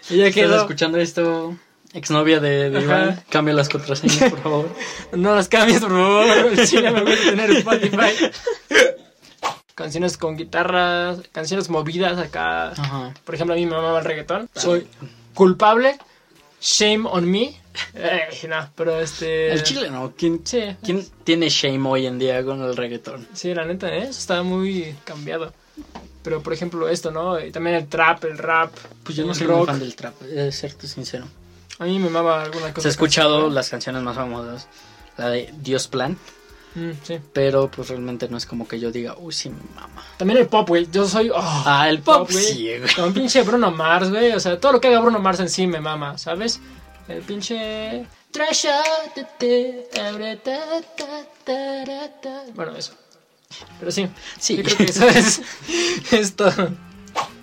y 0.09 0.17
ya 0.17 0.27
¿Estás 0.27 0.33
quedó. 0.43 0.61
escuchando 0.61 0.97
esto? 0.99 1.55
Exnovia 1.93 2.39
de, 2.39 2.69
de. 2.69 2.81
Iván, 2.81 3.23
cambia 3.29 3.53
las 3.53 3.67
contraseñas, 3.69 4.29
por 4.29 4.39
favor. 4.41 4.69
No 5.13 5.35
las 5.35 5.47
cambies, 5.49 5.81
por 5.81 5.89
favor. 5.91 6.25
El 6.53 6.67
chile 6.67 6.89
me 6.91 7.01
gusta 7.01 7.29
tener 7.31 7.51
Spotify. 7.51 8.31
Canciones 9.75 10.17
con 10.17 10.37
guitarras, 10.37 11.19
canciones 11.31 11.69
movidas 11.69 12.17
acá. 12.19 12.69
Ajá. 12.71 13.13
Por 13.25 13.35
ejemplo, 13.35 13.55
a 13.55 13.57
mí 13.57 13.65
me 13.65 13.71
mamaba 13.71 13.99
el 13.99 14.05
reggaetón. 14.05 14.49
Soy 14.55 14.87
culpable. 15.33 15.97
Shame 16.61 17.07
on 17.09 17.29
me. 17.29 17.59
Eh, 17.93 18.47
no, 18.49 18.69
pero 18.75 18.99
este. 18.99 19.51
El 19.53 19.63
chile 19.63 19.89
no. 19.89 20.13
¿Quién, 20.17 20.41
Sí, 20.43 20.61
¿Quién 20.83 21.05
tiene 21.23 21.49
shame 21.49 21.87
hoy 21.89 22.05
en 22.05 22.19
día 22.19 22.43
con 22.43 22.61
el 22.61 22.75
reggaetón? 22.75 23.27
sí, 23.33 23.53
la 23.53 23.65
neta, 23.65 23.93
¿eh? 23.93 24.03
Eso 24.03 24.19
está 24.19 24.43
muy 24.43 24.95
cambiado. 25.03 25.53
Pero 26.23 26.43
por 26.43 26.53
ejemplo, 26.53 26.87
esto, 26.87 27.09
¿no? 27.11 27.39
Y 27.39 27.51
también 27.51 27.77
el 27.77 27.87
trap, 27.87 28.25
el 28.25 28.37
rap. 28.37 28.71
Pues 29.03 29.15
yo 29.17 29.25
no 29.25 29.33
soy 29.33 29.47
muy 29.47 29.65
fan 29.65 29.79
del 29.79 29.95
trap, 29.95 30.19
de 30.21 30.51
serte 30.51 30.87
sincero. 30.87 31.25
A 31.79 31.85
mí 31.85 31.97
me 31.97 32.09
mamaba 32.09 32.43
alguna 32.43 32.69
cosa. 32.73 32.81
Se 32.83 32.87
ha 32.89 32.91
escuchado 32.91 33.49
las 33.49 33.69
canciones 33.69 34.03
más 34.03 34.15
famosas, 34.15 34.67
la 35.17 35.29
de 35.29 35.51
Dios 35.61 35.87
Plan, 35.87 36.17
Mm, 36.75 36.91
sí. 37.03 37.19
pero 37.33 37.69
pues 37.69 37.89
realmente 37.89 38.29
no 38.29 38.37
es 38.37 38.45
como 38.45 38.65
que 38.67 38.79
yo 38.79 38.91
diga, 38.91 39.15
uy, 39.17 39.33
sí, 39.33 39.49
mi 39.49 39.57
mamá. 39.75 40.01
También 40.17 40.39
el 40.39 40.47
pop, 40.47 40.69
güey. 40.69 40.87
Yo 40.91 41.05
soy. 41.07 41.29
oh, 41.29 41.35
Ah, 41.65 41.87
el 41.89 41.99
pop, 41.99 42.29
sí, 42.29 42.69
güey. 42.77 42.93
Con 42.95 43.13
pinche 43.13 43.41
Bruno 43.41 43.71
Mars, 43.71 44.09
güey. 44.09 44.31
O 44.31 44.39
sea, 44.39 44.57
todo 44.59 44.73
lo 44.73 44.79
que 44.79 44.87
haga 44.87 44.99
Bruno 45.01 45.19
Mars 45.19 45.39
en 45.41 45.49
sí 45.49 45.65
me 45.67 45.81
mama, 45.81 46.17
¿sabes? 46.17 46.61
El 47.17 47.21
pinche. 47.23 48.05
Bueno, 52.55 52.75
eso. 52.75 52.93
Pero 53.79 53.91
sí, 53.91 54.07
Sí. 54.39 54.57
yo 54.57 54.63
creo 54.63 54.77
que 54.77 54.83
eso 54.89 55.07
es, 55.07 55.41
es 56.11 56.35
todo. 56.35 56.69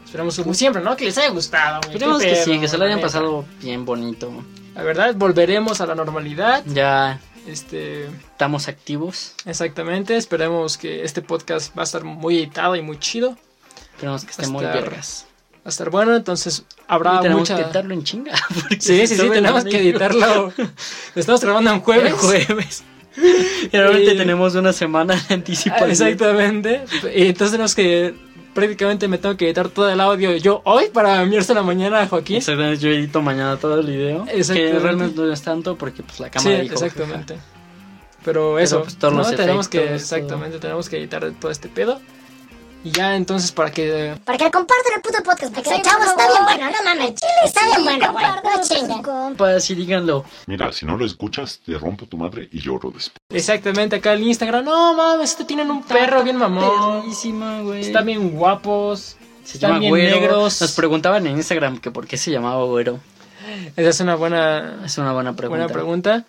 Esperamos 0.05 0.39
como 0.39 0.55
siempre, 0.55 0.81
¿no? 0.83 0.97
Que 0.97 1.05
les 1.05 1.19
haya 1.19 1.29
gustado, 1.29 1.81
güey. 1.83 1.95
Esperemos 1.97 2.23
que 2.23 2.37
sí, 2.37 2.59
que 2.59 2.66
se 2.69 2.79
lo 2.79 2.85
hayan 2.85 3.01
pasado 3.01 3.45
bien 3.61 3.85
bonito. 3.85 4.33
La 4.75 4.83
verdad, 4.83 5.14
volveremos 5.14 5.81
a 5.83 5.87
la 5.87 5.95
normalidad. 5.95 6.64
Ya, 6.66 7.21
Este, 7.47 8.07
Estamos 8.07 8.69
activos. 8.69 9.35
exactamente, 9.45 10.16
esperemos 10.16 10.79
que 10.79 11.03
este 11.05 11.21
podcast 11.23 11.77
va 11.77 11.83
a 11.83 11.85
estar 11.85 12.05
muy 12.05 12.39
editado 12.39 12.75
y 12.77 12.81
muy 12.83 12.99
chido. 12.99 13.37
Esperemos 13.95 14.25
que 14.25 14.31
esté 14.31 14.47
muy 14.47 14.64
vergas. 14.64 15.27
Va 15.69 15.71
a 15.71 15.75
estar 15.77 15.91
bueno, 15.91 16.16
entonces 16.16 16.64
habrá 16.87 17.21
tenemos 17.21 17.41
mucha... 17.41 17.57
que 17.57 17.62
editarlo 17.64 17.93
en 17.93 18.03
chinga. 18.03 18.33
Sí, 18.79 19.07
sí, 19.07 19.16
sí, 19.16 19.29
tenemos 19.29 19.64
que 19.64 19.79
editarlo. 19.79 20.51
Lo 21.14 21.21
estamos 21.21 21.43
grabando 21.43 21.71
en 21.73 21.81
jueves. 21.81 22.14
Jueves. 22.14 22.85
Y- 23.66 24.16
tenemos 24.16 24.55
una 24.55 24.73
semana 24.73 25.14
de 25.29 25.35
anticipación. 25.35 25.91
Exactamente. 25.91 26.85
Y 27.14 27.27
entonces 27.27 27.51
tenemos 27.53 27.75
que 27.75 28.14
prácticamente 28.55 29.09
me 29.09 29.19
tengo 29.19 29.37
que 29.37 29.45
editar 29.45 29.69
todo 29.69 29.91
el 29.91 30.01
audio 30.01 30.35
yo 30.39 30.62
hoy 30.64 30.87
para 30.91 31.21
enviárselo 31.21 31.62
mañana 31.64 32.01
a 32.01 32.09
Joaquín. 32.09 32.37
Exactamente, 32.37 32.83
yo 32.83 32.89
edito 32.89 33.21
mañana 33.21 33.59
todo 33.59 33.79
el 33.81 33.87
video. 33.87 34.25
Que 34.25 34.79
realmente 34.79 35.21
no 35.21 35.31
es 35.31 35.43
tanto 35.43 35.77
porque 35.77 36.03
pues 36.03 36.19
la 36.19 36.29
Sí, 36.29 36.33
cámara 36.33 36.61
dijo, 36.62 36.75
exactamente. 36.77 37.37
Pero 38.25 38.59
eso, 38.59 38.85
pues, 38.85 38.97
todos 38.97 39.12
¿no? 39.12 39.21
los 39.21 39.37
tenemos 39.37 39.69
que 39.69 39.81
efectos, 39.81 40.01
exactamente, 40.03 40.59
tenemos 40.61 40.89
que 40.89 40.97
editar 40.97 41.31
todo 41.39 41.51
este 41.51 41.69
pedo. 41.69 42.01
Y 42.85 42.91
ya 42.93 43.16
entonces 43.16 43.51
para 43.51 43.70
que 43.70 44.16
Para 44.24 44.39
que 44.39 44.51
compartan 44.51 44.93
el 44.97 45.03
puto 45.03 45.22
podcast. 45.24 45.53
Porque 45.55 45.68
ese 45.70 45.83
chavo 45.83 46.05
está 46.05 46.29
bien 46.29 46.45
bueno. 46.45 46.70
No 46.70 46.85
mames. 46.85 47.14
Chile 47.14 47.33
está 47.45 47.61
bien 47.66 47.85
bueno, 47.85 48.12
güey. 48.12 49.37
No 49.37 49.45
así 49.45 49.74
díganlo. 49.74 50.24
Mira, 50.47 50.72
si 50.72 50.87
no 50.87 50.97
lo 50.97 51.05
escuchas, 51.05 51.61
te 51.64 51.76
rompo 51.76 52.07
tu 52.07 52.16
madre 52.16 52.49
y 52.53 52.61
lloro 52.61 52.91
después. 52.91 53.18
exactamente 53.31 53.97
acá 53.97 54.12
el 54.12 54.22
Instagram, 54.22 54.64
no 54.64 54.95
mames, 54.95 55.31
este 55.31 55.45
tienen 55.45 55.70
un 55.70 55.83
perro 55.83 56.22
bien 56.22 56.37
mamón. 56.37 57.05
Güey. 57.64 57.81
Están 57.81 58.07
bien 58.07 58.31
guapos. 58.31 59.16
Se 59.45 59.55
están 59.55 59.70
llama 59.70 59.81
bien 59.81 59.91
Güero. 59.91 60.20
negros. 60.20 60.61
Nos 60.61 60.72
preguntaban 60.72 61.26
en 61.26 61.37
Instagram 61.37 61.79
que 61.79 61.91
por 61.91 62.07
qué 62.07 62.16
se 62.16 62.31
llamaba 62.31 62.64
Güero. 62.64 63.01
Esa 63.76 63.89
es 63.89 64.01
una 64.01 64.14
buena 64.14 64.83
Es 64.85 64.99
una 64.99 65.12
buena 65.12 65.35
pregunta. 65.35 65.64
Buena 65.64 65.72
pregunta. 65.72 66.24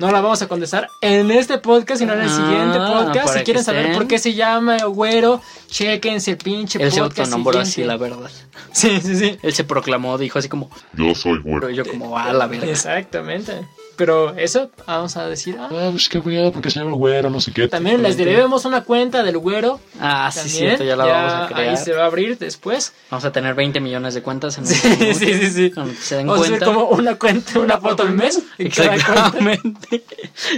No 0.00 0.10
la 0.10 0.22
vamos 0.22 0.40
a 0.40 0.48
contestar 0.48 0.88
en 1.02 1.30
este 1.30 1.58
podcast, 1.58 1.98
sino 2.00 2.14
en 2.14 2.20
el 2.22 2.28
Ah, 2.30 2.34
siguiente 2.34 2.78
podcast. 2.78 3.36
Si 3.36 3.44
quieren 3.44 3.62
saber 3.62 3.92
por 3.92 4.06
qué 4.08 4.18
se 4.18 4.32
llama 4.32 4.78
Güero, 4.84 5.42
chequense 5.68 6.30
el 6.30 6.36
pinche 6.38 6.82
Él 6.82 6.90
se 6.90 7.00
podcast. 7.00 7.18
autonombró 7.32 7.60
así, 7.60 7.84
la 7.84 7.98
verdad. 7.98 8.30
Sí, 8.72 8.98
sí, 9.02 9.14
sí. 9.16 9.38
Él 9.42 9.52
se 9.52 9.64
proclamó, 9.64 10.16
dijo 10.16 10.38
así 10.38 10.48
como, 10.48 10.70
Yo 10.94 11.14
soy 11.14 11.38
güero. 11.40 11.68
yo 11.68 11.84
como, 11.84 12.16
a 12.16 12.32
la 12.32 12.46
verga. 12.46 12.66
Exactamente. 12.70 13.52
Pero 14.00 14.34
eso, 14.38 14.70
vamos 14.86 15.14
a 15.18 15.28
decir. 15.28 15.58
ah, 15.60 15.68
Ah, 15.70 15.88
pues 15.90 16.08
qué 16.08 16.18
güero, 16.20 16.50
porque 16.52 16.70
se 16.70 16.78
llama 16.80 16.92
güero, 16.92 17.28
no 17.28 17.38
sé 17.38 17.52
qué. 17.52 17.68
también 17.68 18.02
les 18.02 18.16
debemos 18.16 18.64
una 18.64 18.82
cuenta 18.82 19.22
del 19.22 19.36
Güero. 19.36 19.78
Ah, 20.00 20.30
sí, 20.32 20.38
También. 20.38 20.56
cierto, 20.58 20.84
ya 20.84 20.96
la 20.96 21.04
vamos 21.04 21.32
a 21.34 21.46
crear. 21.54 21.68
Ahí 21.68 21.76
se 21.76 21.92
va 21.92 22.04
a 22.04 22.06
abrir 22.06 22.38
después. 22.38 22.94
Vamos 23.10 23.26
a 23.26 23.30
tener 23.32 23.54
20 23.54 23.78
millones 23.80 24.14
de 24.14 24.22
cuentas 24.22 24.56
en 24.56 24.66
Sí, 24.66 24.88
minuto. 24.88 25.18
sí, 25.18 25.34
sí, 25.34 25.50
sí. 25.50 25.72
Se 26.00 26.16
den 26.16 26.26
Vamos 26.28 26.40
a 26.40 26.46
hacer 26.46 26.58
cuenta. 26.60 26.64
como 26.64 26.88
una 26.88 27.14
cuenta, 27.18 27.58
una 27.60 27.76
foto 27.78 28.04
al 28.04 28.14
mes. 28.14 28.42
Exactamente. 28.56 30.02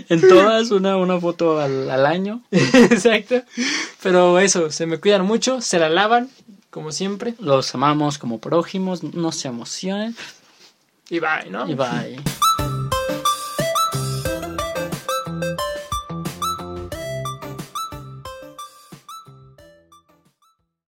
en 0.08 0.20
todas, 0.28 0.70
una, 0.70 0.96
una 0.96 1.18
foto 1.18 1.58
al, 1.60 1.90
al 1.90 2.06
año. 2.06 2.42
Exacto. 2.52 3.42
Pero 4.04 4.38
eso, 4.38 4.70
se 4.70 4.86
me 4.86 4.98
cuidan 5.00 5.24
mucho, 5.26 5.60
se 5.60 5.80
la 5.80 5.88
lavan, 5.88 6.30
como 6.70 6.92
siempre. 6.92 7.34
Los 7.40 7.74
amamos 7.74 8.18
como 8.18 8.38
prójimos, 8.38 9.02
no 9.02 9.32
se 9.32 9.48
emocionen. 9.48 10.14
Y 11.10 11.18
bye, 11.18 11.50
¿no? 11.50 11.68
Y 11.68 11.74
bye. 11.74 12.20